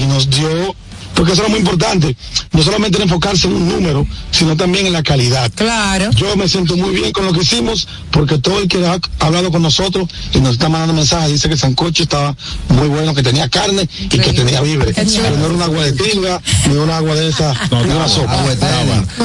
[0.00, 0.74] y nos dio
[1.18, 2.16] porque eso era muy importante,
[2.52, 5.50] no solamente en enfocarse en un número, sino también en la calidad.
[5.52, 6.12] Claro.
[6.12, 9.50] Yo me siento muy bien con lo que hicimos, porque todo el que ha hablado
[9.50, 12.36] con nosotros y nos está mandando mensajes dice que el sancocho estaba
[12.68, 14.94] muy bueno, que tenía carne y que tenía víveres.
[14.94, 17.52] Que no era un agua de tinga, ni un agua de esa,
[17.84, 18.44] ni una sopa.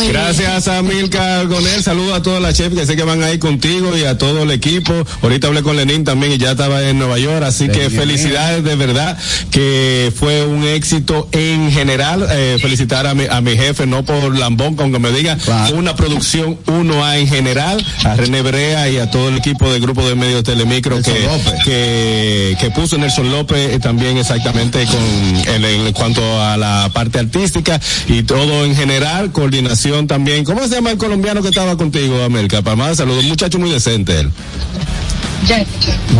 [0.10, 3.96] Gracias a Milka Gonel, saludo a todas las chefs que sé que van ahí contigo
[3.96, 4.94] y a todo el equipo.
[5.22, 8.76] Ahorita hablé con Lenín también y ya estaba en Nueva York, así que felicidades de
[8.76, 9.16] verdad
[9.52, 11.83] que fue un éxito en general.
[11.86, 15.38] Eh, felicitar a mi, a mi jefe, no por lambón, aunque me diga
[15.76, 20.08] una producción 1A en general, a René Brea y a todo el equipo del grupo
[20.08, 21.28] de medios Telemicro que,
[21.66, 27.20] que, que puso Nelson López eh, también exactamente con en, en cuanto a la parte
[27.20, 30.46] artística y todo en general, coordinación también.
[30.46, 32.62] ¿Cómo se llama el colombiano que estaba contigo, América?
[32.62, 34.32] Para más saludos, muchacho muy decente él.
[35.48, 35.68] Jack.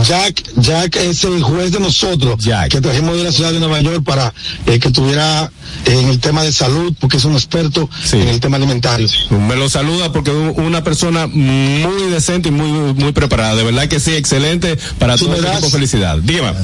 [0.06, 2.38] Jack, Jack es el juez de nosotros,
[2.70, 4.34] que trajimos de la ciudad de Nueva York para
[4.66, 5.52] eh, que tuviera
[5.86, 9.08] eh, en el tema de salud, porque es un experto en el tema alimentario.
[9.30, 13.56] Me lo saluda porque es una persona muy decente y muy muy preparada.
[13.56, 15.58] De verdad que sí, excelente para Sí, todo el ¿verdad?
[15.60, 15.72] equipo.
[15.72, 16.18] Felicidad.
[16.18, 16.60] Dígame.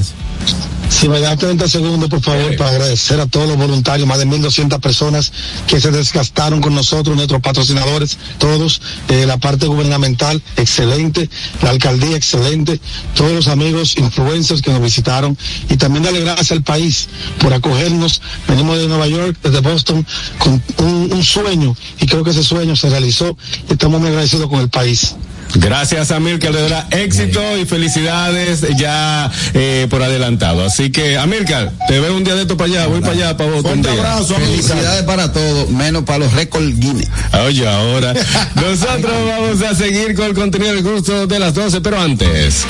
[0.90, 4.26] Si me da 30 segundos, por favor, para agradecer a todos los voluntarios, más de
[4.26, 5.32] 1.200 personas
[5.66, 11.30] que se desgastaron con nosotros, nuestros patrocinadores, todos, eh, la parte gubernamental, excelente,
[11.62, 12.80] la alcaldía, excelente.
[13.14, 15.38] todos los amigos influencers que nos visitaron
[15.70, 18.20] y también darle gracias al país por acogernos.
[18.48, 20.04] Venimos de Nueva York, desde Boston,
[20.38, 23.36] con un, un sueño y creo que ese sueño se realizó
[23.68, 25.14] y estamos muy agradecidos con el país.
[25.54, 30.64] Gracias Amilcar, le dará éxito y felicidades ya eh, por adelantado.
[30.64, 33.50] Así que Amilcar, te veo un día de esto para allá, voy para allá para
[33.50, 33.64] vos.
[33.64, 33.92] un día.
[34.24, 37.08] Felicidades para todos, menos para los récords Guinness.
[37.44, 38.14] Oye, ahora
[38.54, 42.66] nosotros vamos a seguir con el contenido del gusto de las 12, pero antes.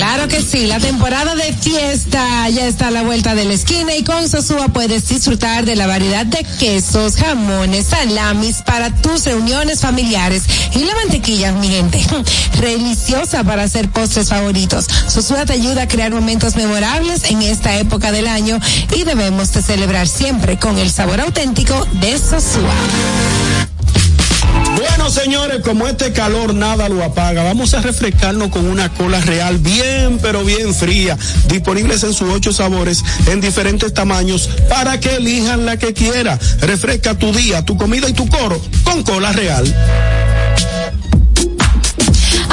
[0.00, 3.94] Claro que sí, la temporada de fiesta ya está a la vuelta de la esquina
[3.94, 9.80] y con Sosúa puedes disfrutar de la variedad de quesos, jamones, salamis para tus reuniones
[9.80, 10.44] familiares
[10.74, 12.02] y la mantequilla, mi gente,
[12.62, 14.86] deliciosa para hacer postres favoritos.
[15.06, 18.58] Sosúa te ayuda a crear momentos memorables en esta época del año
[18.96, 23.69] y debemos de celebrar siempre con el sabor auténtico de Sosúa.
[24.80, 29.58] Bueno, señores, como este calor nada lo apaga, vamos a refrescarnos con una cola real
[29.58, 31.18] bien, pero bien fría,
[31.48, 36.38] disponibles en sus ocho sabores, en diferentes tamaños, para que elijan la que quiera.
[36.60, 39.66] Refresca tu día, tu comida y tu coro con cola real.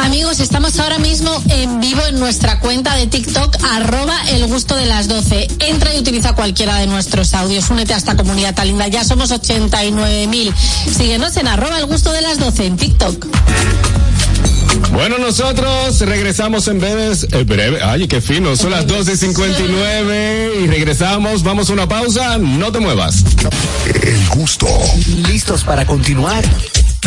[0.07, 4.85] Amigos, estamos ahora mismo en vivo en nuestra cuenta de TikTok, arroba el gusto de
[4.85, 5.49] las 12.
[5.59, 7.69] Entra y utiliza cualquiera de nuestros audios.
[7.69, 8.87] Únete a esta comunidad tan linda.
[8.87, 10.53] Ya somos 89 mil.
[10.55, 13.27] Síguenos en arroba el gusto de las 12 en TikTok.
[14.93, 21.43] Bueno, nosotros regresamos en breves, eh, breve, ay, qué fino, son las 12.59 y regresamos,
[21.43, 23.25] vamos a una pausa, no te muevas.
[24.01, 24.67] El gusto.
[25.27, 26.45] ¿Listos para continuar?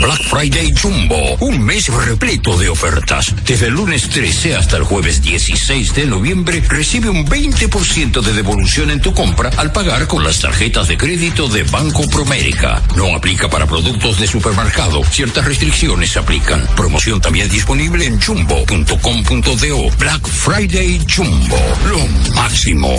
[0.00, 3.34] Black Friday Jumbo, un mes repleto de ofertas.
[3.44, 8.90] Desde el lunes 13 hasta el jueves 16 de noviembre recibe un 20% de devolución
[8.90, 12.82] en tu compra al pagar con las tarjetas de crédito de Banco Promérica.
[12.96, 15.04] No aplica para productos de supermercado.
[15.04, 16.66] Ciertas restricciones se aplican.
[16.76, 19.96] Promoción también disponible en jumbo.com.do.
[19.98, 21.58] Black Friday Jumbo,
[21.88, 22.98] lo máximo.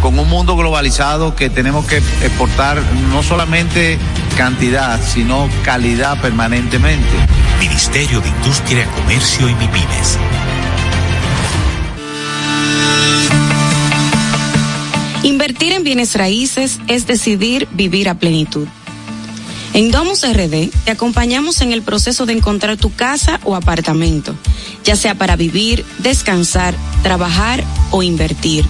[0.00, 3.98] con un mundo globalizado que tenemos que exportar no solamente
[4.36, 7.08] cantidad, sino calidad permanentemente.
[7.58, 10.18] Ministerio de Industria, Comercio y MIPIMES.
[15.22, 18.66] Invertir en bienes raíces es decidir vivir a plenitud.
[19.74, 24.34] En Domus RD te acompañamos en el proceso de encontrar tu casa o apartamento,
[24.82, 28.64] ya sea para vivir, descansar, trabajar o invertir.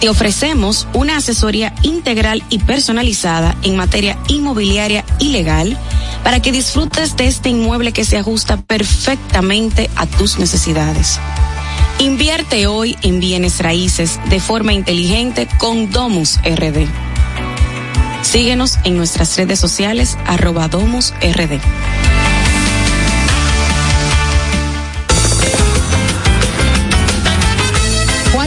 [0.00, 5.76] Te ofrecemos una asesoría integral y personalizada en materia inmobiliaria y legal
[6.24, 11.20] para que disfrutes de este inmueble que se ajusta perfectamente a tus necesidades.
[11.98, 16.86] Invierte hoy en bienes raíces de forma inteligente con Domus RD.
[18.22, 21.60] Síguenos en nuestras redes sociales arroba Domus RD.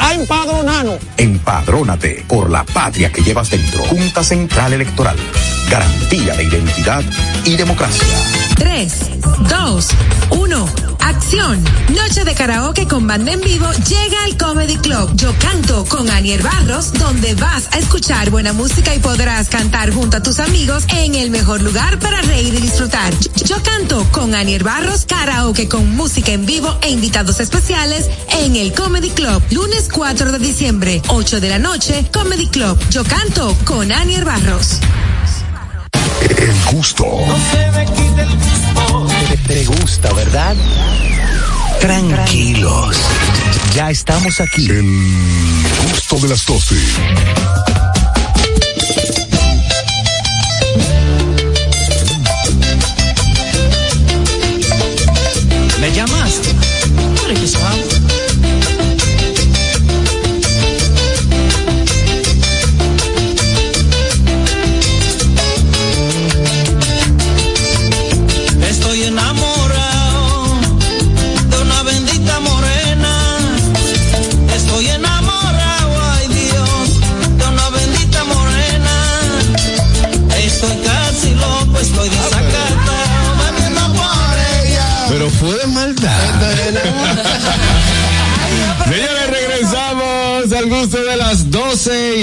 [0.00, 0.98] a empadronarnos.
[1.16, 3.82] Empadrónate por la patria que llevas dentro.
[3.84, 5.16] Junta Central Electoral.
[5.70, 7.04] Garantía de identidad
[7.44, 8.06] y democracia.
[8.56, 9.10] 3,
[9.48, 9.88] 2,
[10.30, 10.68] 1,
[11.02, 11.62] acción.
[11.88, 15.10] Noche de karaoke con banda en vivo llega al Comedy Club.
[15.14, 20.18] Yo canto con Anier Barros, donde vas a escuchar buena música y podrás cantar junto
[20.18, 23.12] a tus amigos en el mejor lugar para reír y disfrutar.
[23.44, 28.08] Yo canto con Anier Barros, karaoke con música en vivo e invitados especiales
[28.40, 29.42] en el Comedy Club.
[29.50, 32.78] Lunes 4 de diciembre, 8 de la noche, Comedy Club.
[32.90, 34.80] Yo canto con Anier Barros.
[36.22, 37.04] El gusto.
[37.52, 38.69] Te,
[39.50, 40.54] te gusta, ¿verdad?
[41.80, 42.96] Tranquilos.
[43.74, 44.70] Ya estamos aquí.
[44.70, 44.84] El
[45.90, 46.76] gusto de las 12.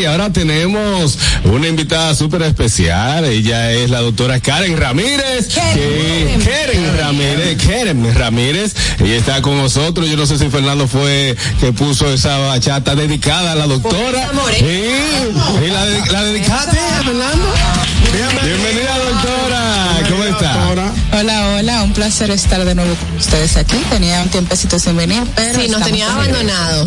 [0.07, 3.25] Ahora tenemos una invitada súper especial.
[3.25, 5.47] Ella es la doctora Karen Ramírez.
[5.47, 8.75] que- Karen Ramírez, Karen Ramírez.
[8.99, 10.09] Ella está con nosotros.
[10.09, 14.29] Yo no sé si Fernando fue que puso esa bachata dedicada a la doctora.
[14.57, 17.45] Sí, ¿Y la, de- la dedicaste, Fernando?
[18.43, 19.99] Bienvenida, doctora.
[20.09, 20.86] ¿Cómo está?
[21.19, 23.75] Hola, hola, un placer estar de nuevo con ustedes aquí.
[23.89, 25.59] Tenía un tiempecito sin venir, pero.
[25.59, 26.85] Sí, nos tenía abandonado.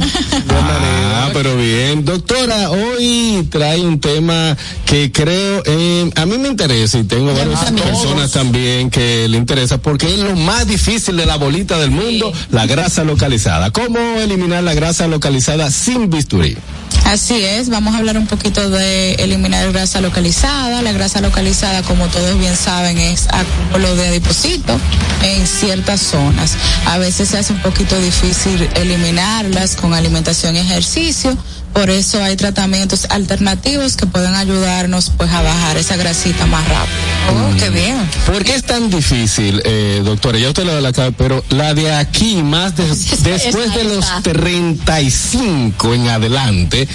[1.23, 2.05] Ah, pero bien.
[2.05, 4.57] Doctora, hoy trae un tema
[4.87, 9.79] que creo, eh, a mí me interesa y tengo varias personas también que le interesa
[9.79, 13.73] porque es lo más difícil de la bolita del mundo, la grasa localizada.
[13.73, 16.57] ¿Cómo eliminar la grasa localizada sin bisturí?
[17.05, 20.81] Así es, vamos a hablar un poquito de eliminar grasa localizada.
[20.81, 24.81] La grasa localizada, como todos bien saben, es acúmulo de adipositos
[25.23, 26.57] en ciertas zonas.
[26.87, 31.37] A veces se hace un poquito difícil eliminarlas con alimentación y ejercicio.
[31.73, 36.97] Por eso hay tratamientos alternativos que pueden ayudarnos pues a bajar esa grasita más rápido.
[37.31, 37.97] Oh, qué bien.
[38.27, 40.39] ¿Por qué es tan difícil, eh, doctora?
[40.39, 42.85] Ya usted lo de la cara, pero la de aquí, más de-
[43.23, 46.89] después de los 35 en adelante,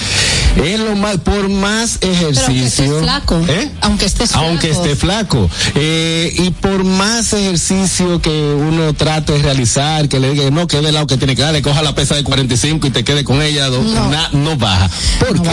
[0.63, 2.99] es lo más, por más ejercicio.
[3.01, 3.39] flaco.
[3.47, 3.71] ¿Eh?
[3.81, 4.45] Aunque estés flaco.
[4.45, 5.49] Aunque esté flaco.
[5.75, 10.81] Eh, y por más ejercicio que uno trate de realizar, que le diga, no, que
[10.81, 13.41] de lado que tiene que darle, coja la pesa de 45 y te quede con
[13.41, 14.89] ella, do- na- no, baja.
[15.19, 15.49] ¿Por qué?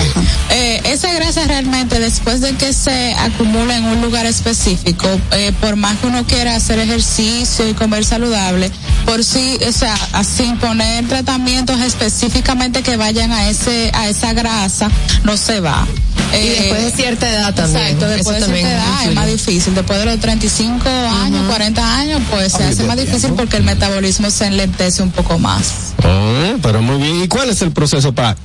[0.50, 5.76] Eh, esa grasa realmente después de que se acumula en un lugar específico, eh, por
[5.76, 8.70] más que uno quiera hacer ejercicio y comer saludable,
[9.06, 14.90] por sí, o sea, sin poner tratamientos específicamente que vayan a ese a esa grasa,
[15.24, 15.86] no se va.
[16.34, 17.82] Y después de cierta edad también.
[17.82, 19.74] Exacto, después Eso de cierta también edad es más difícil.
[19.74, 20.88] Después de los 35
[21.22, 25.38] años, 40 años, pues se hace más difícil porque el metabolismo se enlentece un poco
[25.38, 25.92] más.
[26.02, 27.22] Ah, pero muy bien.
[27.22, 28.36] ¿Y cuál es el proceso para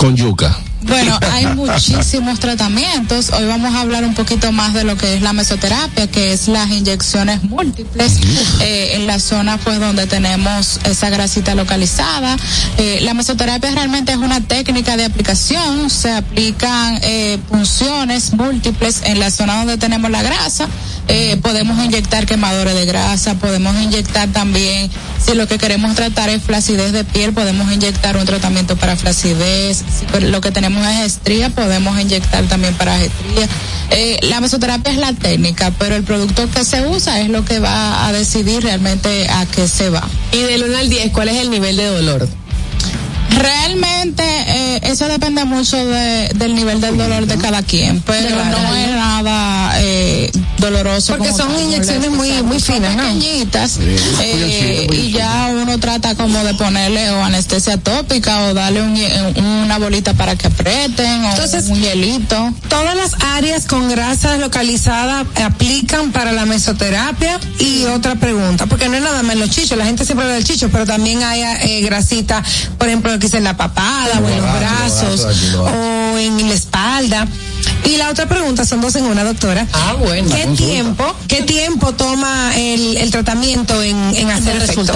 [0.00, 0.69] con yuca?
[0.82, 3.30] Bueno, hay muchísimos tratamientos.
[3.30, 6.48] Hoy vamos a hablar un poquito más de lo que es la mesoterapia, que es
[6.48, 8.18] las inyecciones múltiples
[8.60, 12.36] eh, en la zona pues donde tenemos esa grasita localizada.
[12.78, 15.90] Eh, la mesoterapia realmente es una técnica de aplicación.
[15.90, 20.68] Se aplican eh, punciones múltiples en la zona donde tenemos la grasa.
[21.12, 26.40] Eh, podemos inyectar quemadores de grasa, podemos inyectar también, si lo que queremos tratar es
[26.40, 29.78] flacidez de piel, podemos inyectar un tratamiento para flacidez.
[29.78, 33.48] Si lo que tenemos es estría, podemos inyectar también para estría.
[33.90, 37.58] Eh, la mesoterapia es la técnica, pero el producto que se usa es lo que
[37.58, 40.06] va a decidir realmente a qué se va.
[40.32, 42.28] Y del 1 al 10, ¿cuál es el nivel de dolor?
[43.36, 48.74] Realmente eh, eso depende mucho de, del nivel del dolor de cada quien, pero no
[48.74, 51.16] es nada eh, doloroso.
[51.16, 53.02] Porque como son tal, inyecciones muy- muy finas, ¿no?
[53.02, 53.78] pequeñitas,
[54.20, 59.38] eh, y ya uno trata como de ponerle o anestesia tópica o darle un hie-
[59.64, 62.52] una bolita para que aprieten o Entonces, un hielito.
[62.68, 68.96] Todas las áreas con grasas localizadas aplican para la mesoterapia y otra pregunta, porque no
[68.96, 71.80] es nada más los chichos, la gente siempre habla del chicho, pero también hay eh,
[71.82, 72.42] grasita,
[72.78, 75.26] por ejemplo, que es en la papada o en los brazos
[75.56, 77.28] o en la espalda.
[77.84, 79.66] Y la otra pregunta, son dos en una, doctora.
[79.72, 80.28] Ah, bueno.
[80.34, 84.92] ¿Qué tiempo, qué tiempo toma el, el tratamiento en, en hacer efecto?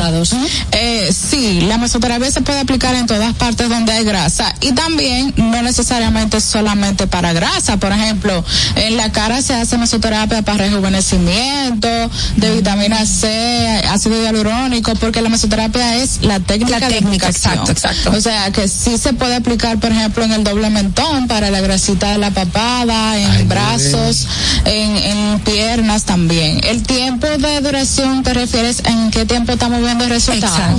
[0.73, 5.33] Eh, sí, la mesoterapia se puede aplicar en todas partes donde hay grasa y también
[5.37, 7.77] no necesariamente solamente para grasa.
[7.79, 8.45] Por ejemplo,
[8.77, 11.89] en la cara se hace mesoterapia para rejuvenecimiento,
[12.37, 17.55] de vitamina C, ácido hialurónico, porque la mesoterapia es la técnica, La de técnica, aplicación.
[17.61, 18.11] exacto, exacto.
[18.17, 21.61] O sea, que sí se puede aplicar, por ejemplo, en el doble mentón para la
[21.61, 24.27] grasita de la en brazos,
[24.65, 26.61] en, en piernas también.
[26.65, 30.79] El tiempo de duración te refieres en qué tiempo estamos viendo el resultado.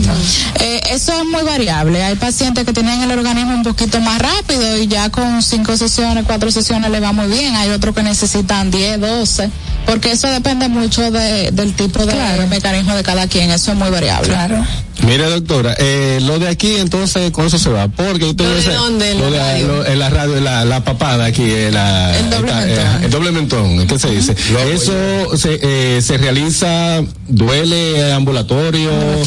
[0.61, 2.03] Eh, eso es muy variable.
[2.03, 6.23] Hay pacientes que tienen el organismo un poquito más rápido y ya con cinco sesiones,
[6.25, 7.55] cuatro sesiones le va muy bien.
[7.55, 9.49] Hay otros que necesitan 10, 12,
[9.85, 12.15] porque eso depende mucho de, del tipo de
[12.49, 13.51] mecanismo de cada quien.
[13.51, 14.29] Eso es muy variable.
[14.29, 14.65] Claro.
[15.03, 18.73] Mire, doctora, eh, lo de aquí entonces con eso se va, porque tengo ¿Lo de
[18.73, 19.11] dónde?
[19.11, 19.67] ¿En lo la de radio?
[19.67, 22.85] lo- en la radio, la, la papada aquí, eh, la, El doble esta, mentón.
[23.01, 24.35] eh, el doble mentón, ¿qué se dice?
[24.73, 28.89] Eso se, eh, se realiza, duele ambulatorio.
[28.91, 29.23] eh,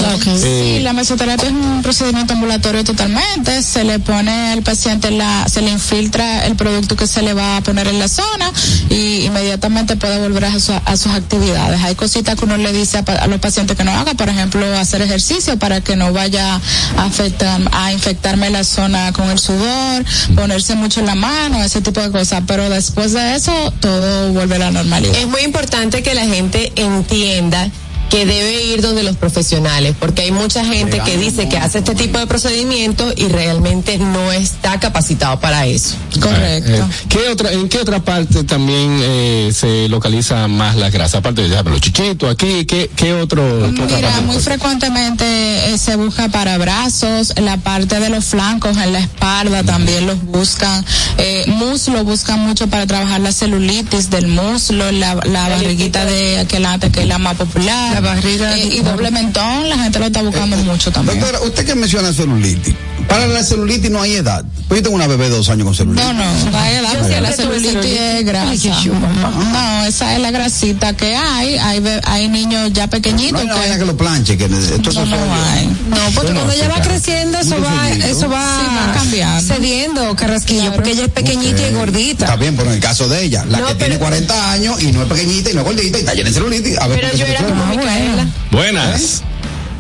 [0.77, 3.63] Sí, la mesoterapia es un procedimiento ambulatorio totalmente.
[3.63, 7.59] Se le pone al paciente la, se le infiltra el producto que se le va
[7.59, 8.51] a poner en la zona
[8.91, 11.81] y inmediatamente puede volver a, su- a sus actividades.
[11.83, 15.03] Hay cositas que uno le dice a los pacientes que no haga, por ejemplo, hacer
[15.03, 16.55] ejercicio para que no vaya
[16.97, 20.05] a afectar, a infectarme la zona con el sudor,
[20.35, 22.43] ponerse mucho en la mano, ese tipo de cosas.
[22.47, 25.17] Pero después de eso, todo vuelve a la normalidad.
[25.17, 27.71] Es muy importante que la gente entienda
[28.11, 31.95] que debe ir donde los profesionales, porque hay mucha gente que dice que hace este
[31.95, 35.95] tipo de procedimientos y realmente no está capacitado para eso.
[36.17, 41.19] Eh, ¿qué otra, ¿En qué otra parte también eh, se localiza más la grasa?
[41.19, 43.43] Aparte de ya, los chichitos aquí, ¿qué, qué otro?
[43.75, 44.25] qué otra Mira, parte?
[44.27, 45.25] muy frecuentemente
[45.73, 50.07] eh, se busca para brazos, en la parte de los flancos, en la espalda también
[50.07, 50.85] los buscan.
[51.19, 56.91] Eh, muslo buscan mucho para trabajar la celulitis del muslo, la, la barriguita de aquelante
[56.91, 57.98] que es la más popular.
[58.01, 58.57] La barriga.
[58.57, 61.19] y doble mentón, la gente lo está buscando mucho también.
[61.19, 62.75] Doctora, usted que menciona celulitis.
[63.09, 64.45] Para la celulitis no hay edad.
[64.69, 66.05] Pues yo tengo una bebé de dos años con celulitis.
[66.07, 68.85] No, no, no hay edad, porque la celulitis es grasa.
[68.85, 71.57] No, esa es la grasita que hay.
[72.05, 73.79] Hay, niños ya No pequeñitos hay que...
[73.79, 75.67] que lo planche, que esto No, no hay.
[75.89, 79.55] No, porque cuando ella va creciendo, eso va, eso va, Sí, va cambiando.
[79.55, 82.25] cediendo, carrasquillo, porque ella es pequeñita y gordita.
[82.27, 84.83] Está bien, pero en el caso de ella, la No, que pero- tiene 40 años
[84.83, 86.77] y no es pequeñita y no es gordita y está llena de celulitis.
[86.79, 87.67] A ver, Pero ¿por qué yo era como?
[87.67, 88.27] Micaela.
[88.51, 89.23] Buenas.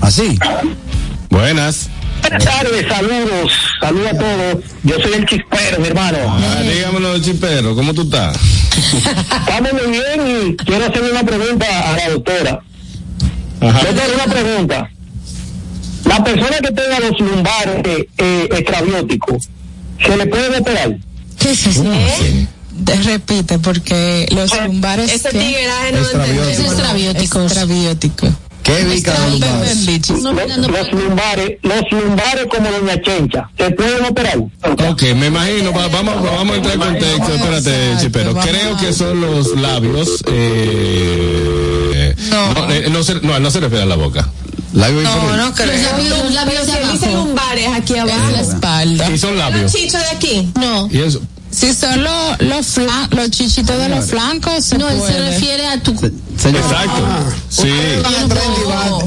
[0.00, 0.38] ¿Así?
[1.28, 1.88] Buenas.
[2.28, 4.64] Buenas tardes, saludos, saludos a todos.
[4.82, 6.18] Yo soy el chispero, mi hermano.
[6.26, 8.36] Ah, dígamelo, chipero, ¿cómo tú estás?
[8.76, 12.60] Estamos muy bien y quiero hacerle una pregunta a la doctora.
[13.62, 13.78] Ajá.
[13.78, 14.90] Doctora, una pregunta.
[16.04, 19.48] La persona que tenga los lumbares eh, eh, extrabióticos,
[20.04, 20.98] ¿se le puede operar?
[21.38, 21.84] ¿Qué es eso?
[22.84, 25.10] Te repite, porque los lumbares...
[25.10, 27.40] Ese tigueraje no Extrabiótico.
[27.40, 28.28] Es extrabiótico.
[28.68, 29.86] ¿Qué vica de los lumbares?
[30.08, 30.24] Los,
[30.68, 34.38] los lumbares, los lumbares como doña Chencha, ¿se pueden operar?
[34.38, 38.34] Ok, me imagino, va- vamos, vamos a entrar en contexto, espérate, chipero.
[38.34, 43.86] Creo que son los labios, eh, no, eh, no, se, no, no se refiere a
[43.86, 44.28] la boca.
[44.74, 45.68] Labio No, no Los creo.
[45.90, 47.24] labios, los labios de Pero si dice abajo.
[47.26, 48.36] lumbares aquí Es la abajo.
[48.36, 49.10] espalda.
[49.10, 49.72] Y son ¿Los labios.
[49.72, 50.50] chichos de aquí?
[50.56, 50.88] No.
[50.92, 51.20] Y eso,
[51.58, 55.80] Si son los los flan- los chichitos de los flancos, No, él se refiere a
[55.82, 55.92] tu.
[56.38, 57.02] Señor, exacto.
[57.48, 57.68] Sí.
[58.02, 58.42] Van a entrar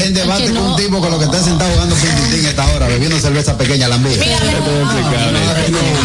[0.01, 0.71] en debate, con no.
[0.71, 4.17] un tipo con lo que está sentado jugando pintitín esta hora, bebiendo cerveza pequeña, lambía.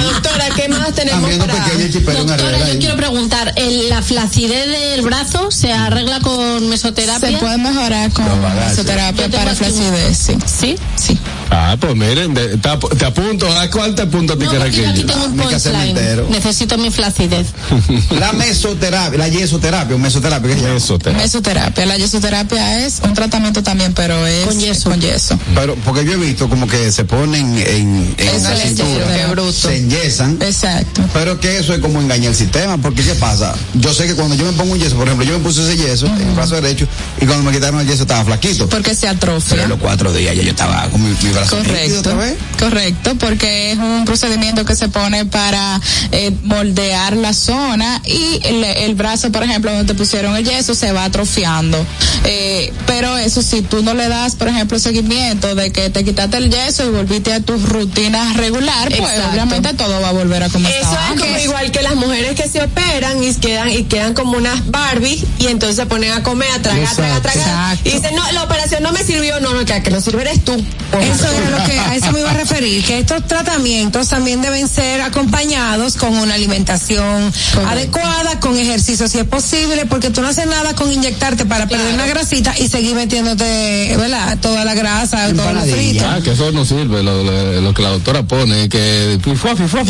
[0.04, 1.64] Doctora, ¿qué más tenemos para...?
[1.64, 2.78] pequeña Doctora, yo ahí.
[2.78, 7.30] quiero preguntar, ¿el- ¿la flacidez del brazo se arregla con mesoterapia?
[7.30, 8.24] Se puede mejorar con
[8.68, 10.36] mesoterapia para flacidez, sí.
[10.46, 10.76] ¿Sí?
[10.96, 11.18] Sí.
[11.50, 14.52] Ah, pues miren, de- te, ap- te apunto, ¿a cuál te apunto a ti, No,
[14.52, 15.96] yo aquí tengo un punchline.
[16.36, 17.46] Necesito mi flacidez.
[18.20, 20.60] La mesoterapia, la yesoterapia, mesoterapia, ¿qué?
[20.62, 21.22] Mesoterapia.
[21.22, 21.86] Mesoterapia.
[21.86, 24.90] La yesoterapia es un tratamiento también, pero es Con yeso.
[24.90, 25.38] Con yeso.
[25.54, 29.50] Pero, porque yo he visto como que se ponen en, en Eso cintura, bruto.
[29.52, 31.02] se enyesan, Exacto.
[31.14, 33.54] pero que eso es como engañar el sistema, porque ¿qué pasa?
[33.74, 35.76] Yo sé que cuando yo me pongo un yeso, por ejemplo, yo me puse ese
[35.78, 36.86] yeso en el brazo derecho
[37.18, 38.68] y cuando me quitaron el yeso estaba flaquito.
[38.68, 39.62] Porque se Pero atrofia.
[39.62, 42.34] en los cuatro días ya yo estaba con mi, mi brazo Correcto, otra vez.
[42.58, 45.80] correcto, porque es un procedimiento que se pone para
[46.12, 50.74] eh, moldear la zona y el, el brazo, por ejemplo, donde te pusieron el yeso,
[50.74, 51.84] se va atrofiando.
[52.24, 56.36] Eh, pero eso, si tú no le das, por ejemplo, seguimiento de que te quitaste
[56.38, 59.30] el yeso y volviste a tus rutinas regular, pues Exacto.
[59.30, 62.34] obviamente todo va a volver a como Eso estaba es como igual que las mujeres
[62.34, 66.22] que se operan y quedan y quedan como unas Barbie y entonces se ponen a
[66.22, 67.38] comer, a tragar, a tragar, a tragar.
[67.38, 67.88] Exacto.
[67.88, 70.44] Y dicen, no, la operación no me sirvió, no, no, que, que no sirve eres
[70.44, 70.52] tú.
[70.52, 74.68] Eso es lo que, a eso me iba a referir, que estos tratamientos también deben
[74.68, 77.32] ser acompañados con una alimentación
[77.66, 81.94] adecuada, con ejercicio si es posible, porque tú no haces nada con inyectarte para perder
[81.94, 84.38] una grasita y seguir metiéndote, ¿verdad?
[84.40, 86.04] Toda la grasa, todo lo frito.
[86.06, 89.18] Ah, que eso no sirve, lo, lo- lo que la doctora pone, que.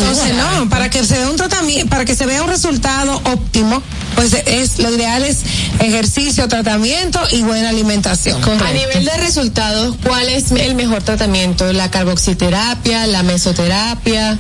[0.03, 3.83] Entonces, no, para que se vea un tratamiento, para que se vea un resultado óptimo,
[4.15, 5.39] pues es lo ideal es
[5.81, 8.41] ejercicio, tratamiento y buena alimentación.
[8.67, 11.73] A nivel de resultados, ¿cuál es el mejor tratamiento?
[11.73, 14.39] ¿La carboxiterapia, la mesoterapia,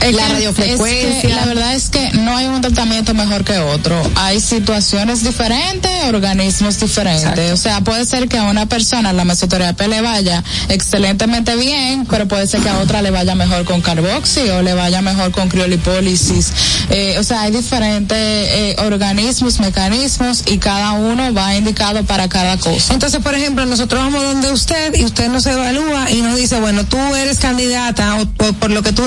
[0.00, 1.08] Es la que- radiofrecuencia?
[1.16, 4.00] es que la verdad es que no hay un tratamiento mejor que otro.
[4.16, 7.52] Hay situaciones diferentes, organismos diferentes.
[7.52, 12.28] O sea, puede ser que a una persona la mesoterapia le vaya excelentemente bien, pero
[12.28, 15.48] puede ser que a otra le vaya mejor con carboxi o le vaya mejor con
[15.48, 16.52] criolipólisis.
[16.90, 22.58] Eh, o sea, hay diferentes eh, organismos, mecanismos y cada uno va indicado para cada
[22.58, 22.92] cosa.
[22.92, 26.84] Entonces, por ejemplo, nosotros vamos donde usted y usted nos evalúa y nos dice, bueno,
[26.84, 29.02] tú eres candidata o, por lo que tú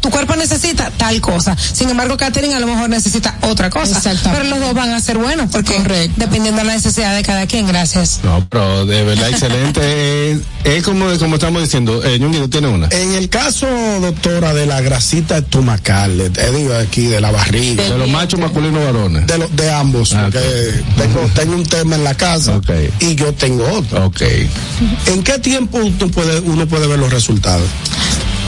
[0.00, 1.56] tu cuerpo necesita tal cosa.
[1.56, 3.96] Sin embargo, Catherine a lo mejor necesita otra cosa.
[3.96, 4.30] Exactamente.
[4.30, 5.78] Pero los dos van a ser buenos porque
[6.16, 7.66] dependiendo de la necesidad de cada quien.
[7.66, 8.20] Gracias.
[8.22, 10.32] No, pero de verdad excelente.
[10.32, 12.18] es, es como, como estamos diciendo, eh,
[12.50, 12.88] tiene una.
[12.90, 13.66] En el caso,
[14.00, 17.82] doctora, de la grasita estomacal, eh, te digo aquí, de la barriga.
[17.82, 19.26] De los machos masculinos varones.
[19.26, 22.60] De, lo- de ambos, Ah, porque tengo, tengo un tema en la casa
[23.00, 24.06] y yo tengo otro.
[24.06, 24.22] Ok.
[25.06, 27.68] ¿En qué tiempo uno puede, uno puede ver los resultados?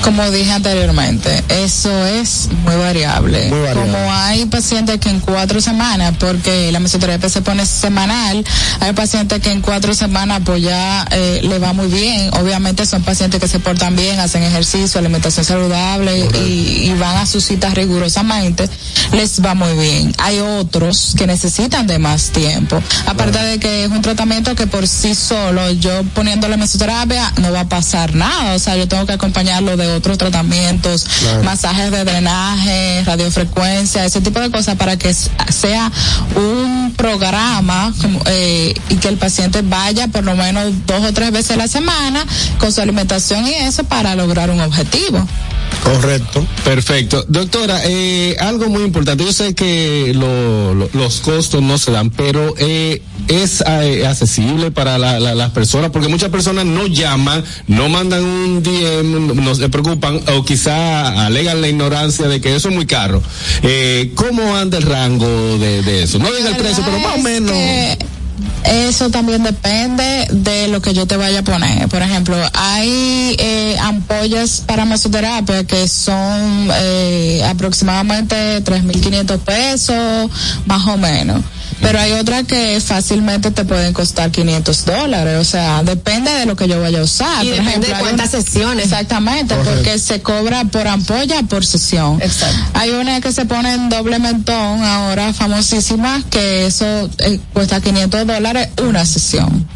[0.03, 3.49] Como dije anteriormente, eso es muy variable.
[3.49, 3.93] Muy variable.
[3.93, 8.45] Como hay pacientes que en cuatro semanas, porque la mesoterapia se pone semanal,
[8.81, 12.31] hay pacientes que en cuatro semanas pues ya eh, le va muy bien.
[12.35, 17.27] Obviamente son pacientes que se portan bien, hacen ejercicio, alimentación saludable y, y van a
[17.27, 18.69] sus citas rigurosamente,
[19.13, 20.13] les va muy bien.
[20.19, 22.83] Hay otros que necesitan de más tiempo.
[23.07, 27.61] Aparte de que es un tratamiento que por sí solo, yo poniéndole mesoterapia, no va
[27.61, 28.55] a pasar nada.
[28.55, 31.43] O sea, yo tengo que acompañarlo de otros tratamientos, Claro.
[31.45, 35.91] masajes de drenaje, radiofrecuencia, ese tipo de cosas para que sea
[36.37, 41.31] un programa como, eh, y que el paciente vaya por lo menos dos o tres
[41.33, 42.25] veces a la semana
[42.59, 45.27] con su alimentación y eso para lograr un objetivo.
[45.83, 46.47] Correcto.
[46.65, 47.25] Perfecto.
[47.29, 49.25] Doctora, eh, algo muy importante.
[49.25, 54.71] Yo sé que lo- lo- los costos no se dan, pero eh, es eh, accesible
[54.71, 59.55] para la- la- las personas, porque muchas personas no llaman, no mandan un DM, no
[59.55, 63.23] se preocupan, o quizá alegan la ignorancia de que eso es muy caro.
[63.63, 66.19] Eh, ¿Cómo anda el rango de, de eso?
[66.19, 67.53] No diga el precio, pero más o menos.
[68.65, 71.89] eso también depende de lo que yo te vaya a poner.
[71.89, 80.31] Por ejemplo, hay eh, ampollas para mesoterapia que son eh, aproximadamente 3.500 pesos,
[80.67, 81.43] más o menos.
[81.83, 85.37] Pero hay otras que fácilmente te pueden costar 500 dólares.
[85.41, 87.45] O sea, depende de lo que yo vaya a usar.
[87.45, 88.85] Y Por depende ejemplo, de cuántas una- sesiones.
[88.87, 89.75] Exactamente, Correcto.
[89.77, 92.21] porque se cobra por ampolla, por sesión.
[92.23, 92.57] Exacto.
[92.75, 98.27] Hay una que se pone en doble mentón, ahora famosísima, que eso eh, cuesta 500
[98.27, 99.67] dólares una sesión.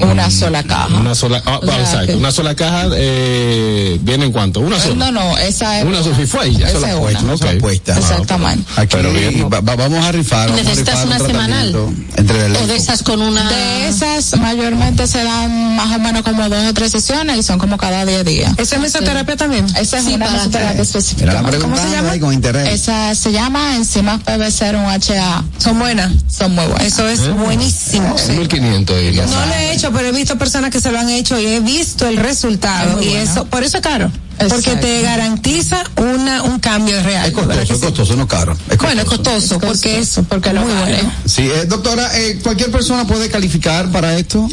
[0.00, 0.88] Una sola caja.
[0.96, 4.60] Una sola, ah, O sea que- una sola caja, eh, ¿viene en cuánto?
[4.60, 4.94] Una sola.
[4.94, 5.84] No, no, esa es.
[5.84, 6.68] Una sola fue ya.
[6.68, 7.28] Esa es puesta, una.
[7.28, 7.98] una sola puesta.
[7.98, 8.64] Exactamente.
[8.76, 8.96] Aquí
[9.52, 10.48] va- va- vamos a rifar.
[10.48, 11.70] ¿Y vamos a necesitas rifar un una semanal?
[11.72, 13.48] tratamiento Entre el O de esas con una.
[13.48, 17.58] De esas mayormente se dan más o menos como dos o tres sesiones y son
[17.58, 18.52] como cada 10 días.
[18.58, 19.64] ¿Esa es mesoterapia también?
[19.76, 21.32] Esa es Sí, una mesoterapia específica.
[21.32, 22.68] La pregunta ahí con interés.
[22.68, 25.44] Esa se llama enzimas PB0 HA.
[25.58, 26.12] Son buenas.
[26.28, 26.86] Son muy buenas.
[26.86, 27.30] Eso es ¿Eh?
[27.30, 28.16] buenísimo.
[28.18, 28.32] sí.
[28.32, 31.08] 1500 y ya No lo he hecho, pero he visto personas que se lo han
[31.08, 33.00] hecho y he visto el resultado.
[33.00, 33.22] Es Y bueno.
[33.22, 34.10] eso, por eso es caro.
[34.38, 34.54] Exacto.
[34.54, 37.26] Porque te garantiza una, un cambio real.
[37.26, 38.56] Es costoso, es costoso, no caro.
[38.70, 40.94] Es Bueno, es costoso, porque es porque lo muy vale.
[40.96, 41.12] bueno.
[41.26, 44.48] Sí, eh, doctora, eh, ¿cualquier persona puede calificar para esto?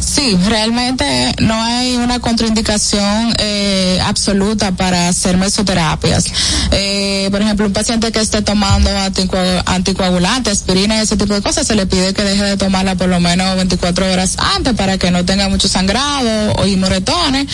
[0.00, 6.24] Sí, realmente no hay una contraindicación eh, absoluta para hacer mesoterapias.
[6.72, 11.42] Eh, por ejemplo, un paciente que esté tomando anticoag- anticoagulantes, aspirina y ese tipo de
[11.42, 14.98] cosas, se le pide que deje de tomarla por lo menos 24 horas antes para
[14.98, 17.46] que no tenga mucho sangrado o y moretones.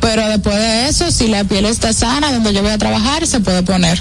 [0.00, 3.38] Pero después de eso, si la piel está sana, donde yo voy a trabajar, se
[3.38, 3.96] puede poner.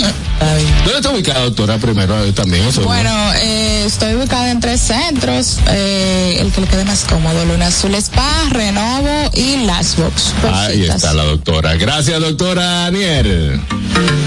[0.85, 1.78] ¿Dónde está ubicada, doctora?
[1.78, 2.65] Primero eh, también.
[2.66, 3.11] Eso, Bueno,
[3.43, 7.95] eh, estoy ubicada en tres centros, eh, el que le quede más cómodo, Luna Azul
[7.97, 10.32] Spa, Renovo y Las Box.
[10.53, 11.74] Ahí está la doctora.
[11.74, 13.61] Gracias, doctora Aniel.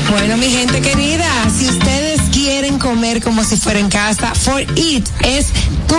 [0.09, 1.25] Bueno, mi gente querida,
[1.57, 5.47] si ustedes quieren comer como si fuera en casa, For It es
[5.87, 5.95] tu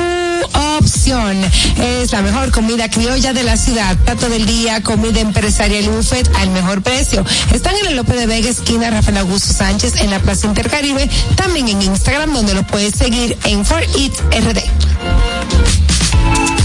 [0.77, 1.43] opción.
[1.81, 3.97] Es la mejor comida criolla de la ciudad.
[4.05, 7.24] Plato del día, comida empresarial y al mejor precio.
[7.55, 11.09] Están en el López de Vega, esquina Rafael Augusto Sánchez, en la Plaza Intercaribe.
[11.36, 15.32] También en Instagram, donde lo puedes seguir en For It RD.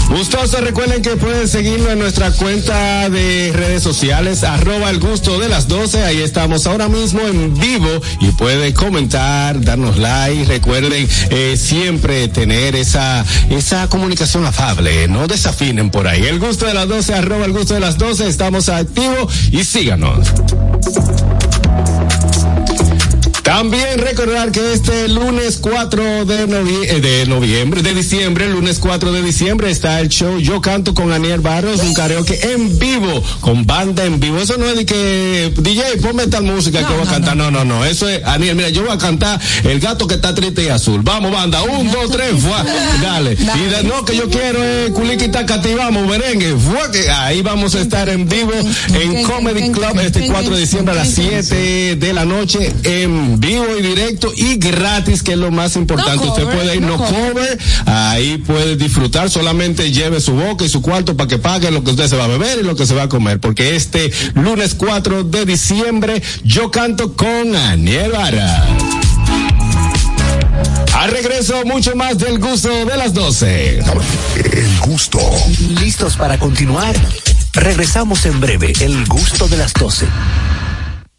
[0.08, 5.48] Gustoso, recuerden que pueden seguirnos en nuestra cuenta de redes sociales, arroba el gusto de
[5.48, 6.02] las 12.
[6.02, 7.88] Ahí estamos ahora mismo en vivo
[8.20, 10.46] y pueden comentar, darnos like.
[10.46, 16.24] Recuerden eh, siempre tener esa, esa comunicación afable, no desafinen por ahí.
[16.24, 18.28] El gusto de las 12, arroba el gusto de las 12.
[18.28, 20.26] Estamos activos y síganos.
[23.48, 28.78] También recordar que este lunes 4 de, novie- eh, de noviembre, de diciembre, el lunes
[28.78, 33.22] 4 de diciembre está el show Yo Canto con Aniel Barros, un karaoke en vivo,
[33.40, 34.36] con banda en vivo.
[34.38, 37.38] Eso no es de que, DJ, ponme tal música que voy a cantar.
[37.38, 37.86] No, no, no.
[37.86, 41.00] Eso es, Aniel, mira, yo voy a cantar El gato que está triste y azul.
[41.02, 41.62] Vamos, banda.
[41.62, 42.62] Un, dos, tres, fuá.
[43.02, 43.32] Dale.
[43.32, 46.54] Y de, no, que yo quiero es Culiki Tacati, vamos, merengue.
[46.54, 48.52] Fuá, que ahí vamos a estar en vivo
[48.92, 53.66] en Comedy Club este 4 de diciembre a las 7 de la noche en vivo
[53.78, 56.24] y directo y gratis, que es lo más importante.
[56.24, 60.68] No Usted puede ir no no cover, ahí puede disfrutar, solamente lleve su boca y
[60.68, 62.86] su cuarto para que pague lo que usted se va a beber y lo que
[62.86, 68.66] se va a comer, porque este lunes 4 de diciembre yo canto con Aniel Vara.
[70.94, 73.78] Al regreso, mucho más del gusto de las 12.
[73.78, 75.20] El gusto.
[75.80, 76.94] ¿Listos para continuar?
[77.52, 80.06] Regresamos en breve, el gusto de las 12.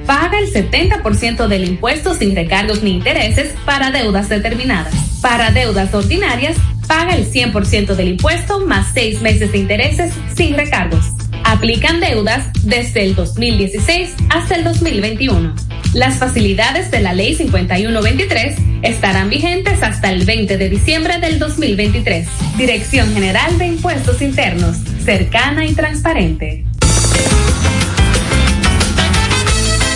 [0.06, 4.94] Paga el 70% del impuesto sin recargos ni intereses para deudas determinadas.
[5.22, 6.56] Para deudas ordinarias,
[6.88, 11.17] paga el 100% del impuesto más seis meses de intereses sin recargos.
[11.48, 15.56] Aplican deudas desde el 2016 hasta el 2021.
[15.94, 22.28] Las facilidades de la Ley 5123 estarán vigentes hasta el 20 de diciembre del 2023.
[22.58, 24.76] Dirección General de Impuestos Internos,
[25.06, 26.66] cercana y transparente.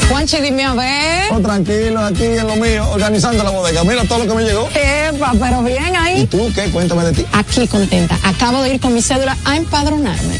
[0.07, 1.33] Juanchi, dime a ver.
[1.33, 3.83] Oh, tranquilo, aquí en lo mío, organizando la bodega.
[3.83, 4.69] Mira todo lo que me llegó.
[4.69, 6.21] Epa, pero bien ahí.
[6.21, 6.69] ¿Y tú qué?
[6.69, 7.25] Cuéntame de ti.
[7.33, 8.17] Aquí contenta.
[8.23, 10.39] Acabo de ir con mi cédula a empadronarme.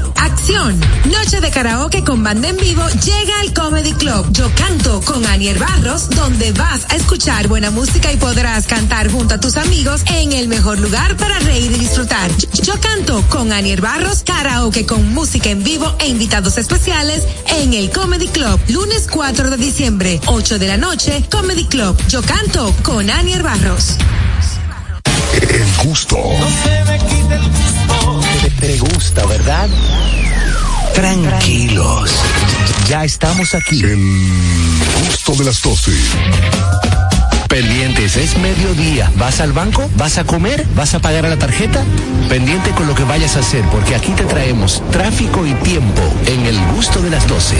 [0.21, 0.79] Acción.
[1.05, 4.27] Noche de karaoke con banda en vivo llega al Comedy Club.
[4.31, 9.35] Yo canto con Anier Barros, donde vas a escuchar buena música y podrás cantar junto
[9.35, 12.29] a tus amigos en el mejor lugar para reír y disfrutar.
[12.61, 17.89] Yo canto con Anier Barros, karaoke con música en vivo e invitados especiales en el
[17.89, 18.59] Comedy Club.
[18.67, 21.97] Lunes 4 de diciembre, 8 de la noche, Comedy Club.
[22.07, 23.97] Yo canto con Anier Barros.
[25.33, 26.17] El gusto.
[26.63, 26.81] Te,
[28.61, 29.67] te gusta, ¿verdad?
[30.93, 32.11] Tranquilos.
[32.87, 33.81] Ya estamos aquí.
[33.81, 33.97] El
[35.07, 35.91] gusto de las 12.
[37.47, 39.11] Pendientes, es mediodía.
[39.17, 39.89] ¿Vas al banco?
[39.97, 40.65] ¿Vas a comer?
[40.75, 41.83] ¿Vas a pagar a la tarjeta?
[42.29, 46.45] Pendiente con lo que vayas a hacer, porque aquí te traemos tráfico y tiempo en
[46.45, 47.55] el gusto de las 12.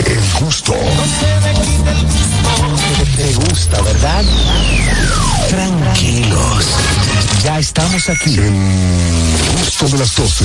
[0.06, 0.74] El gusto.
[3.16, 4.24] Te gusta, ¿verdad?
[5.48, 6.64] Tranquilos.
[7.44, 8.36] Ya estamos aquí.
[8.36, 8.52] El
[9.59, 10.44] gusto de las 12.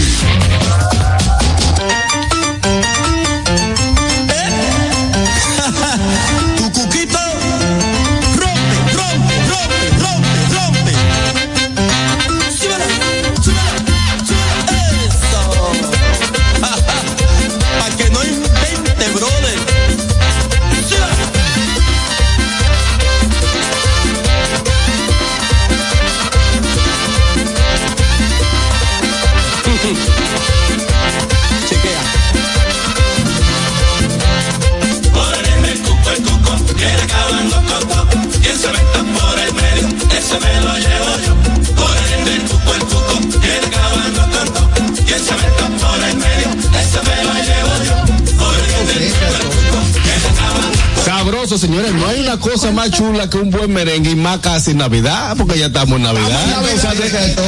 [51.57, 51.93] Señores.
[51.93, 55.59] No hay una cosa más chula que un buen merengue y más casi Navidad, porque
[55.59, 56.39] ya estamos en Navidad.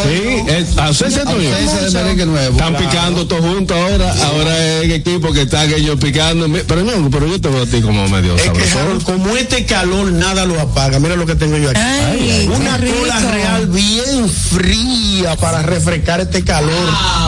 [0.04, 2.58] Sí, ausencia merengue nuevo.
[2.58, 4.14] Están picando todos juntos ahora.
[4.26, 6.48] Ahora es el equipo que están ellos picando.
[6.68, 9.06] Pero no, pero yo te veo a ti como medio sabroso.
[9.06, 11.00] Como este calor nada lo apaga.
[11.00, 11.80] Mira lo que tengo yo aquí.
[11.80, 16.74] Ay, Una cola real bien fría para refrescar este calor.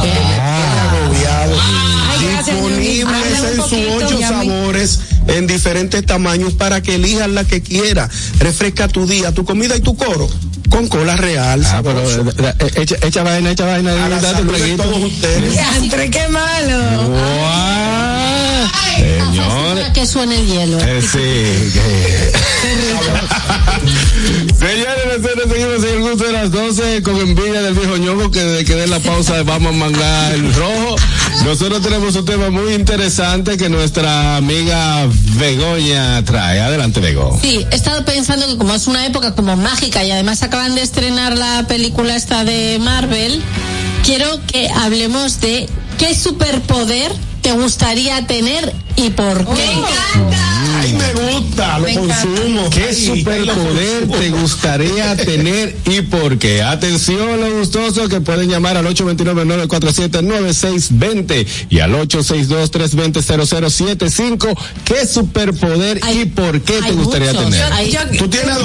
[0.02, 1.95] que me tiene agobiado.
[2.46, 8.10] Disponibles en sus ocho sabores en diferentes tamaños para que elijas la que quiera.
[8.40, 10.30] Refresca tu día, tu comida y tu coro
[10.70, 11.64] con cola real.
[11.66, 14.06] Ah, pero eh, eh, echa, echa vaina, echa vaina.
[14.06, 15.58] a la salud de todos ustedes.
[15.78, 17.08] Entre qué malo.
[17.08, 18.68] Guau,
[18.98, 19.90] Señores.
[19.94, 20.78] Que suene el hielo.
[20.82, 21.72] Eh, sí,
[25.16, 28.66] Señores, seguimos en el gusto de las 12 con envidia del viejo ñongo que desde
[28.66, 30.98] que dé la pausa vamos a mangar el rojo.
[31.46, 36.60] Nosotros tenemos un tema muy interesante que nuestra amiga Begoña trae.
[36.60, 37.40] Adelante, Bego.
[37.42, 40.82] Sí, he estado pensando que como es una época como mágica y además acaban de
[40.82, 43.42] estrenar la película esta de Marvel,
[44.04, 49.64] quiero que hablemos de qué superpoder te gustaría tener y por qué.
[49.64, 50.65] Ay,
[50.96, 52.22] me gusta, lo Me encanta.
[52.24, 52.70] consumo.
[52.70, 56.62] ¿Qué Ay, superpoder te gustaría tener y por qué?
[56.64, 64.58] Atención, los gustosos que pueden llamar al 829-947-9620 y al 862-320-0075.
[64.86, 67.64] ¿Qué superpoder y por qué te gustaría tener?
[67.90, 68.00] Yo-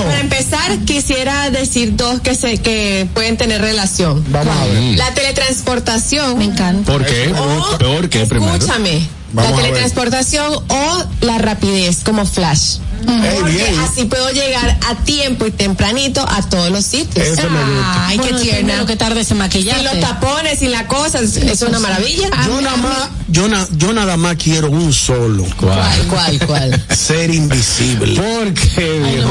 [0.04, 4.24] Para empezar, quisiera decir dos que se que pueden tener relación.
[4.30, 4.96] Vamos a ver.
[4.98, 6.38] La teletransportación.
[6.38, 6.90] Me encanta.
[6.90, 7.32] ¿Por qué?
[7.78, 8.54] ¿Por qué primero?
[8.54, 9.06] Escúchame.
[9.32, 12.78] Vamos la teletransportación o la rapidez como flash.
[13.04, 17.26] Porque así puedo llegar a tiempo y tempranito a todos los sitios.
[17.26, 18.06] Eso me gusta.
[18.06, 18.76] Ay, qué Bueno, depende tierna.
[18.78, 19.88] lo que tardes en maquillarte.
[19.90, 22.28] Sin los tapones, sin la cosa, es, es una maravilla.
[22.46, 25.44] Yo nada más, yo, na- yo nada más quiero un solo.
[25.56, 26.84] ¿Cuál, cuál, cuál?
[26.96, 28.14] Ser invisible.
[28.20, 29.30] ¿Por qué, viejo?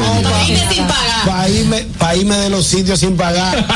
[0.74, 1.26] sin pagar.
[1.26, 3.66] Para irme, pa' irme de los sitios sin pagar.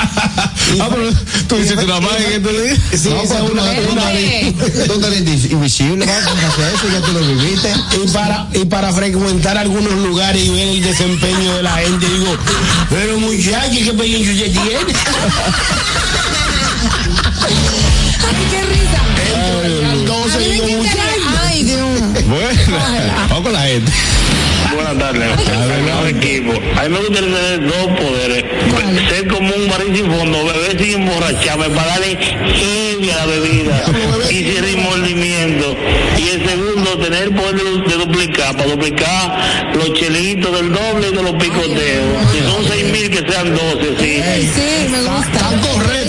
[0.79, 1.09] Ah, pero
[1.47, 2.75] tú hiciste una magia en este día.
[2.97, 6.73] Sí, No, esa es una, no- una- no eres- tú no invisible, vamos a hacer
[6.73, 7.73] eso, ya tú lo viviste.
[8.03, 12.37] y para y para frecuentar algunos lugares y ver el desempeño de la gente digo
[12.89, 14.93] pero muchacho qué experiencia usted tiene
[18.49, 19.01] qué risa.
[19.93, 20.97] Entonces digo muchacho
[21.45, 21.79] Ay, Dios.
[22.25, 22.79] Bueno,
[23.29, 23.91] vamos con la gente.
[24.75, 25.23] Buenas tardes.
[25.99, 26.51] Al equipo.
[26.51, 28.43] A mí me gustaría tener dos poderes.
[29.09, 32.17] Ser como un barril sin fondo, beber sin emborracharme, para darle
[33.11, 33.83] a la bebida
[34.29, 35.75] y sin remordimiento.
[36.17, 41.15] Y el segundo, tener el poder de, duplicar, para duplicar los chelitos del doble y
[41.15, 42.31] de los picoteos.
[42.31, 44.23] Si son seis mil, que sean doce, sí.
[44.53, 45.39] Sí, me gusta.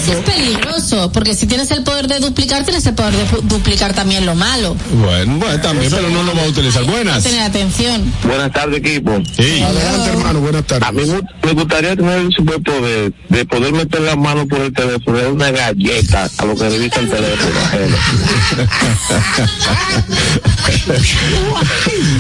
[0.05, 3.95] Eso es peligroso, porque si tienes el poder de duplicar, tienes el poder de duplicar
[3.95, 4.77] también lo malo.
[4.93, 6.85] Bueno, bueno, también, pero no lo va a utilizar.
[6.85, 7.23] Buenas.
[7.25, 8.13] Tener atención.
[8.23, 9.19] Buenas tardes, equipo.
[9.37, 9.63] Sí.
[9.63, 14.17] adelante hermano buenas tardes A mí me- gustaría tener el superpoder de poder meter la
[14.17, 17.55] mano por el teléfono, de una galleta a lo que le dice el teléfono.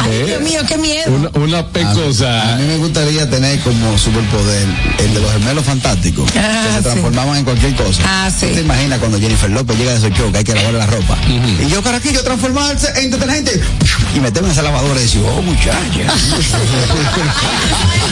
[0.01, 1.11] Ay, Dios mío, qué miedo.
[1.13, 2.55] Una, una pecosa.
[2.55, 4.67] A mí me gustaría tener como superpoder
[4.99, 6.83] el de los gemelos fantásticos, que Ah, se sí.
[6.85, 8.03] transformaban en cualquier cosa.
[8.07, 8.47] Ah, sí.
[8.47, 10.87] ¿Tú te imaginas cuando Jennifer López llega de su show que hay que lavarle la
[10.87, 11.19] ropa?
[11.29, 13.61] Y yo, Caraquillo, transformarse en detergente
[14.15, 15.75] y meterme en esa lavadora y decir, oh, muchacha.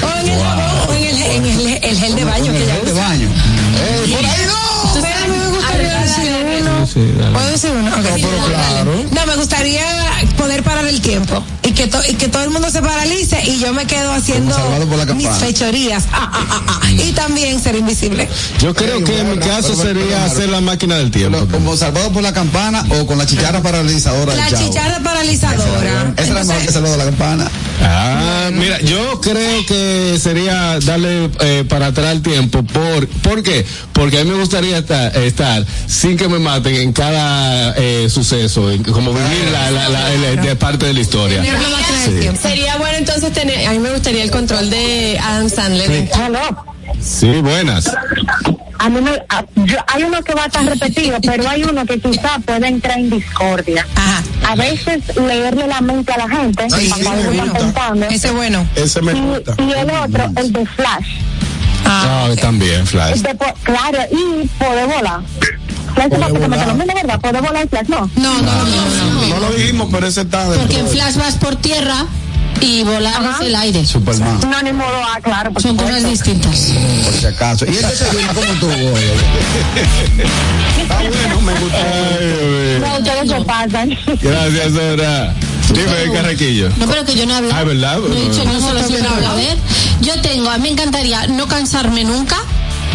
[0.02, 2.92] O en el, o en el, en el, el gel de baño que ya de
[2.92, 3.08] usa.
[3.08, 3.28] baño.
[3.28, 4.92] Eh, por ahí no.
[4.92, 7.32] Sabes, a mí me gustaría decir uno.
[7.32, 7.90] ¿Puedo decir uno?
[7.90, 9.12] Ok.
[9.12, 9.84] No, me gustaría
[10.42, 13.60] poder parar el tiempo y que, to- y que todo el mundo se paralice y
[13.60, 14.56] yo me quedo haciendo
[14.96, 16.04] la mis fechorías.
[16.12, 16.90] Ah, ah, ah, ah.
[16.90, 18.28] Y también ser invisible.
[18.60, 21.46] Yo creo que en mi caso sería hacer la máquina del tiempo.
[21.48, 26.12] Como salvado por la campana o con la chicharra paralizadora La chicharra paralizadora.
[26.16, 27.50] Esa es la mejor que salvado de la campana.
[27.84, 32.64] Ah, mira, yo creo que sería darle eh, para atrás el tiempo.
[32.64, 33.64] ¿Por, ¿Por qué?
[33.92, 38.70] Porque a mí me gustaría estar, estar sin que me maten en cada eh, suceso,
[38.70, 41.42] en- como vivir la, la, la- de parte de la historia.
[42.04, 42.30] Sí.
[42.40, 46.08] Sería bueno entonces tener, a mí me gustaría el control de Adam Sandler.
[47.00, 47.90] Sí, buenas.
[48.78, 51.86] A mí me- a- yo- hay uno que va a estar repetido, pero hay uno
[51.86, 53.86] que quizá puede entrar en discordia.
[54.44, 56.92] A veces leerle la mente a la gente, Ay, sí,
[57.52, 58.06] pensando.
[58.06, 58.66] Ese es bueno.
[58.74, 61.06] ese me gusta Y, y el otro, el de Flash.
[61.84, 63.20] Ah, también, Flash.
[63.20, 65.20] De claro, y poder volar.
[65.94, 67.20] Flash es básicamente lo mismo, ¿verdad?
[67.20, 68.10] Poder volar y Flash no.
[68.16, 69.26] No, no, no, no.
[69.28, 72.06] no lo dijimos pero ese está dentro Porque en de- Flash vas por tierra
[72.60, 73.84] y volar es el aire.
[73.84, 74.38] Superman.
[74.48, 75.50] No, ni modo A, claro.
[75.58, 75.94] Son supuesto.
[75.94, 76.72] cosas distintas.
[77.04, 77.66] Por si acaso.
[77.66, 79.04] Y este segundo como tú, güey.
[80.82, 81.78] está bueno me gusta
[82.80, 83.98] No, ustedes se pasan.
[84.20, 85.34] Gracias, Dora.
[85.72, 86.68] Dime, Carraquillo.
[86.76, 87.54] No, pero que yo no he hablado.
[87.60, 87.98] Ah, ¿verdad?
[87.98, 89.56] No he dicho no solo si a ver.
[90.00, 92.36] Yo tengo, a mí me encantaría no cansarme nunca.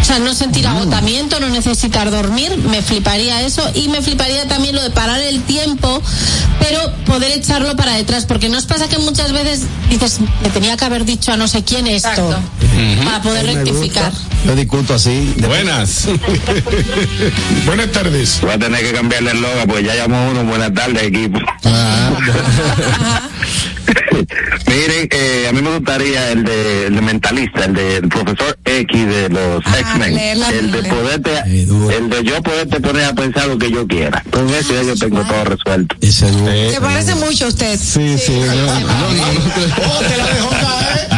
[0.08, 4.74] O sea, no sentir agotamiento, no necesitar dormir, me fliparía eso y me fliparía también
[4.74, 6.02] lo de parar el tiempo,
[6.58, 10.84] pero poder echarlo para detrás, porque nos pasa que muchas veces dices, me tenía que
[10.86, 12.40] haber dicho a no sé quién esto,
[13.04, 14.10] para poder rectificar.
[14.46, 15.34] Yo discuto así.
[15.46, 16.06] Buenas.
[17.66, 20.44] buenas tardes Voy a tener que cambiarle el logo porque ya llamó uno.
[20.44, 21.38] Buenas tardes, equipo.
[24.66, 29.06] Miren, eh, a mí me gustaría el de, el de mentalista, el del profesor X
[29.06, 29.97] de los X-Men.
[30.04, 34.22] El de poderte, el de yo poderte poner a pensar lo que yo quiera.
[34.30, 35.96] Con eso ya yo tengo todo resuelto.
[36.00, 36.22] Es.
[36.22, 37.78] Eh, Se parece mucho a usted.
[37.78, 38.32] Sí, sí.
[38.32, 39.24] no, no, no, no.
[39.86, 41.08] oh te la dejó caer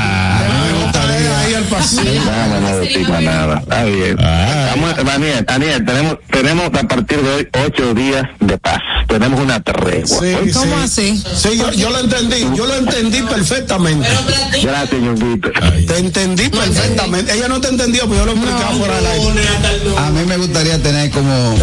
[1.81, 3.59] No, no, más nada.
[3.61, 4.17] Está bien.
[4.21, 4.67] Ah.
[4.69, 8.81] Estamos, Daniel, Daniel, tenemos, tenemos a partir de hoy ocho días de paz.
[9.09, 10.07] Tenemos una tregua.
[10.07, 11.23] Sí, ¿Cómo sí.
[11.23, 11.25] así?
[11.35, 14.09] Sí, yo, yo lo entendí, yo lo entendí perfectamente.
[14.63, 15.51] Gracias, Ñonguito.
[15.87, 17.35] Te entendí perfectamente.
[17.35, 19.49] Ella no te entendió, pero yo lo explicaba fuera del aire.
[19.99, 21.57] A mí me gustaría tener como,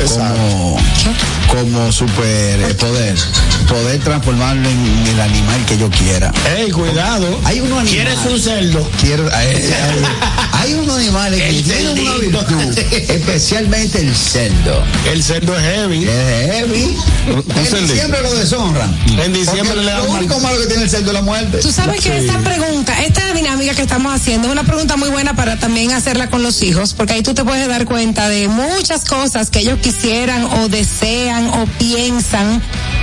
[1.47, 3.15] como como super eh, poder,
[3.67, 6.31] poder transformarlo en el animal que yo quiera.
[6.57, 7.39] Ey, cuidado.
[7.43, 7.91] Hay unos animales.
[7.93, 8.89] ¿Quieres un cerdo?
[9.01, 9.71] Quiero, eh, eh,
[10.53, 12.77] hay unos animales que tienen una virtud,
[13.09, 14.83] especialmente el cerdo.
[15.11, 16.03] El cerdo es heavy.
[16.05, 16.97] Es heavy.
[17.27, 17.93] En cerdito.
[17.93, 18.99] diciembre lo deshonran.
[19.23, 21.21] En diciembre Porque le dan Lo mal- único malo que tiene el cerdo es la
[21.21, 21.57] muerte.
[21.59, 25.35] Tú sabes que esta pregunta, esta dinámica que estamos haciendo es una pregunta muy buena
[25.35, 29.05] para también hacerla con los hijos, porque ahí tú te puedes dar cuenta de muchas
[29.05, 32.61] cosas que ellos quisieran o desean o piensan.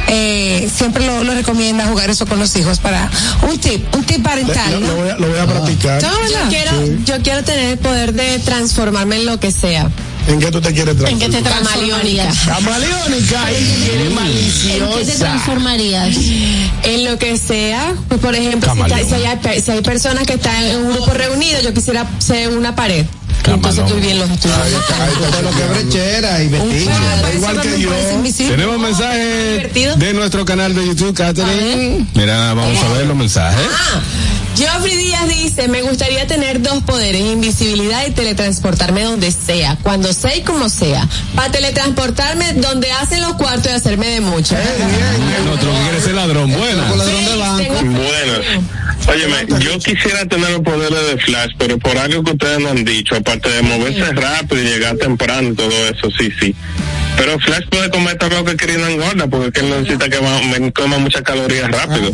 [0.09, 3.11] Eh, siempre lo, lo recomienda jugar eso con los hijos para
[3.49, 4.73] un tip, un tip parental.
[4.73, 4.87] Lo, ¿no?
[4.89, 6.03] lo voy a, lo voy a practicar.
[6.03, 6.73] No, Yo quiero,
[7.05, 9.89] yo quiero tener el poder de transformarme en lo que sea.
[10.27, 11.75] ¿En qué tú te quieres ¿En qué te transformar?
[11.75, 12.39] transformarías?
[12.47, 15.19] Camaleónica ¿En qué te maliciosa.
[15.19, 16.17] transformarías?
[16.83, 20.35] En lo que sea, pues por ejemplo, si, si hay, pe- si hay personas que
[20.35, 23.05] están en un grupo reunido, yo quisiera ser una pared.
[23.47, 26.93] Entonces estoy bien los lo que brechera y vestigio.
[27.35, 27.91] Igual que yo.
[28.49, 29.97] Tenemos mensajes Divertido.
[29.97, 32.07] de nuestro canal de YouTube, Catherine.
[32.15, 33.67] Mira, vamos a ver los mensajes.
[33.71, 34.01] Ah,
[34.57, 40.37] Geoffrey Díaz dice, me gustaría tener dos poderes, invisibilidad y teletransportarme donde sea, cuando sea
[40.37, 41.09] y como sea.
[41.35, 44.55] Para teletransportarme donde hacen los cuartos y hacerme de mucho.
[45.45, 46.53] No, tú lo que quieres es ladrón.
[46.53, 46.95] Buena.
[46.95, 47.75] ladrón de banco.
[47.75, 48.84] Buenas.
[49.07, 52.85] Óyeme, yo quisiera tener los poderes de Flash, pero por algo que ustedes no han
[52.85, 56.55] dicho, aparte de moverse rápido y llegar temprano y todo eso, sí, sí.
[57.17, 59.71] Pero Flash puede comer todo lo que quiere y no engorda, porque es que él
[59.71, 60.19] necesita que
[60.61, 62.13] me coma muchas calorías rápido.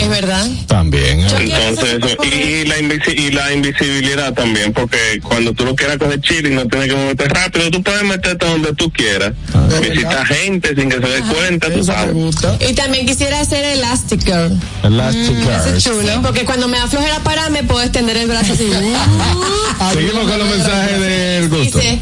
[0.00, 0.46] Es verdad.
[0.66, 1.20] También.
[1.20, 1.26] ¿eh?
[1.40, 5.98] Entonces, eso, y, y la invisi- y la invisibilidad también, porque cuando tú lo quieras
[5.98, 9.32] coger chile y no tienes que moverte rápido, tú puedes meterte donde tú quieras.
[9.80, 12.14] Visitar gente sin que se dé cuenta, tú sabes.
[12.68, 14.58] Y también quisiera ser Elastic Girl.
[14.84, 15.80] Elastic Girl.
[15.80, 15.90] Sí,
[16.22, 18.70] porque cuando me da flojera para me puedo extender el brazo así.
[19.92, 21.78] Seguimos con los mensajes del gusto.
[21.78, 21.98] Dice,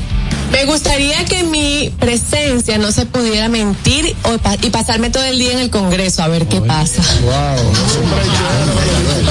[0.55, 5.39] me gustaría que mi presencia no se pudiera mentir o pa- y pasarme todo el
[5.39, 7.03] día en el Congreso a ver qué pasa.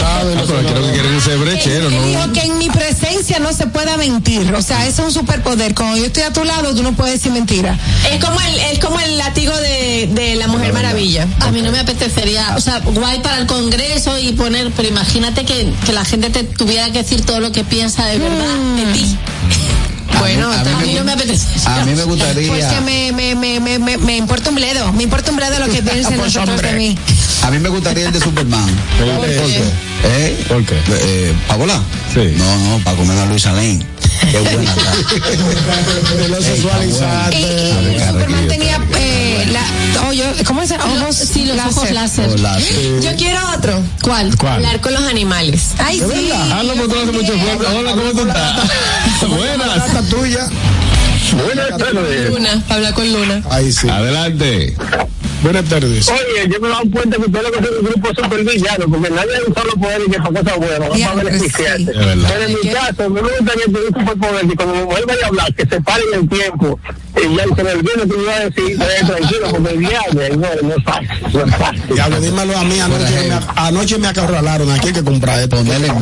[0.05, 2.03] Ah, pero creo que quieren ser brechero, Él ¿no?
[2.07, 4.53] dijo que en mi presencia no se pueda mentir.
[4.53, 5.73] O sea, eso es un superpoder.
[5.73, 7.77] Cuando yo estoy a tu lado, tú no puedes decir mentira.
[8.11, 11.27] Es como el, es como el látigo de, de la Mujer Maravilla.
[11.39, 15.45] A mí no me apetecería, o sea, guay para el Congreso y poner, pero imagínate
[15.45, 18.93] que, que la gente te tuviera que decir todo lo que piensa de verdad de
[18.93, 19.17] ti.
[20.19, 21.47] Bueno, a mí A me- mí no me apetece.
[21.67, 22.47] A mí me gustaría.
[22.47, 24.91] Pues que me, me, me, me, me, me importa un bledo.
[24.93, 26.73] Me importa un bledo lo que piensen Pues, nosotros de hombre.
[26.73, 26.97] mí.
[27.43, 28.69] A mí me gustaría el de Superman.
[28.97, 29.61] ¿Por qué?
[30.05, 30.45] ¿Eh?
[30.47, 30.75] ¿Por qué?
[30.89, 31.79] Eh, ¿Para volar?
[32.13, 32.33] Sí.
[32.37, 33.83] No, no, para comer a Luis Alén.
[34.31, 34.91] Qué buena está.
[36.17, 37.39] Te lo Y, sexualizaste.
[37.39, 40.93] y Superman tenía eh, la, oh, yo- ¿cómo se llama?
[41.03, 42.29] Ojos Sí, los ojos láser.
[43.01, 43.81] Yo quiero otro.
[44.01, 44.35] ¿Cuál?
[44.37, 44.53] ¿Cuál?
[44.55, 45.61] Hablar con los animales.
[45.77, 46.31] Ay, sí.
[47.11, 47.77] Mucho esfuerzo.
[47.77, 48.59] Hola, ¿cómo tú estás?
[49.29, 49.87] Buenas.
[49.87, 50.47] Esta tuya.
[51.45, 52.29] Buenas tardes.
[52.29, 53.41] Luna, hablar con Luna.
[53.49, 53.89] Ahí sí.
[53.89, 54.75] Adelante.
[55.43, 56.07] Buenas tardes.
[56.09, 58.85] Oye, yo me he dado cuenta que ustedes lo que son un grupo super villano,
[58.89, 61.77] porque nadie usa los poderes que para cosas buenas, no Ya, para beneficiarse.
[61.83, 61.89] sí.
[61.89, 62.29] Es verdad.
[62.33, 65.53] Pero en mi caso, me gustaría un superpoder que cuando mi mujer vaya a hablar,
[65.55, 66.79] que se pare en el tiempo,
[67.15, 69.77] y ya se me olvide lo que me iba a decir, eh, tranquilo, porque el
[69.77, 71.81] viaje, no, no es fácil, no es fácil.
[71.93, 72.79] Diablo, dímelo a mí.
[72.79, 74.71] Anoche me, anoche me acorralaron.
[74.71, 75.57] Aquí hay que comprar esto.
[75.57, 75.89] Ponerle.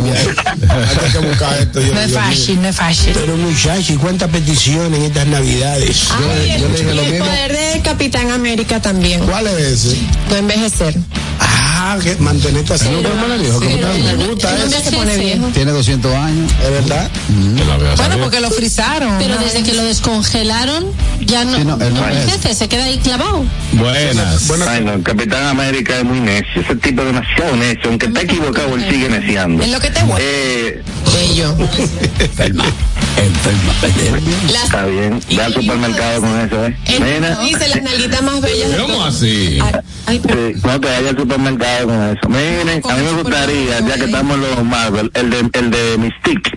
[0.72, 1.80] Hay que buscar esto.
[1.82, 3.14] No es fácil, no es fácil.
[3.14, 6.08] Pero muchachos, ¿y cuántas peticiones en estas navidades?
[6.12, 9.22] Ay, el, yo le dije lo el poder del Capitán América también.
[9.32, 9.98] ¿Cuál es ese?
[10.30, 10.94] No envejecer.
[11.40, 12.90] Ah, que mantenerte así.
[12.90, 14.84] No, me gusta eso.
[14.84, 15.48] se pone viejo.
[15.54, 16.52] Tiene 200 años.
[16.62, 17.10] ¿Es verdad?
[17.30, 19.18] Veo Bueno, porque lo frizaron.
[19.20, 19.42] Pero ¿no?
[19.42, 20.86] desde que lo descongelaron,
[21.22, 23.46] ya no, Sí, no, no, envejece, se queda ahí clavado.
[23.72, 24.52] Buenas.
[24.68, 28.22] Ay, no, el Capitán América es muy necio, ese tipo es demasiado necio, aunque está
[28.24, 29.64] equivocado, él sigue neciando.
[29.64, 30.22] Es lo que te gusta.
[30.22, 30.84] Eh,
[31.14, 31.56] Bello.
[33.18, 33.74] Enferma.
[34.64, 36.76] Está bien, ve al supermercado con eso, ¿eh?
[37.44, 38.72] dice las nalguitas más bellas.
[38.72, 39.21] de ¿Cómo todas.
[39.22, 39.60] Así?
[39.62, 39.74] Ay,
[40.08, 42.30] ay, Sí, no, que vaya al supermercado con eso.
[42.30, 45.98] Miren, a mí me gustaría, ya que estamos en los Marvel, el de, el de
[45.98, 46.52] Mystique,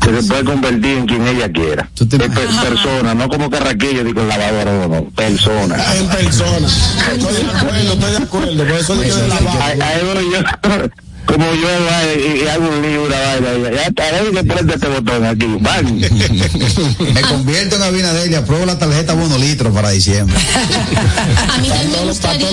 [0.00, 1.88] que se puede convertir en quien ella quiera.
[1.94, 5.76] ¿Tú te Es pe- persona, no como carraquillo, digo lavadora, no, no, persona.
[5.96, 6.68] En persona.
[7.12, 8.56] Estoy de acuerdo, estoy de acuerdo.
[8.64, 10.90] Por eso dije de la
[11.26, 14.86] Como yo vaya, y, y hago un una vaina, ya está, ahí que prende este
[14.86, 15.98] botón aquí, van.
[17.14, 20.36] Me convierto en Abinader y apruebo la tarjeta bonolitro para diciembre.
[21.52, 22.48] A mí también me gustaría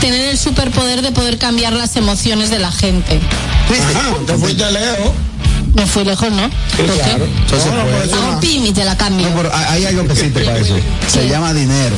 [0.00, 3.20] tener, el superpoder de poder cambiar las emociones de la gente.
[3.68, 5.12] Ajá, te fuiste lejos.
[5.74, 6.50] No fui lejos, ¿no?
[6.76, 7.26] Claro.
[7.26, 7.92] No, no puede.
[7.96, 9.28] puede ser Hago una- pim y te la cambio.
[9.30, 10.76] No, pero hay hay algo que existe para eso.
[11.08, 11.96] Se llama dinero.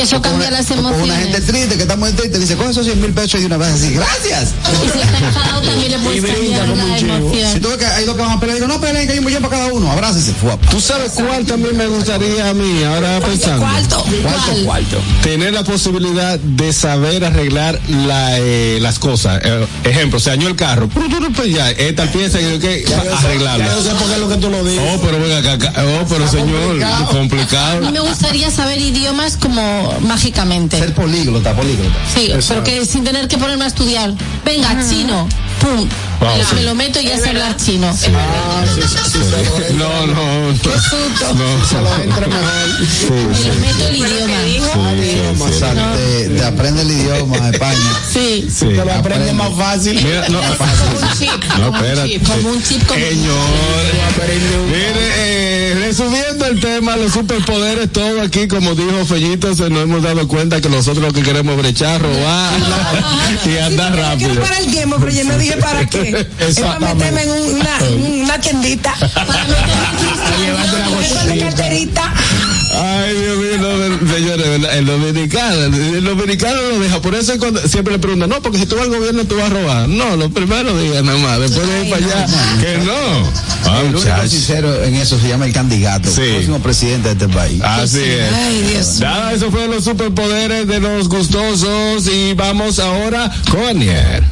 [0.00, 1.46] Que eso cambia las Con una gente emociones.
[1.46, 3.68] triste que está muy triste, dice, coge esos 100 mil pesos y de una vez
[3.74, 4.54] así, gracias.
[4.82, 7.30] Y si está enfadado también le puedes cambiar la chivo.
[7.30, 7.60] Si emoción.
[7.60, 8.56] tú ves que hay dos que van a pelear.
[8.56, 9.92] Digo, no peleen, que hay un millón para cada uno.
[9.92, 10.32] Abrácese.
[10.32, 10.58] Fuap.
[10.70, 12.82] ¿Tú sabes cuál también me gustaría a mí?
[12.82, 13.60] Ahora pensando.
[13.60, 14.06] cuarto?
[14.22, 14.64] ¿Cuál?
[14.64, 15.02] cuarto?
[15.22, 19.42] Tener la posibilidad de saber arreglar la, eh, las cosas.
[19.44, 20.88] Eh, ejemplo, se dañó el carro.
[20.94, 22.84] Pero tú no puedes ya, esta pieza que que
[23.22, 23.66] arreglarla.
[23.66, 24.82] Yo sé por qué es lo que tú lo dices.
[24.94, 25.72] Oh, pero venga acá.
[26.00, 27.80] Oh, pero señor, A complicado.
[27.82, 30.78] mí me gustaría saber idiomas como mágicamente.
[30.78, 31.94] Ser políglota, políglota.
[32.14, 32.62] Sí, Exacto.
[32.64, 34.14] pero que sin tener que ponerme a estudiar.
[34.44, 35.28] Venga, chino,
[35.60, 35.88] pum.
[36.20, 36.54] Wow, me, lo- sí.
[36.56, 37.88] me lo meto y ya sé hablar chino.
[37.88, 40.52] Ah, sí, sí, sí, se lo- No, no.
[40.52, 41.66] No.
[41.66, 42.44] se lo entra mejor.
[42.86, 43.50] Sí, sí.
[43.60, 44.90] Meto el idioma.
[45.96, 47.78] Te, te aprende el idioma de España.
[48.12, 48.48] Sí.
[48.52, 48.66] Sí.
[48.66, 49.94] Te lo aprendes más fácil.
[50.02, 50.40] Mira, no,
[51.70, 52.20] no, espérate.
[52.20, 53.36] Como un chip como Señor.
[54.66, 60.02] Mire, eh, resumiendo el tema, los superpoderes, todo aquí, como dijo Fellito, se nos hemos
[60.02, 62.52] dado cuenta que nosotros lo que queremos es brechar, robar
[63.46, 64.42] y andar Quiero rápido.
[64.42, 66.09] para el tiempo, pero yo no dije para qué.
[66.40, 67.78] Es para meterme en un- una,
[68.24, 68.94] una tiendita.
[69.14, 72.14] Para meterme en una carterita.
[72.72, 74.78] Ay, Dios mío, no, señores, ¿verdad?
[74.78, 77.00] el dominicano, el dominicano lo deja.
[77.02, 79.46] Por eso cuando siempre le preguntan, no, porque si tú vas al gobierno tú vas
[79.50, 79.88] a robar.
[79.88, 82.26] No, los primeros días nada más, después de ir para allá,
[82.60, 82.92] que no.
[83.66, 84.28] Ah, El único muchacho.
[84.28, 86.08] sincero en eso se llama el candidato.
[86.10, 86.22] Sí.
[86.30, 87.60] Próximo presidente de este país.
[87.62, 88.32] Así es.
[88.32, 89.00] Ay, Dios.
[89.00, 94.22] Nada, eso fue los superpoderes de los gustosos y vamos ahora con Anier.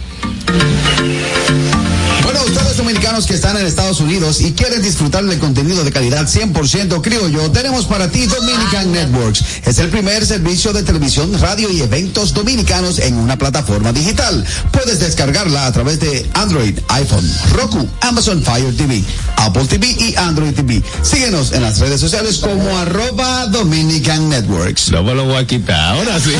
[2.38, 6.24] Bueno, ustedes dominicanos que están en Estados Unidos y quieren disfrutar del contenido de calidad
[6.24, 9.42] 100% criollo, tenemos para ti Dominican Networks.
[9.64, 14.46] Es el primer servicio de televisión, radio y eventos dominicanos en una plataforma digital.
[14.70, 19.02] Puedes descargarla a través de Android, iPhone, Roku, Amazon Fire TV,
[19.38, 20.80] Apple TV y Android TV.
[21.02, 24.92] Síguenos en las redes sociales como arroba Dominican Networks.
[24.92, 26.34] No me lo voy a quitar, ahora sí.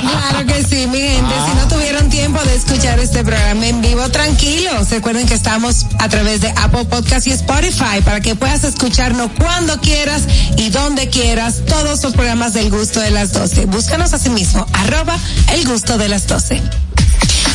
[0.00, 1.34] Claro que sí, mi gente.
[1.46, 4.90] Si no tuvieron tiempo de escuchar este programa en vivo, tranquilos.
[4.90, 9.78] Recuerden que estamos a través de Apple Podcast y Spotify para que puedas escucharnos cuando
[9.80, 10.22] quieras
[10.56, 13.66] y donde quieras todos los programas del gusto de las 12.
[13.66, 15.18] Búscanos así mismo, arroba
[15.52, 16.62] el gusto de las 12.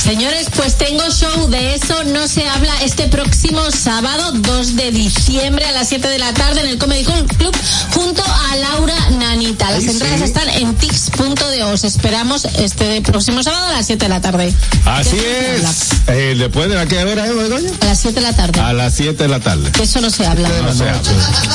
[0.06, 5.66] Señores, pues tengo show de eso, no se habla este próximo sábado 2 de diciembre
[5.66, 7.52] a las 7 de la tarde en el Comedy Club
[7.90, 9.72] junto a Laura Nanita.
[9.72, 10.24] Las Ay, entradas sí.
[10.26, 11.64] están en tix.de.
[11.64, 14.54] Os esperamos este próximo sábado a las 7 de la tarde.
[14.86, 15.90] Así es.
[16.08, 17.72] Eh, después de la que hora es, doña?
[17.82, 18.60] A las 7 de la tarde.
[18.62, 19.72] A las 7 de la tarde.
[19.72, 20.50] De eso no se habla.
[20.70, 21.02] O sea,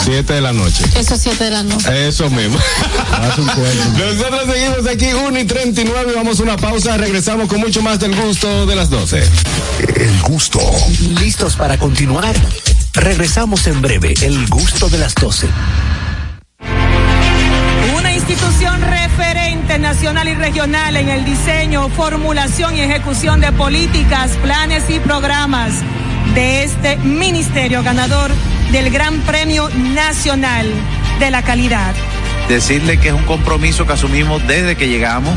[0.04, 0.84] 7 de la noche.
[0.96, 2.08] Eso es 7 de la noche.
[2.08, 2.58] Eso mismo.
[3.30, 8.16] Nosotros seguimos aquí 1 y 39 vamos a una pausa, regresamos con mucho más del
[8.16, 9.22] gusto de las 12.
[9.96, 10.60] El gusto.
[11.20, 12.34] ¿Listos para continuar?
[12.94, 15.46] Regresamos en breve, el gusto de las 12.
[17.94, 24.84] Una institución referente nacional y regional en el diseño, formulación y ejecución de políticas, planes
[24.88, 25.74] y programas
[26.34, 28.30] de este ministerio ganador
[28.72, 30.66] del Gran Premio Nacional
[31.18, 31.94] de la Calidad.
[32.48, 35.36] decirle que es un compromiso que asumimos desde que llegamos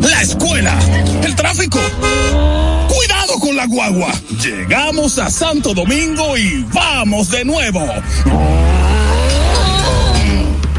[0.00, 0.78] La escuela,
[1.24, 1.78] el tráfico.
[2.88, 4.12] Cuidado con la guagua.
[4.42, 7.80] Llegamos a Santo Domingo y vamos de nuevo.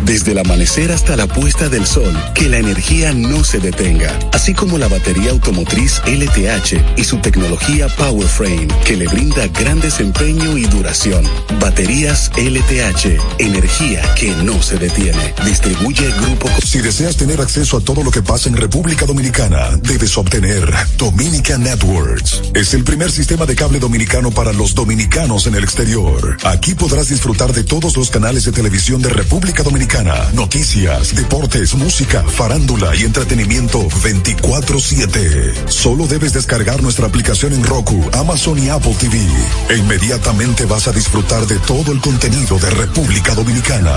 [0.06, 4.54] Desde el amanecer hasta la puesta del sol, que la energía no se detenga, así
[4.54, 10.66] como la batería automotriz LTH y su tecnología PowerFrame, que le brinda gran desempeño y
[10.66, 11.28] duración.
[11.60, 15.34] Baterías LTH, energía que no se detiene.
[15.44, 20.16] Distribuye Grupo Si deseas tener acceso a todo lo que pasa en República Dominicana, debes
[20.20, 22.44] obtener Dominica Networks.
[22.54, 26.38] Es el primer sistema de cable dominicano para los dominicanos en el exterior.
[26.44, 32.24] Aquí podrás disfrutar de todos los canales de televisión de República Dominicana, noticias, deportes, música,
[32.24, 35.54] farándula y entretenimiento 24/7.
[35.68, 39.26] Solo debes descargar nuestra aplicación en Roku, Amazon y Apple TV.
[39.70, 43.96] E inmediatamente vas a disfrutar de todo el contenido de República Dominicana.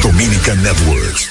[0.00, 1.30] Dominican Networks.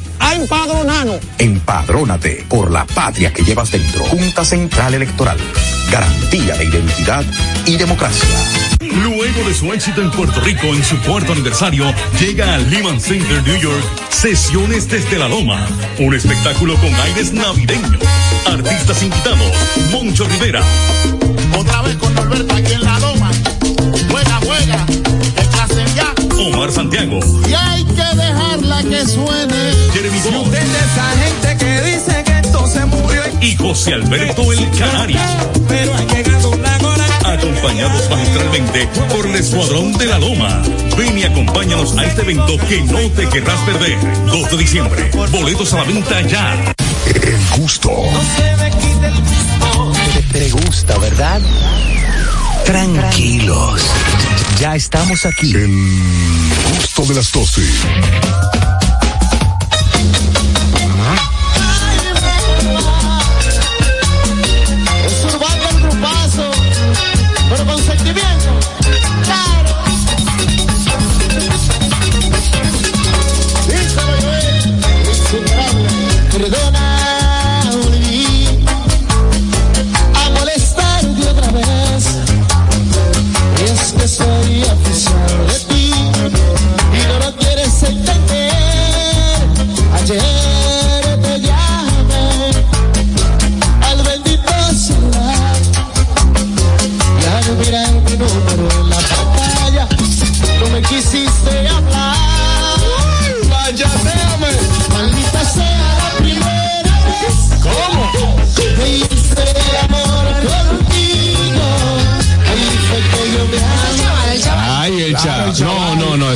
[0.21, 1.19] A empadronarnos.
[1.39, 4.03] Empadrónate por la patria que llevas dentro.
[4.05, 5.37] Junta Central Electoral.
[5.91, 7.25] Garantía de identidad
[7.65, 8.29] y democracia.
[9.03, 11.85] Luego de su éxito en Puerto Rico en su cuarto aniversario,
[12.19, 15.67] llega al Lehman Center New York Sesiones desde la Loma.
[15.97, 18.01] Un espectáculo con aires navideños.
[18.45, 19.51] Artistas invitados:
[19.91, 20.61] Moncho Rivera,
[21.57, 23.31] Otra vez con Norberto aquí en la loma.
[24.09, 25.00] Juega, juega.
[26.41, 29.55] Omar Santiago, Y hay que dejarla que suene.
[29.93, 33.21] Jeremy Bond esa gente que dice que esto se murió.
[33.41, 35.19] y José Alberto El Canario.
[35.67, 37.05] Pero ha llegado la hora.
[37.33, 40.61] Acompañados magistralmente por el Escuadrón de la Loma.
[40.97, 43.97] Ven y acompáñanos a este evento que no te querrás perder.
[44.25, 45.11] 2 de diciembre.
[45.31, 46.73] Boletos a la venta ya.
[47.05, 47.91] El gusto.
[50.13, 51.41] Te, te gusta, ¿verdad?
[52.65, 53.81] Tranquilos.
[54.59, 55.53] Ya estamos aquí.
[55.53, 55.69] El
[56.77, 57.61] gusto de las 12.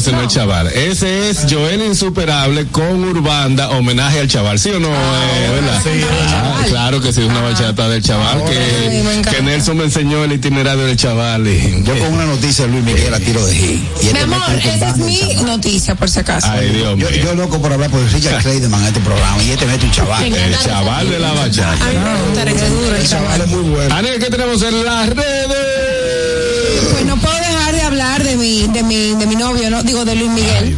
[0.05, 0.67] Ese no es chaval.
[0.67, 4.59] Ese es Joel Insuperable con Urbanda, homenaje al chaval.
[4.59, 4.89] ¿Sí o no?
[4.89, 5.81] eh, ¿verdad?
[6.29, 10.85] Ah, claro que sí, una bachata del chaval que, que Nelson me enseñó el itinerario
[10.85, 11.47] del chaval.
[11.47, 13.61] y- Yo con una noticia de Luis Miguel a tiro de G.
[13.63, 15.45] Y Mi este amor, esa es mi chaval.
[15.47, 16.47] noticia, por si acaso.
[16.51, 17.23] Ay, Dios Yo, mío.
[17.23, 20.23] yo loco por hablar por Richard Clayderman en este programa y este mete un chaval.
[20.23, 21.71] El chaval de la bachata.
[21.83, 23.41] A mí me gusta el chaval.
[23.41, 23.95] es muy bueno.
[23.95, 26.91] Anel, ¿qué tenemos en las redes?
[26.91, 30.05] Pues no puedo dejar de hablar de mi, de mi, de mi novio, no digo
[30.05, 30.75] de Luis Miguel.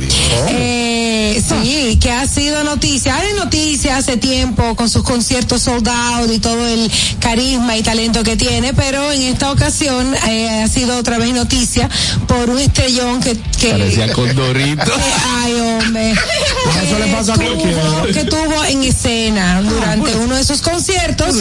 [0.50, 0.87] Eh,
[1.64, 6.66] sí, que ha sido noticia, hay noticia hace tiempo con sus conciertos soldados y todo
[6.68, 11.34] el carisma y talento que tiene, pero en esta ocasión eh, ha sido otra vez
[11.34, 11.90] noticia
[12.28, 14.84] por un estrellón que, que Parecía Condorito.
[15.44, 16.12] Ay, hombre.
[16.12, 21.36] Eso le pasa a tuvo- que tuvo en escena durante uno de sus conciertos,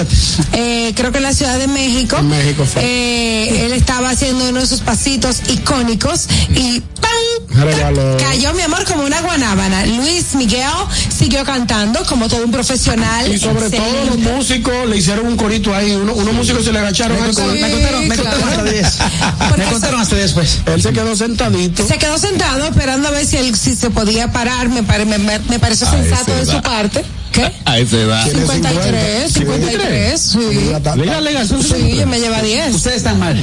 [0.52, 2.16] eh, creo que en la Ciudad de México.
[2.18, 2.82] En México fue.
[2.84, 7.62] Eh, él estaba haciendo uno de sus pasitos icónicos y ¡pam!
[7.64, 8.16] Regaló.
[8.18, 9.84] Cayó mi amor como una guanábana.
[9.96, 10.62] Luis Miguel
[11.16, 13.32] siguió cantando como todo un profesional.
[13.32, 14.32] Y sobre todo los excelente.
[14.32, 15.92] músicos le hicieron un corito ahí.
[15.92, 17.16] Uno, unos músicos se le agacharon.
[17.18, 18.30] Me al contaron, me contaron, me claro.
[18.38, 18.96] contaron hasta 10.
[19.48, 20.60] Porque Me contaron hasta 10 pues.
[20.66, 21.86] Él se quedó sentadito.
[21.86, 24.68] Se quedó sentado esperando a ver si él si se podía parar.
[24.68, 27.04] Me, pare- me, me, me pareció A sensato de su parte.
[27.32, 27.52] ¿Qué?
[27.66, 28.24] A esa edad.
[28.30, 30.38] 53, 53, sí.
[30.96, 32.74] Legal, legal, Sí, yo me lleva 10.
[32.74, 33.36] Ustedes están mal.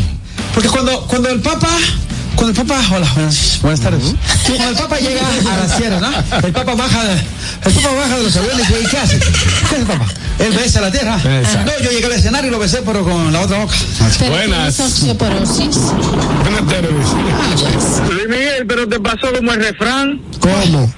[0.54, 1.70] Porque cuando, cuando el Papa,
[2.36, 4.16] cuando el Papa, hola, buenas, buenas tardes.
[4.46, 6.10] Cuando el Papa llega a la sierra, ¿no?
[6.48, 9.20] El Papa baja, de, el Papa baja de los aviones y ¿qué hace?
[9.20, 9.28] ¿Qué
[9.66, 10.06] hace el Papa?
[10.40, 11.16] Él besa la tierra.
[11.16, 11.72] Exacto.
[11.72, 13.76] No, yo llegué al escenario y lo besé, pero con la otra boca.
[14.20, 14.80] Pero Buenas.
[14.80, 15.78] osteoporosis.
[16.44, 16.92] Buenas tardes.
[18.10, 20.94] Luis Miguel, pero te pasó como el refrán, ¿Cómo?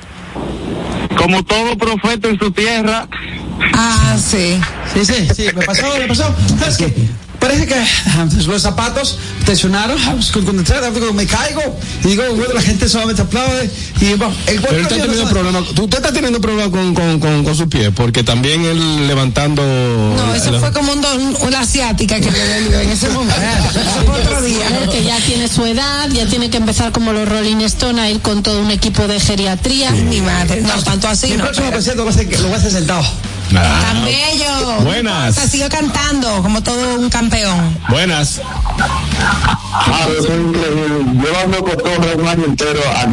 [1.17, 3.07] como todo profeta en su tierra.
[3.73, 4.59] Ah, sí.
[4.93, 6.33] Sí, sí, sí, me pasó, me pasó.
[6.59, 6.93] ¿Sabes qué?
[7.45, 10.33] Parece que los zapatos tensionaron, pues,
[10.95, 11.61] digo, me caigo
[12.03, 13.69] y digo, bueno, la gente solamente aplaude
[14.01, 15.63] y bueno, el Pero él está teniendo problemas.
[15.75, 17.91] ¿Tú usted está teniendo problemas con, con, con, con su pie?
[17.91, 19.61] Porque también él levantando.
[19.61, 23.35] No, eso la- fue como un don, una asiática que le dio en ese momento.
[23.75, 24.65] Eso fue otro día.
[24.91, 28.21] Que ya tiene su edad, ya tiene que empezar como los Rolling Stone a ir
[28.21, 29.91] con todo un equipo de geriatría.
[29.91, 31.43] Mi madre, no, tanto así, Mi no.
[31.43, 33.05] próximo concierto lo voy a hacer, lo voy a hacer sentado.
[33.55, 34.81] Ah, Tan bello.
[34.83, 35.37] Buenas.
[35.37, 37.34] O sea, siguió cantando como todo un campeón.
[37.89, 38.41] Buenas.
[39.73, 41.21] Ah, eso es increíble.
[41.23, 41.33] Yo
[41.63, 43.05] con todo un año entero a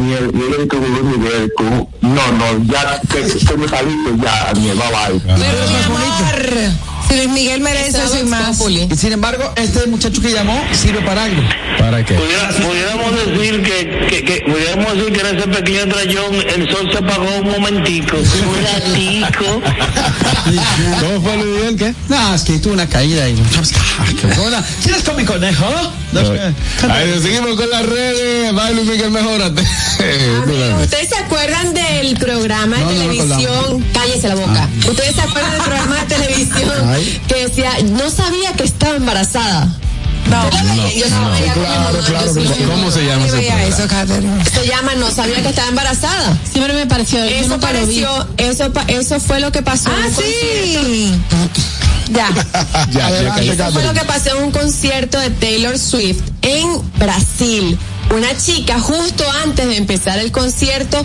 [1.57, 5.19] con- No, no, ya te, te me saliste ya, Daniel, bye bye.
[5.19, 8.59] Pero mi amor, si Luis Miguel merece eso y más.
[8.59, 11.41] Y sin embargo, este muchacho que llamó sirve para algo.
[11.79, 12.13] ¿Para qué?
[12.15, 16.89] Pudiera- pudiéramos decir que, que, que pudiéramos decir que en ese pequeño trayón el sol
[16.91, 19.61] se apagó un momentico, un ratico.
[20.99, 21.75] ¿Cómo fue Luis Miguel?
[21.77, 21.93] ¿Qué?
[22.09, 23.35] No, es que tuve una caída y
[23.99, 24.63] ah, qué buena.
[24.83, 25.65] ¿Quieres con mi conejo?
[26.11, 28.55] No, es que- Ahí seguimos con las redes.
[28.57, 29.61] Va Luis Miguel, mejorate.
[30.43, 34.69] Amigos, ¿ustedes se acuerdan del programa de No, no televisión, cállese la boca.
[34.87, 37.02] ¿Ustedes se acuerdan del programa de televisión Ay.
[37.27, 39.67] Que decía, no sabía que estaba embarazada?
[40.29, 41.53] No, veía, yo sí la veía.
[42.67, 43.87] ¿Cómo se llama ese eso.
[44.53, 46.37] Se llama No sabía que estaba embarazada.
[46.49, 47.21] Siempre me pareció.
[47.23, 49.89] Eso pareció, eso, eso fue lo que pasó.
[49.89, 51.21] en Ah, un sí.
[52.11, 52.29] Ya.
[52.91, 53.49] Ya, ya Adelante.
[53.51, 57.77] Eso fue lo que pasó en un concierto de Taylor Swift en Brasil.
[58.15, 61.03] Una chica justo antes de empezar el concierto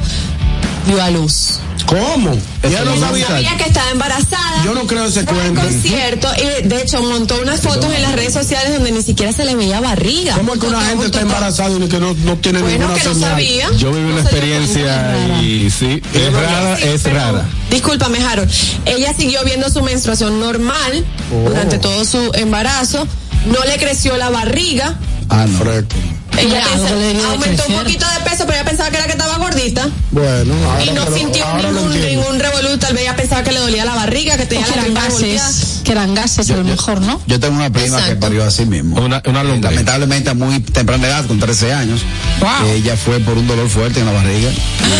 [0.88, 1.60] dio a luz.
[1.86, 2.34] ¿Cómo?
[2.68, 3.26] Ya no No sabía.
[3.28, 4.62] sabía que estaba embarazada.
[4.64, 5.62] Yo no creo ese Fue al cuento.
[5.62, 9.44] concierto y de hecho montó unas fotos en las redes sociales donde ni siquiera se
[9.46, 10.34] le veía barriga.
[10.34, 13.08] ¿Cómo es que una gente está embarazada y que no, no tiene Bueno, ninguna que
[13.08, 13.30] no señal?
[13.30, 13.70] sabía.
[13.78, 17.44] Yo viví una experiencia y sí, es rara, es rara.
[17.70, 18.50] Discúlpame, Harold.
[18.84, 21.48] Ella siguió viendo su menstruación normal Oh.
[21.48, 23.06] durante todo su embarazo.
[23.46, 24.98] No le creció la barriga.
[25.30, 25.58] Ah, no.
[26.36, 26.62] Ella
[27.32, 29.88] aumentó un poquito de peso, pero ella pensaba que era que estaba gordita.
[30.10, 32.78] Bueno, ahora y no sintió ahora ningún, ningún revolú.
[32.78, 34.94] Tal vez ella pensaba que le dolía la barriga, que tenía O que la eran
[34.94, 35.80] gases.
[35.84, 37.20] Que eran gases, a lo mejor, ¿no?
[37.26, 39.00] Yo tengo una prima que parió así mismo.
[39.00, 39.70] Una, una Eh, lombriz.
[39.70, 42.02] Lamentablemente a muy temprana edad, con 13 años.
[42.40, 42.70] Wow.
[42.72, 44.50] Ella fue por un dolor fuerte en la barriga.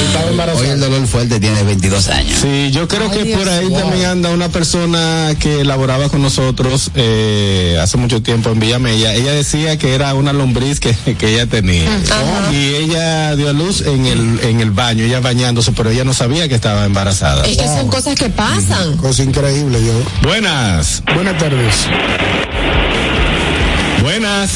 [0.06, 0.64] Estaba embarazada.
[0.64, 2.38] Hoy el dolor fuerte tiene 22 años.
[2.40, 7.78] Sí, yo creo que por ahí también anda una persona que laboraba con nosotros eh,
[7.80, 9.14] hace mucho tiempo en Villamella.
[9.14, 11.90] Ella decía que era una lombriz que, que ella tenía.
[12.52, 16.14] Y ella dio a luz en el, en el baño, ella bañándose, pero ella no
[16.14, 17.44] sabía que estaba embarazada.
[17.46, 18.96] Es que son cosas que pasan.
[18.96, 19.92] Cosa increíble, yo.
[20.22, 21.86] Buenas, Buenas tardes.
[24.02, 24.50] buenas.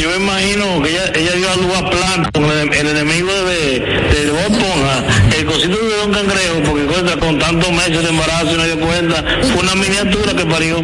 [0.00, 3.80] Yo me imagino que ella, ella dio a luz a Plankton, el, el enemigo de,
[3.80, 5.04] de Bob Esponja,
[5.38, 8.80] el cosito de Don Cangrejo, porque cuenta con tantos meses de embarazo y no dio
[8.80, 10.82] cuenta, fue una miniatura que parió.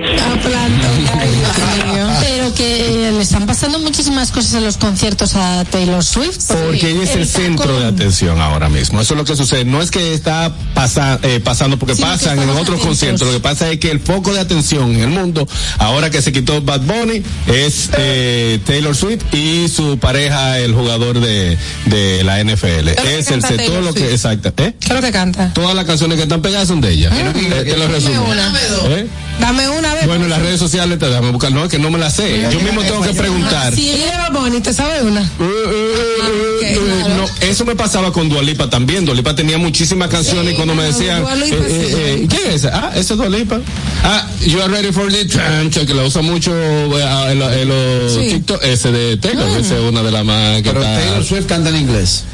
[2.47, 6.39] Pero que eh, le están pasando muchísimas cosas en los conciertos a Taylor Swift.
[6.47, 9.01] Porque ella es el centro con- de atención ahora mismo.
[9.01, 9.65] Eso es lo que sucede.
[9.65, 13.27] No es que está pasa- eh, pasando porque pasan en otros conciertos.
[13.27, 15.49] Lo que pasa es que el foco de atención en el mundo,
[15.79, 21.19] ahora que se quitó Bad Bunny, es eh, Taylor Swift y su pareja, el jugador
[21.19, 22.91] de, de la NFL.
[22.95, 24.13] Pero que Es el sector Taylor lo que, Swift.
[24.13, 24.53] exacto.
[24.63, 24.75] ¿eh?
[24.79, 25.53] ¿Qué es lo que canta?
[25.53, 27.11] Todas las canciones que están pegadas son de ella.
[27.13, 28.25] Eh, te lo resumo.
[28.31, 28.53] una.
[28.91, 29.07] ¿Eh?
[29.41, 30.07] Dame una vez.
[30.07, 31.53] Bueno, en las redes sociales te déjame buscar.
[31.53, 32.46] No, es que no me la sé.
[32.51, 33.75] Yo mismo tengo que preguntar.
[33.75, 35.21] Si ella va bonita, ¿sabe una?
[35.21, 39.05] Eh, eh, eh, no, eso me pasaba con Dualipa también.
[39.05, 41.95] Dualipa tenía muchísimas canciones y cuando me decían, eh, eh, sí.
[41.97, 42.71] eh, ¿qué es esa?
[42.75, 43.61] Ah, esa es Dualipa.
[44.05, 47.69] Ah, You Are Ready for the Trench, que la usa mucho eh, en, los- en
[47.69, 48.29] los Sí.
[48.35, 51.47] TikTok, ese de Taylor, esa es una de las más que Pero está- Taylor Swift
[51.47, 52.25] canta en inglés.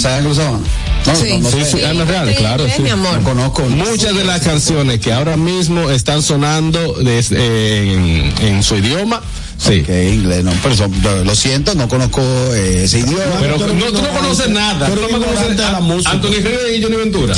[0.00, 0.60] ¿Saben que lo saben?
[1.06, 1.38] No, Sí.
[1.38, 1.70] no, no Sí, sé.
[1.78, 2.62] sí, ah, no es real, claro.
[2.64, 2.82] inglés, sí.
[2.82, 3.14] mi amor.
[3.18, 3.62] No conozco.
[3.62, 9.22] Muchas de las canciones que ahora mismo están sonando eh, en su idioma,
[9.58, 9.82] sí.
[9.82, 10.52] Que inglés, no.
[10.62, 12.22] Pero son- yo lo siento, no conozco
[12.54, 13.24] eh, ese idioma.
[13.40, 14.86] Pero no, tú no conoces nada.
[14.86, 16.10] Tú no conoces ignorante de la a- música.
[16.12, 17.34] Anthony Rivera y Johnny Ventura.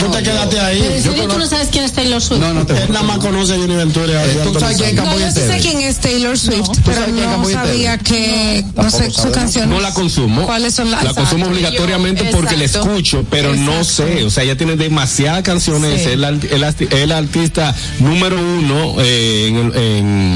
[0.00, 0.78] Tú te quedaste ahí.
[0.82, 2.40] ¿En Yo serio tú no sabes quién es Taylor Swift?
[2.40, 4.12] No, no te Él nada más conoce a Johnny Ventura.
[4.12, 4.94] y a Eh, ¿Tú sabes quién es.
[4.96, 9.68] No, yo sé quién es Taylor Swift, pero no sabía que, no sé, su canción.
[9.70, 10.46] No la consumo.
[10.46, 11.04] ¿Cuáles son las?
[11.04, 14.24] La consumo obligatoriamente porque la escucho, pero no sé.
[14.24, 16.00] O sea, ella tiene demasiadas canciones.
[16.02, 19.76] Es el, arti- el arti- el artista número uno eh, en, el-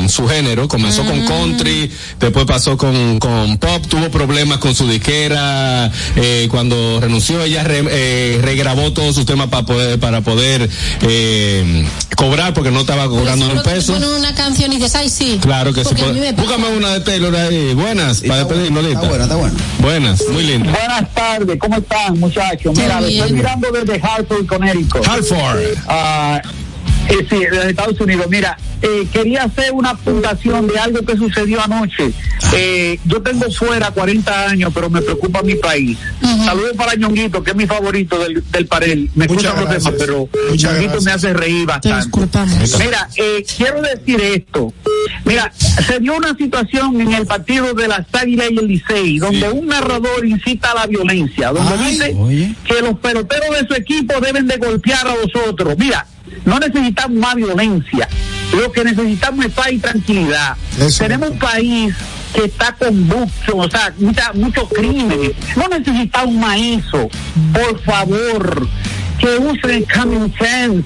[0.02, 0.68] en su género.
[0.68, 5.90] Comenzó con country, después pasó con, con pop, tuvo problemas con su disquera.
[6.16, 10.68] eh, cuando renunció, ella re- eh, regrabó todos sus temas para poder, para poder
[11.02, 11.86] eh,
[12.16, 13.92] cobrar porque no estaba cobrando te peso.
[13.94, 15.38] ponen una canción y dices, ay, sí.
[15.40, 15.94] Claro que sí.
[15.94, 16.12] Pasa.
[16.36, 17.74] Búscame una de Taylor ahí.
[17.74, 19.56] Buenas, para despedirnos, Está buena, está buena.
[19.80, 20.70] Buenas, muy linda.
[20.72, 22.76] Buenas tardes, ¿cómo están muchachos?
[22.76, 25.06] Mira, estoy mirando desde Hartford, Connecticut.
[25.06, 25.60] Halford.
[25.88, 26.40] Ah,
[27.10, 28.26] eh, sí, de Estados Unidos.
[28.30, 32.12] Mira, eh, quería hacer una apuntación de algo que sucedió anoche.
[32.54, 35.98] Eh, yo tengo fuera 40 años, pero me preocupa mi país.
[36.44, 39.10] Saludos para Ñonguito, que es mi favorito del, del panel.
[39.14, 42.48] Me escuchan los demás, pero Muchas Ñonguito me hace reír Te bastante.
[42.78, 44.72] Mira, eh, quiero decir esto.
[45.24, 45.52] Mira,
[45.86, 49.66] se dio una situación en el partido de las Águilas y el Licey, donde un
[49.66, 52.54] narrador incita a la violencia, donde Ay, dice oye.
[52.64, 55.76] que los peloteros de su equipo deben de golpear a los otros.
[55.78, 56.06] Mira,
[56.44, 58.08] no necesitamos más violencia.
[58.52, 60.56] Lo que necesitamos es paz y tranquilidad.
[60.78, 61.04] Eso.
[61.04, 61.94] Tenemos un país
[62.34, 65.32] que está con mucho, o sea, mucha, muchos crímenes.
[65.56, 67.08] No necesitamos más eso.
[67.52, 68.68] Por favor,
[69.18, 70.84] que usen el common sense.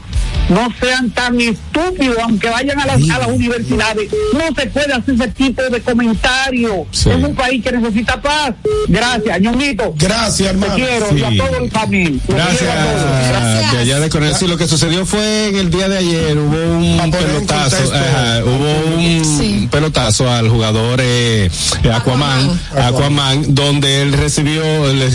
[0.49, 4.11] No sean tan estúpidos, aunque vayan a las, a las universidades.
[4.33, 6.87] No se puede hacer ese tipo de comentario.
[6.91, 7.11] Sí.
[7.11, 8.55] Es un país que necesita paz.
[8.89, 9.95] Gracias, ñonguito.
[9.99, 10.75] Gracias, hermano.
[10.75, 11.17] Te quiero Sí.
[11.19, 12.21] y a todo el familia.
[12.29, 13.73] Gracias.
[13.73, 14.09] De allá de
[14.49, 17.95] lo que sucedió fue en el día de ayer hubo un pelotazo, contexto.
[17.95, 21.51] ajá, hubo un pelotazo al jugador eh,
[21.83, 25.11] eh, Aquaman, Aquaman, donde él recibió le-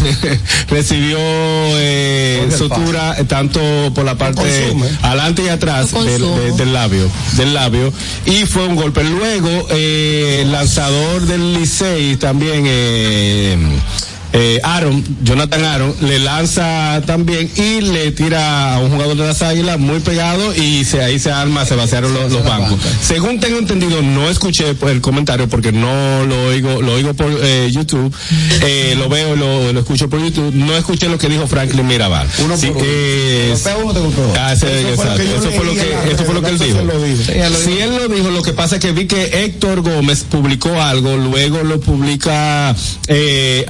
[0.69, 3.61] recibió eh, sutura eh, tanto
[3.94, 4.41] por la parte.
[5.01, 7.93] Adelante y atrás del, de- del labio, del labio
[8.26, 9.03] y fue un golpe.
[9.03, 13.57] Luego eh, el lanzador del Licey también eh,
[14.34, 19.41] eh, Aaron, Jonathan Aaron, le lanza también y le tira a un jugador de las
[19.41, 22.80] águilas muy pegado y se, ahí se arma, se vaciaron los, los bancos.
[23.01, 27.69] Según tengo entendido, no escuché el comentario porque no lo oigo, lo oigo por eh,
[27.72, 28.14] YouTube,
[28.61, 32.27] eh, lo veo, lo, lo escucho por YouTube, no escuché lo que dijo Franklin Mirabal.
[32.43, 34.38] Uno Sí, por golpea uno, te.
[34.38, 36.80] Ah, Eso fue lo que Eso fue lo que, eso fue lo que él dijo.
[36.80, 37.23] entonces lo dijo.
[37.23, 39.81] Sí, él lo Si él lo dijo, lo que pasa es que vi que Héctor
[39.81, 42.76] Gómez publicó algo, luego lo publica
[43.07, 43.65] eh,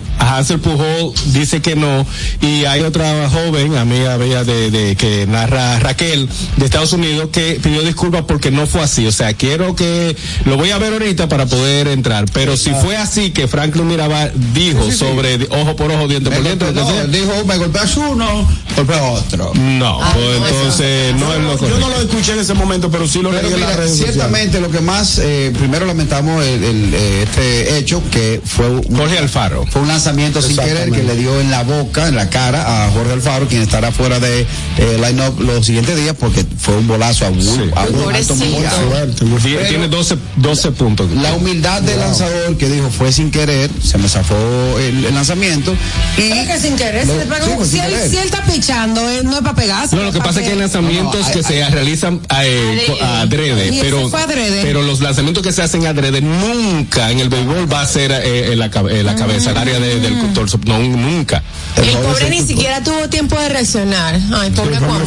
[0.49, 2.05] Hansel Pujol, dice que no,
[2.41, 6.27] y hay otra joven, amiga mía de, de que narra Raquel
[6.57, 9.05] de Estados Unidos, que pidió disculpas porque no fue así.
[9.05, 10.15] O sea, quiero que
[10.45, 12.25] lo voy a ver ahorita para poder entrar.
[12.33, 14.97] Pero si fue así que Franklin Mirabal dijo Sí, sí, sí.
[14.97, 19.03] sobre ojo por ojo, diente por diente, lo que No, dijo, me golpeas uno, golpea
[19.03, 19.51] otro.
[19.55, 21.79] no, pues entonces no es lo Yo correcto.
[21.79, 23.91] no lo escuché en ese momento, pero sí lo Pero leí en las mira, redes
[23.91, 24.15] sociales.
[24.15, 28.95] ciertamente lo que más, eh, primero lamentamos el, el, eh, este hecho que fue un,
[28.95, 29.65] Jorge Alfaro.
[29.69, 32.91] fue un lanzamiento sin querer que le dio en la boca, en la cara a
[32.91, 34.41] Jorge Alfaro, quien estará fuera de
[34.77, 39.39] eh, line-up los siguientes días porque fue un bolazo a, a un alto fuerte, muy
[39.41, 39.69] Tiene- fuerte.
[39.69, 41.11] Tiene 12, 12 puntos.
[41.11, 44.35] La humildad del lanzador que dijo fue sin querer, se me zafó
[44.79, 45.73] el, el lanzamiento
[46.17, 48.09] y Pero que sin querer, se le sí, pues, si, sin él, querer.
[48.09, 49.95] si él está pichando, eh, no es para pegarse.
[49.95, 52.21] No, lo que pasa pa' es que hay lanzamientos No, no, que hay- se realizan
[52.43, 54.61] eh, co- adrede, pero, fue adrede.
[54.63, 58.53] pero los lanzamientos que se hacen adrede nunca en el béisbol va a ser eh,
[58.53, 60.17] en la, en la cabeza, el área de- del
[60.65, 61.43] no, nunca.
[61.75, 64.19] El pobre ni siquiera tuvo tiempo de reaccionar.
[64.33, 65.05] Ay, pobre Aquaman.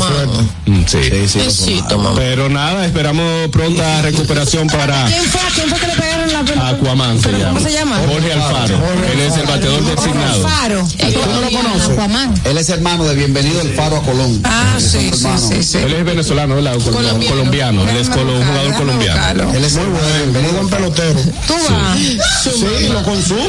[0.66, 0.98] Mm, Sí,
[1.38, 2.14] Besito, mamá.
[2.16, 5.40] Pero nada, esperamos pronta recuperación para ¿Quién fue?
[5.54, 6.21] ¿Quién fue que le pegaron?
[6.50, 7.52] Aquaman se ¿Pero llama.
[7.58, 7.96] ¿Cómo se llama?
[8.08, 8.76] Jorge Alfaro.
[9.12, 10.48] Él es el bateador designado.
[10.48, 10.88] Faro.
[10.98, 11.90] ¿Tú no lo conoces?
[11.90, 12.34] Aquaman.
[12.44, 14.40] Él es hermano de Bienvenido el Faro a Colón.
[14.44, 15.78] Ah, sí, sí, sí, sí.
[15.78, 16.74] Él es venezolano, ¿verdad?
[16.78, 17.26] Colombiano.
[17.28, 17.88] colombiano.
[17.88, 19.52] Él es colo- un jugador colombiano.
[19.54, 21.20] Él es muy bueno, bienvenido Buen pelotero.
[21.46, 21.98] Tú vas.
[21.98, 23.42] Sí, lo consume.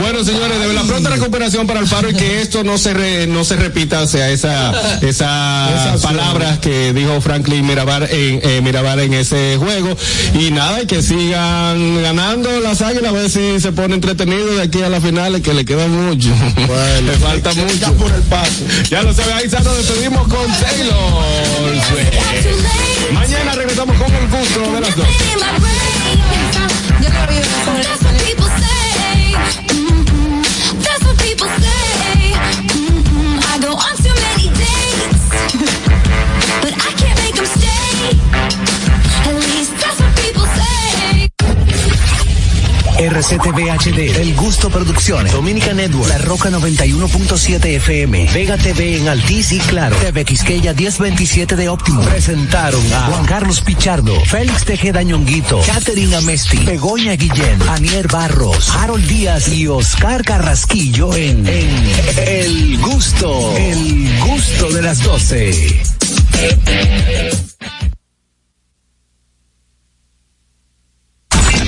[0.00, 3.26] Bueno, señores, de la pronta recuperación para el paro y que esto no se re-
[3.26, 9.00] no se repita, o sea, esa, esas palabras que dijo Franklin Mirabar en, eh, Mirabar
[9.00, 9.96] en ese juego.
[10.38, 14.62] Y nada, y que sigan ganando las águilas, a ver si se pone entretenido de
[14.62, 16.28] aquí a la final, que le queda mucho.
[17.04, 17.92] le falta Ya mucho.
[17.94, 18.64] por el paso.
[18.90, 21.24] Ya lo sabe, ahí nos despedimos con Taylor.
[21.88, 23.12] Swift.
[23.12, 25.06] Mañana regresamos con el gusto de las dos.
[43.06, 49.52] RCTV HD, El Gusto Producciones, Dominica Network, La Roca 91.7 FM, Vega TV en Altiz
[49.52, 52.02] y Claro, TV Quisqueya 1027 de Óptimo.
[52.02, 59.06] Presentaron a Juan Carlos Pichardo, Félix Tejeda Ñonguito, Catherine Amesti, Begoña Guillén, Anier Barros, Harold
[59.06, 65.82] Díaz y Oscar Carrasquillo en El Gusto, El Gusto de las 12.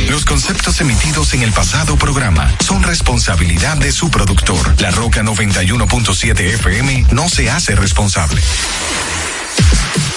[0.08, 4.80] Los conceptos emitidos en el pasado programa son responsabilidad de su productor.
[4.80, 8.42] La Roca 91.7 FM no se hace responsable.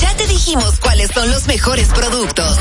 [0.00, 2.58] Ya te dijimos cuáles son los mejores productos.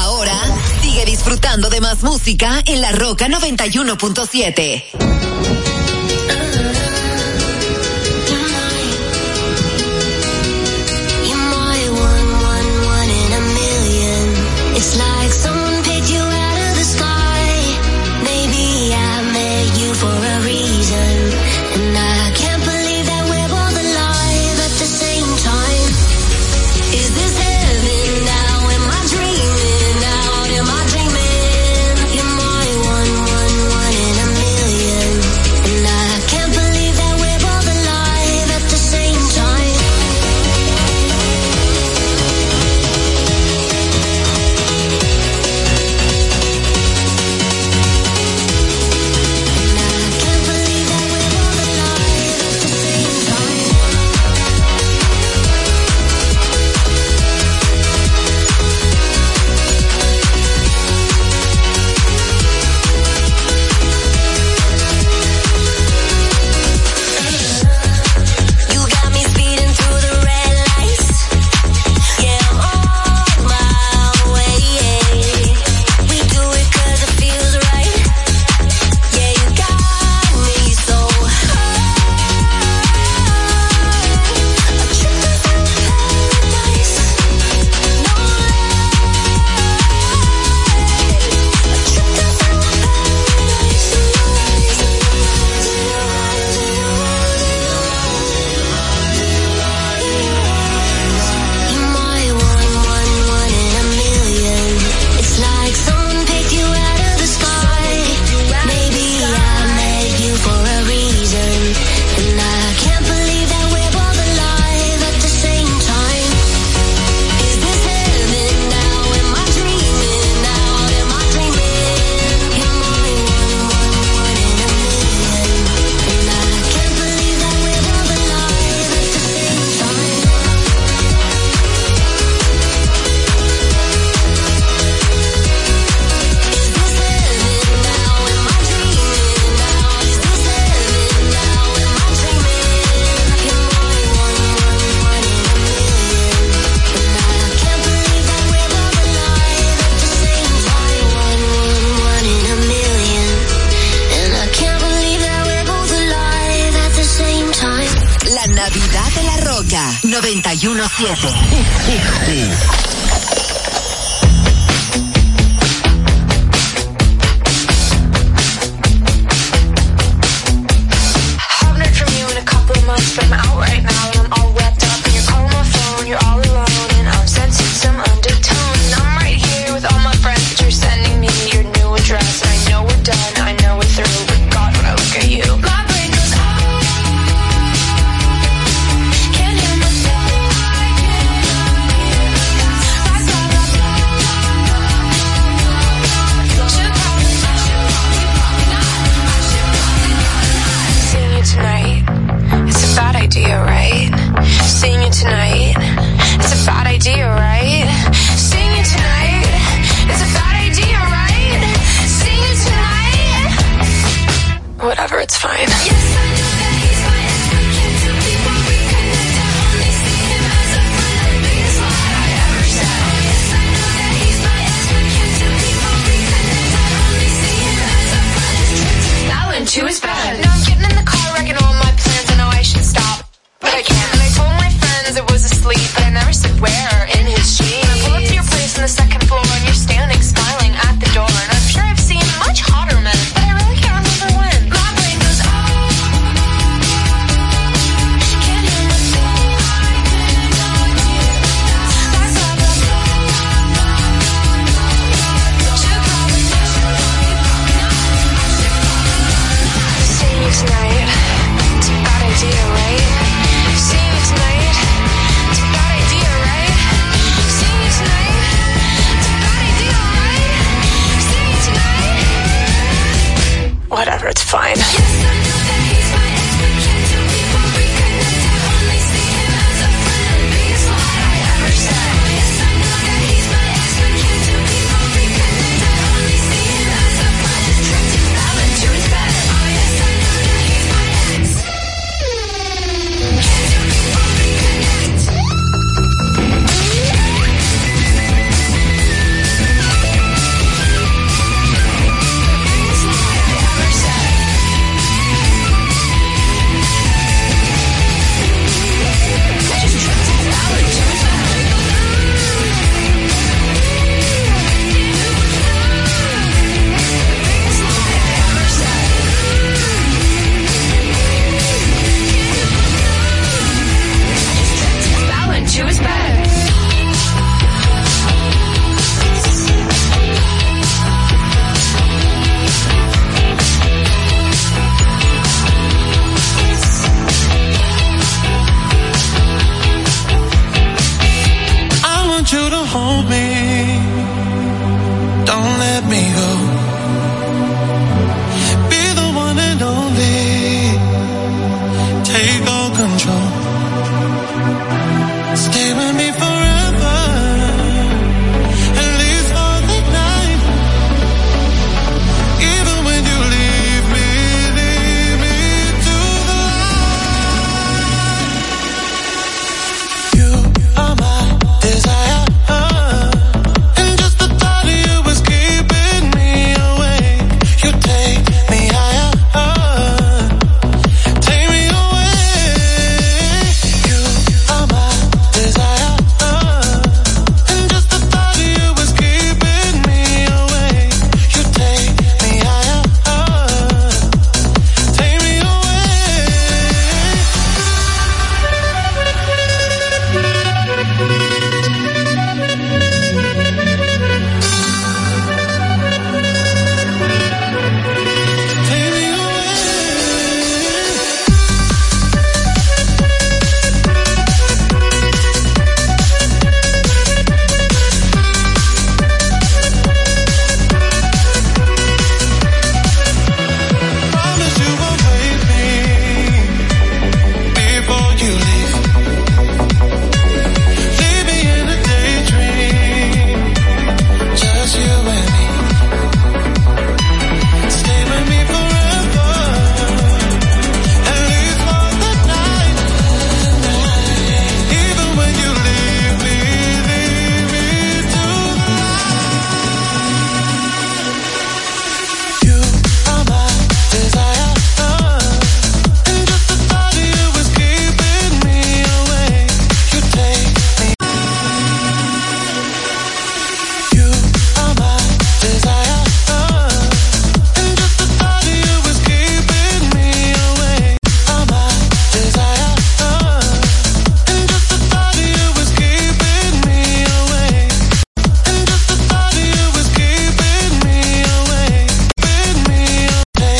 [0.00, 0.38] Ahora
[0.82, 4.84] sigue disfrutando de más música en la Roca 91.7.